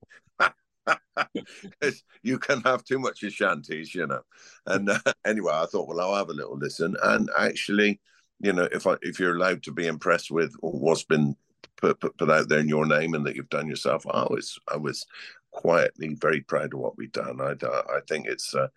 you 2.23 2.39
can 2.39 2.61
have 2.62 2.85
too 2.85 2.99
much 2.99 3.21
Ashantis, 3.23 3.95
you 3.95 4.07
know. 4.07 4.23
And 4.66 4.91
uh, 4.91 4.99
anyway, 5.27 5.53
I 5.55 5.66
thought, 5.66 5.89
well, 5.89 6.01
I'll 6.01 6.16
have 6.16 6.31
a 6.31 6.35
little 6.35 6.57
listen. 6.57 6.97
And 7.03 7.31
actually, 7.39 8.01
you 8.41 8.53
know, 8.53 8.68
if 8.73 8.87
I 8.87 8.97
if 9.03 9.21
you're 9.21 9.37
allowed 9.37 9.62
to 9.64 9.73
be 9.73 9.87
impressed 9.87 10.31
with 10.31 10.55
what's 10.61 11.05
been 11.05 11.37
put, 11.77 12.01
put, 12.01 12.16
put 12.16 12.31
out 12.31 12.49
there 12.49 12.61
in 12.61 12.68
your 12.68 12.87
name 12.87 13.14
and 13.14 13.27
that 13.27 13.37
you've 13.37 13.51
done 13.51 13.68
yourself, 13.68 14.07
I 14.11 14.23
was 14.31 14.59
I 14.73 14.77
was 14.77 15.05
quietly 15.51 16.14
very 16.14 16.41
proud 16.41 16.73
of 16.73 16.81
what 16.81 16.97
we've 16.97 17.12
done. 17.12 17.41
I 17.41 17.53
I 17.53 18.01
think 18.09 18.27
it's. 18.27 18.55
Uh, 18.55 18.68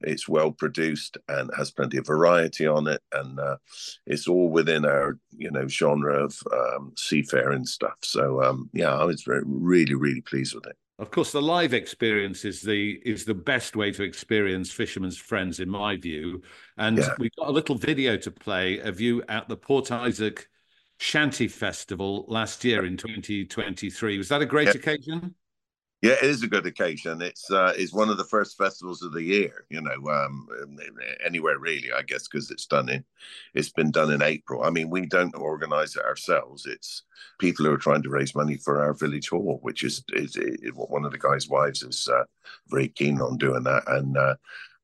it's 0.00 0.28
well 0.28 0.50
produced 0.50 1.16
and 1.28 1.50
has 1.56 1.70
plenty 1.70 1.98
of 1.98 2.06
variety 2.06 2.66
on 2.66 2.86
it, 2.86 3.02
and 3.12 3.38
uh, 3.38 3.56
it's 4.06 4.28
all 4.28 4.50
within 4.50 4.84
our 4.84 5.18
you 5.36 5.50
know 5.50 5.66
genre 5.68 6.24
of 6.24 6.38
um, 6.52 6.92
seafaring 6.96 7.64
stuff. 7.64 7.96
So 8.02 8.42
um, 8.42 8.70
yeah, 8.72 8.94
I 8.94 9.04
was 9.04 9.22
very, 9.22 9.42
really 9.46 9.94
really 9.94 10.22
pleased 10.22 10.54
with 10.54 10.66
it. 10.66 10.76
Of 10.98 11.10
course, 11.10 11.30
the 11.30 11.42
live 11.42 11.74
experience 11.74 12.44
is 12.44 12.62
the 12.62 13.00
is 13.04 13.24
the 13.24 13.34
best 13.34 13.76
way 13.76 13.92
to 13.92 14.02
experience 14.02 14.70
Fisherman's 14.70 15.18
Friends, 15.18 15.60
in 15.60 15.68
my 15.68 15.96
view. 15.96 16.42
And 16.78 16.98
yeah. 16.98 17.10
we've 17.18 17.34
got 17.36 17.48
a 17.48 17.52
little 17.52 17.76
video 17.76 18.16
to 18.16 18.30
play 18.30 18.78
of 18.78 19.00
you 19.00 19.22
at 19.28 19.48
the 19.48 19.56
Port 19.56 19.92
Isaac 19.92 20.48
Shanty 20.98 21.48
Festival 21.48 22.24
last 22.28 22.64
year 22.64 22.86
in 22.86 22.96
2023. 22.96 24.16
Was 24.16 24.28
that 24.30 24.40
a 24.40 24.46
great 24.46 24.68
yeah. 24.68 24.74
occasion? 24.74 25.34
Yeah, 26.02 26.12
it 26.12 26.24
is 26.24 26.42
a 26.42 26.46
good 26.46 26.66
occasion. 26.66 27.22
It's 27.22 27.50
uh, 27.50 27.72
it's 27.76 27.92
one 27.92 28.10
of 28.10 28.18
the 28.18 28.24
first 28.24 28.58
festivals 28.58 29.02
of 29.02 29.12
the 29.12 29.22
year. 29.22 29.64
You 29.70 29.80
know, 29.80 30.08
um, 30.10 30.46
anywhere 31.24 31.58
really, 31.58 31.90
I 31.90 32.02
guess, 32.02 32.28
because 32.28 32.50
it's 32.50 32.66
done 32.66 32.90
in, 32.90 33.04
it's 33.54 33.70
been 33.70 33.90
done 33.90 34.12
in 34.12 34.20
April. 34.22 34.62
I 34.62 34.70
mean, 34.70 34.90
we 34.90 35.06
don't 35.06 35.34
organise 35.34 35.96
it 35.96 36.04
ourselves. 36.04 36.66
It's 36.66 37.02
people 37.38 37.64
who 37.64 37.72
are 37.72 37.78
trying 37.78 38.02
to 38.02 38.10
raise 38.10 38.34
money 38.34 38.56
for 38.56 38.82
our 38.82 38.92
village 38.92 39.30
hall, 39.30 39.58
which 39.62 39.82
is 39.82 40.04
is, 40.12 40.36
is 40.36 40.70
one 40.74 41.06
of 41.06 41.12
the 41.12 41.18
guys' 41.18 41.48
wives 41.48 41.82
is 41.82 42.08
uh, 42.12 42.24
very 42.68 42.88
keen 42.88 43.20
on 43.22 43.38
doing 43.38 43.62
that, 43.62 43.84
and 43.86 44.18
uh, 44.18 44.34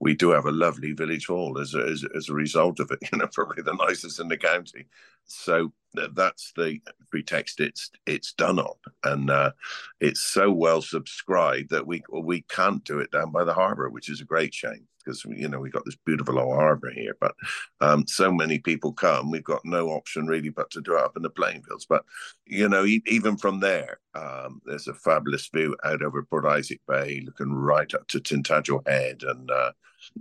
we 0.00 0.14
do 0.14 0.30
have 0.30 0.46
a 0.46 0.50
lovely 0.52 0.92
village 0.92 1.26
hall 1.26 1.58
as 1.60 1.74
a, 1.74 1.82
as, 1.82 2.04
as 2.16 2.28
a 2.30 2.34
result 2.34 2.80
of 2.80 2.90
it. 2.90 2.98
You 3.12 3.18
know, 3.18 3.28
probably 3.30 3.62
the 3.62 3.74
nicest 3.74 4.18
in 4.18 4.28
the 4.28 4.38
county. 4.38 4.86
So 5.26 5.72
that's 6.14 6.52
the 6.56 6.78
pretext 7.10 7.60
it's 7.60 7.90
it's 8.06 8.32
done 8.32 8.58
on, 8.58 8.74
and 9.04 9.30
uh, 9.30 9.52
it's 10.00 10.22
so 10.22 10.50
well 10.50 10.82
subscribed 10.82 11.70
that 11.70 11.86
we 11.86 12.02
we 12.12 12.42
can't 12.42 12.84
do 12.84 12.98
it 12.98 13.10
down 13.10 13.30
by 13.32 13.44
the 13.44 13.54
harbour, 13.54 13.88
which 13.90 14.08
is 14.08 14.20
a 14.20 14.24
great 14.24 14.54
shame. 14.54 14.86
because 15.04 15.24
you 15.24 15.48
know 15.48 15.60
we've 15.60 15.72
got 15.72 15.84
this 15.84 15.96
beautiful 16.06 16.38
old 16.38 16.54
harbour 16.54 16.90
here. 16.90 17.16
But 17.20 17.34
um, 17.80 18.06
so 18.06 18.32
many 18.32 18.58
people 18.58 18.92
come, 18.92 19.30
we've 19.30 19.44
got 19.44 19.64
no 19.64 19.88
option 19.90 20.26
really 20.26 20.48
but 20.50 20.70
to 20.70 20.80
do 20.80 20.96
it 20.96 21.02
up 21.04 21.16
in 21.16 21.22
the 21.22 21.30
playing 21.30 21.62
fields. 21.62 21.86
But 21.88 22.04
you 22.46 22.68
know, 22.68 22.84
e- 22.84 23.02
even 23.06 23.36
from 23.36 23.60
there, 23.60 24.00
um, 24.14 24.60
there's 24.64 24.88
a 24.88 24.94
fabulous 24.94 25.48
view 25.48 25.76
out 25.84 26.02
over 26.02 26.22
Port 26.24 26.44
Isaac 26.46 26.80
Bay, 26.88 27.22
looking 27.24 27.52
right 27.52 27.92
up 27.94 28.06
to 28.08 28.20
Tintagel 28.20 28.86
Head, 28.88 29.22
and 29.22 29.50
uh, 29.50 29.72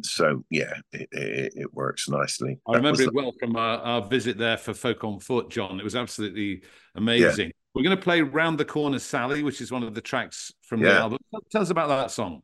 so 0.04 0.44
yeah, 0.50 0.74
it, 0.92 1.08
it, 1.12 1.54
it 1.56 1.74
works 1.74 2.08
nicely. 2.10 2.60
I 2.68 2.74
That 2.74 2.78
remember 2.80 3.02
it 3.02 3.06
the- 3.06 3.12
well 3.14 3.32
from 3.40 3.56
our, 3.56 3.78
our 3.80 4.02
visit 4.02 4.38
there 4.38 4.58
for 4.58 4.74
Folk 4.74 5.04
on 5.04 5.20
Foot, 5.20 5.50
Jon. 5.50 5.80
It 5.80 5.84
was 5.84 5.96
absolutely 5.96 6.64
amazing. 6.96 7.52
We're 7.74 7.84
going 7.84 7.96
to 7.96 8.02
play 8.04 8.22
Round 8.22 8.58
the 8.60 8.66
Corner 8.66 9.00
Sally, 9.00 9.44
which 9.44 9.62
is 9.62 9.72
one 9.72 9.84
of 9.84 9.94
the 9.94 10.02
tracks 10.02 10.52
from 10.62 10.82
the 10.82 10.88
album. 11.02 11.20
Tell 11.52 11.62
us 11.62 11.70
about 11.70 11.88
that 11.88 12.12
song. 12.12 12.42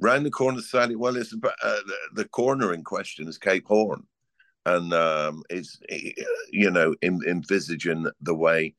round 0.00 0.26
the 0.26 0.30
corner, 0.30 0.60
Sally. 0.60 0.96
Well, 0.96 1.16
it's 1.16 1.32
about, 1.32 1.54
uh, 1.62 1.76
the, 1.86 2.22
the 2.22 2.28
corner 2.28 2.74
in 2.74 2.82
question 2.82 3.28
is 3.28 3.38
Cape 3.38 3.66
Horn, 3.68 4.02
and 4.66 4.92
um, 4.92 5.42
it's 5.48 5.78
you 6.50 6.70
know 6.70 6.94
in, 7.02 7.20
envisaging 7.26 8.06
the 8.20 8.34
way 8.34 8.74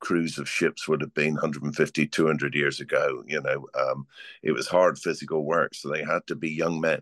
crews 0.00 0.38
of 0.38 0.48
ships 0.48 0.88
would 0.88 1.00
have 1.00 1.14
been 1.14 1.34
150 1.34 2.06
200 2.08 2.54
years 2.56 2.80
ago 2.80 3.22
you 3.26 3.40
know 3.40 3.66
um, 3.78 4.04
it 4.42 4.50
was 4.50 4.66
hard 4.66 4.98
physical 4.98 5.44
work 5.44 5.72
so 5.76 5.88
they 5.88 6.02
had 6.02 6.26
to 6.26 6.34
be 6.34 6.50
young 6.50 6.80
men 6.80 7.00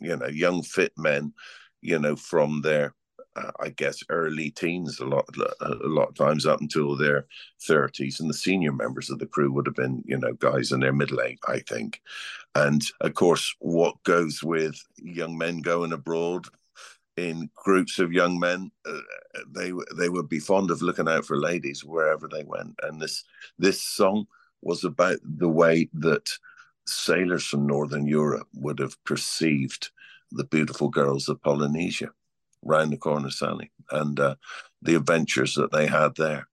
you 0.00 0.16
know 0.16 0.26
young 0.26 0.62
fit 0.62 0.92
men 0.96 1.32
you 1.80 1.98
know 1.98 2.16
from 2.16 2.60
their 2.62 2.94
uh, 3.36 3.50
i 3.60 3.68
guess 3.68 4.02
early 4.08 4.50
teens 4.50 4.98
a 5.00 5.04
lot 5.04 5.24
a 5.60 5.74
lot 5.82 6.08
of 6.08 6.14
times 6.14 6.46
up 6.46 6.60
until 6.60 6.96
their 6.96 7.26
30s 7.68 8.20
and 8.20 8.28
the 8.28 8.34
senior 8.34 8.72
members 8.72 9.10
of 9.10 9.18
the 9.18 9.26
crew 9.26 9.52
would 9.52 9.66
have 9.66 9.76
been 9.76 10.02
you 10.06 10.18
know 10.18 10.32
guys 10.34 10.72
in 10.72 10.80
their 10.80 10.92
middle 10.92 11.20
age 11.20 11.38
i 11.46 11.58
think. 11.60 12.00
And 12.54 12.82
of 13.00 13.14
course 13.14 13.54
what 13.60 14.02
goes 14.04 14.42
with 14.42 14.74
young 14.96 15.38
men 15.38 15.60
going 15.60 15.92
abroad 15.92 16.46
in 17.16 17.50
groups 17.54 17.98
of 17.98 18.12
young 18.12 18.38
men 18.38 18.70
uh, 18.86 19.00
they 19.54 19.72
they 19.96 20.08
would 20.08 20.28
be 20.28 20.38
fond 20.38 20.70
of 20.70 20.82
looking 20.82 21.08
out 21.08 21.24
for 21.24 21.36
ladies 21.36 21.84
wherever 21.84 22.28
they 22.28 22.44
went. 22.44 22.74
And 22.82 23.00
this 23.00 23.24
this 23.58 23.82
song 23.82 24.26
was 24.62 24.84
about 24.84 25.18
the 25.22 25.48
way 25.48 25.88
that 25.94 26.28
sailors 26.88 27.46
from 27.46 27.66
northern 27.66 28.06
europe 28.06 28.48
would 28.54 28.78
have 28.78 29.02
perceived 29.04 29.90
the 30.32 30.44
beautiful 30.44 30.88
girls 30.88 31.28
of 31.28 31.42
polynesia 31.42 32.10
round 32.62 32.92
the 32.92 32.96
corner 32.96 33.30
sally 33.30 33.70
and 33.90 34.18
uh, 34.18 34.34
the 34.82 34.94
adventures 34.94 35.54
that 35.54 35.72
they 35.72 35.86
had 35.86 36.14
there 36.16 36.46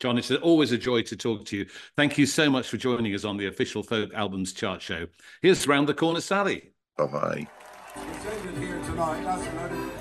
Jon, 0.00 0.18
it's 0.18 0.30
always 0.30 0.72
a 0.72 0.76
joy 0.76 1.02
to 1.02 1.16
talk 1.16 1.46
to 1.46 1.56
you. 1.56 1.66
Thank 1.96 2.18
you 2.18 2.26
so 2.26 2.50
much 2.50 2.68
for 2.68 2.76
joining 2.76 3.14
us 3.14 3.24
on 3.24 3.36
the 3.36 3.46
official 3.46 3.82
Folk 3.82 4.12
Albums 4.12 4.52
chart 4.52 4.82
show. 4.82 5.06
Here's 5.40 5.66
Round 5.66 5.88
the 5.88 5.94
Corner 5.94 6.20
Sally. 6.20 6.72
Bye-bye. 6.98 7.46
here 8.58 8.80
tonight, 8.80 9.24
that's 9.24 9.46
another 9.46 9.94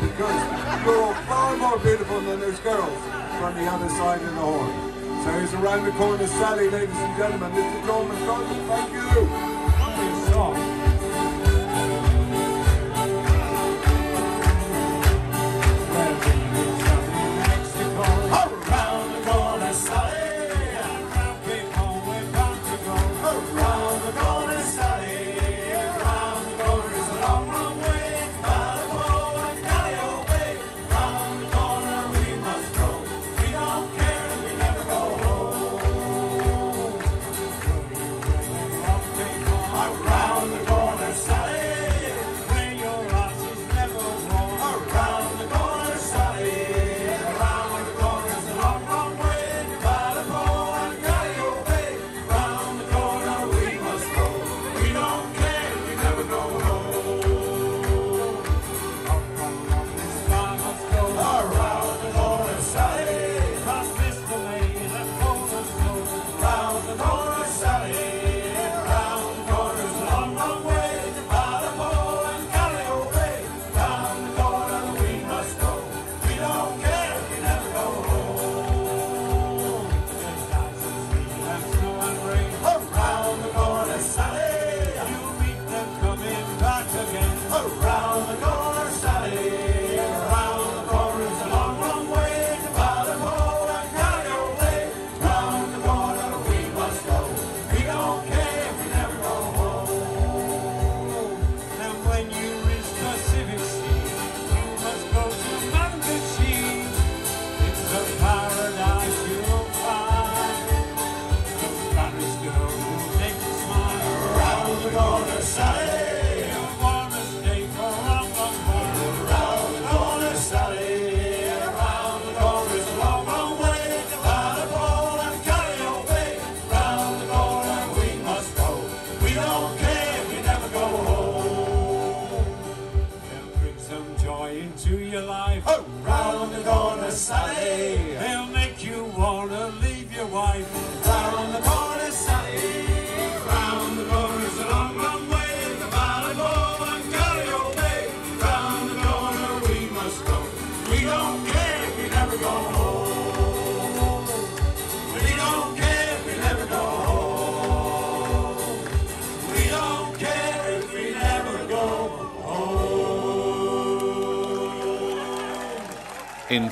because 0.00 0.84
you're 0.84 1.02
all 1.02 1.14
far 1.14 1.56
more 1.56 1.78
beautiful 1.78 2.20
than 2.20 2.40
those 2.40 2.58
girls 2.60 2.98
from 3.38 3.54
the 3.54 3.70
other 3.70 3.88
side 3.88 4.20
of 4.20 4.34
the 4.34 4.40
horn. 4.40 4.89
So 5.22 5.30
here's 5.32 5.52
around 5.52 5.84
the 5.84 5.92
corner, 5.92 6.26
Sally, 6.26 6.70
ladies 6.70 6.96
and 6.96 7.16
gentlemen. 7.18 7.52
Mr. 7.52 7.86
John 7.86 8.08
McDonald, 8.08 8.66
thank 8.68 8.92
you. 8.92 9.20
Lovely 9.78 10.32
song. 10.32 10.79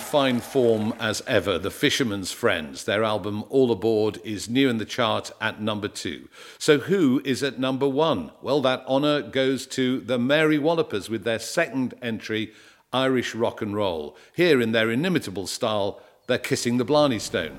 Fine 0.08 0.40
form 0.40 0.94
as 0.98 1.22
ever, 1.26 1.58
The 1.58 1.70
Fisherman's 1.70 2.32
Friends. 2.32 2.84
Their 2.84 3.04
album 3.04 3.44
All 3.50 3.70
Aboard 3.70 4.18
is 4.24 4.48
new 4.48 4.70
in 4.70 4.78
the 4.78 4.86
chart 4.86 5.30
at 5.38 5.60
number 5.60 5.86
two. 5.86 6.30
So 6.56 6.78
who 6.78 7.20
is 7.26 7.42
at 7.42 7.58
number 7.58 7.86
one? 7.86 8.32
Well, 8.40 8.62
that 8.62 8.86
honour 8.86 9.20
goes 9.20 9.66
to 9.66 10.00
the 10.00 10.18
Mary 10.18 10.58
Wallopers 10.58 11.10
with 11.10 11.24
their 11.24 11.38
second 11.38 11.92
entry, 12.00 12.54
Irish 12.90 13.34
Rock 13.34 13.60
and 13.60 13.76
Roll. 13.76 14.16
Here 14.34 14.62
in 14.62 14.72
their 14.72 14.90
inimitable 14.90 15.46
style, 15.46 16.00
they're 16.26 16.38
kissing 16.38 16.78
the 16.78 16.86
Blarney 16.86 17.18
Stone. 17.18 17.58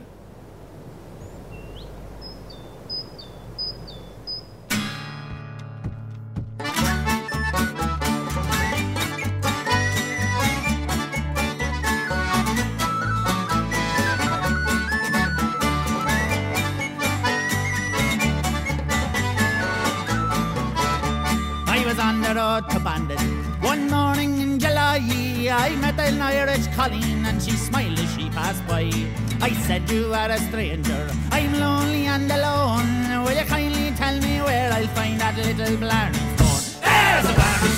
An 26.09 26.21
Irish 26.21 26.67
colleen 26.75 27.23
and 27.25 27.41
she 27.41 27.51
smiled 27.51 27.99
as 27.99 28.11
she 28.15 28.29
passed 28.29 28.65
by. 28.67 28.89
I 29.41 29.51
said, 29.67 29.89
You 29.91 30.13
are 30.13 30.31
a 30.31 30.39
stranger, 30.39 31.07
I'm 31.31 31.53
lonely 31.59 32.05
and 32.07 32.31
alone. 32.31 33.23
Will 33.23 33.37
you 33.39 33.45
kindly 33.45 33.91
tell 33.91 34.17
me 34.19 34.41
where 34.41 34.71
I'll 34.71 34.87
find 34.97 35.19
that 35.21 35.35
little 35.37 35.77
Blarney 35.77 36.23
stone? 36.35 36.81
There's 36.81 37.25
a 37.29 37.33
Blarney 37.37 37.68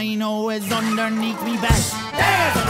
Know 0.00 0.48
is 0.48 0.72
underneath 0.72 1.42
me 1.44 1.56
belt. 1.58 1.94
There's 2.16 2.69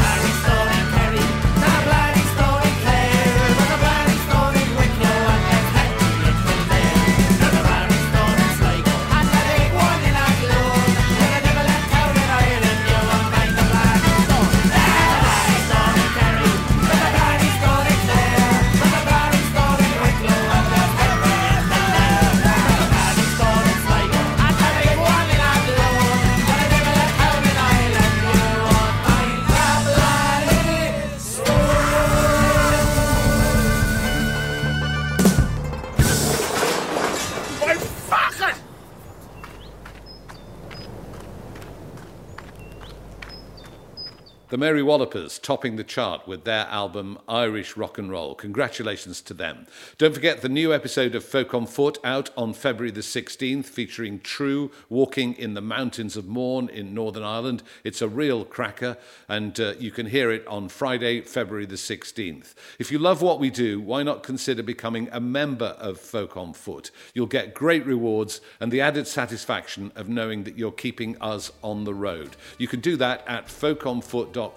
Mary 44.61 44.83
Wallopers 44.83 45.39
topping 45.39 45.77
the 45.77 45.83
chart 45.83 46.29
with 46.29 46.45
their 46.45 46.67
album 46.67 47.17
Irish 47.27 47.79
Rock 47.79 47.97
and 47.97 48.11
Roll. 48.11 48.35
Congratulations 48.35 49.23
to 49.23 49.33
them. 49.33 49.67
Don't 49.97 50.13
forget 50.13 50.43
the 50.43 50.51
new 50.51 50.75
episode 50.75 51.15
of 51.15 51.25
Folk 51.25 51.55
on 51.55 51.65
Foot 51.65 51.97
out 52.05 52.29
on 52.37 52.53
February 52.53 52.91
the 52.91 53.01
16th 53.01 53.65
featuring 53.65 54.21
True 54.21 54.71
walking 54.91 55.33
in 55.33 55.55
the 55.55 55.63
mountains 55.63 56.15
of 56.15 56.29
Mourne 56.29 56.69
in 56.69 56.93
Northern 56.93 57.23
Ireland. 57.23 57.63
It's 57.85 58.03
a 58.03 58.09
real 58.09 58.45
cracker 58.45 58.99
and 59.31 59.59
uh, 59.59 59.73
you 59.79 59.91
can 59.91 60.05
hear 60.05 60.31
it 60.31 60.47
on 60.47 60.69
Friday, 60.69 61.23
February 61.23 61.65
the 61.65 61.77
16th. 61.77 62.53
If 62.79 62.93
you 62.93 62.99
love 62.99 63.23
what 63.23 63.41
we 63.41 63.49
do, 63.49 63.81
why 63.81 64.03
not 64.03 64.23
consider 64.23 64.63
becoming 64.63 65.09
a 65.11 65.21
member 65.21 65.75
of 65.79 65.99
Folk 65.99 66.37
on 66.37 66.53
Foot? 66.53 66.91
You'll 67.15 67.25
get 67.25 67.55
great 67.55 67.87
rewards 67.87 68.43
and 68.61 68.71
the 68.71 68.83
added 68.83 69.07
satisfaction 69.07 69.91
of 69.97 70.11
knowing 70.11 70.45
that 70.45 70.59
you're 70.59 70.71
keeping 70.71 71.17
us 71.23 71.51
on 71.63 71.85
the 71.85 71.95
road. 71.95 72.37
You 72.59 72.69
can 72.69 72.81
do 72.81 72.99
that 72.99 73.25
at 73.27 73.47
folkonfoot.com 73.47 74.50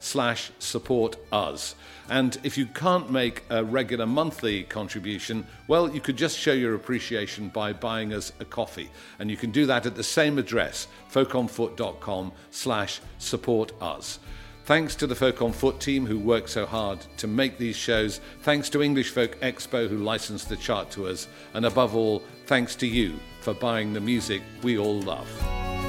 slash 0.00 0.50
support 0.58 1.16
us. 1.30 1.74
And 2.08 2.38
if 2.42 2.58
you 2.58 2.66
can't 2.66 3.10
make 3.10 3.42
a 3.48 3.64
regular 3.64 4.06
monthly 4.06 4.64
contribution, 4.64 5.46
well, 5.68 5.92
you 5.92 6.00
could 6.00 6.16
just 6.16 6.38
show 6.38 6.52
your 6.52 6.74
appreciation 6.74 7.48
by 7.48 7.72
buying 7.72 8.12
us 8.12 8.32
a 8.40 8.44
coffee. 8.44 8.90
And 9.18 9.30
you 9.30 9.36
can 9.36 9.50
do 9.50 9.66
that 9.66 9.86
at 9.86 9.94
the 9.94 10.02
same 10.02 10.38
address, 10.38 10.88
folkonfoot.com 11.12 12.32
slash 12.50 13.00
support 13.18 13.72
us. 13.80 14.18
Thanks 14.64 14.94
to 14.96 15.08
the 15.08 15.16
Folk 15.16 15.42
on 15.42 15.52
Foot 15.52 15.80
team 15.80 16.06
who 16.06 16.18
work 16.18 16.46
so 16.46 16.66
hard 16.66 17.00
to 17.16 17.26
make 17.26 17.58
these 17.58 17.76
shows. 17.76 18.20
Thanks 18.42 18.70
to 18.70 18.82
English 18.82 19.10
Folk 19.10 19.40
Expo 19.40 19.88
who 19.88 19.98
licensed 19.98 20.48
the 20.48 20.56
chart 20.56 20.90
to 20.92 21.08
us. 21.08 21.26
And 21.54 21.66
above 21.66 21.96
all, 21.96 22.22
thanks 22.46 22.76
to 22.76 22.86
you 22.86 23.18
for 23.40 23.54
buying 23.54 23.92
the 23.92 24.00
music 24.00 24.40
we 24.62 24.78
all 24.78 25.00
love. 25.00 25.81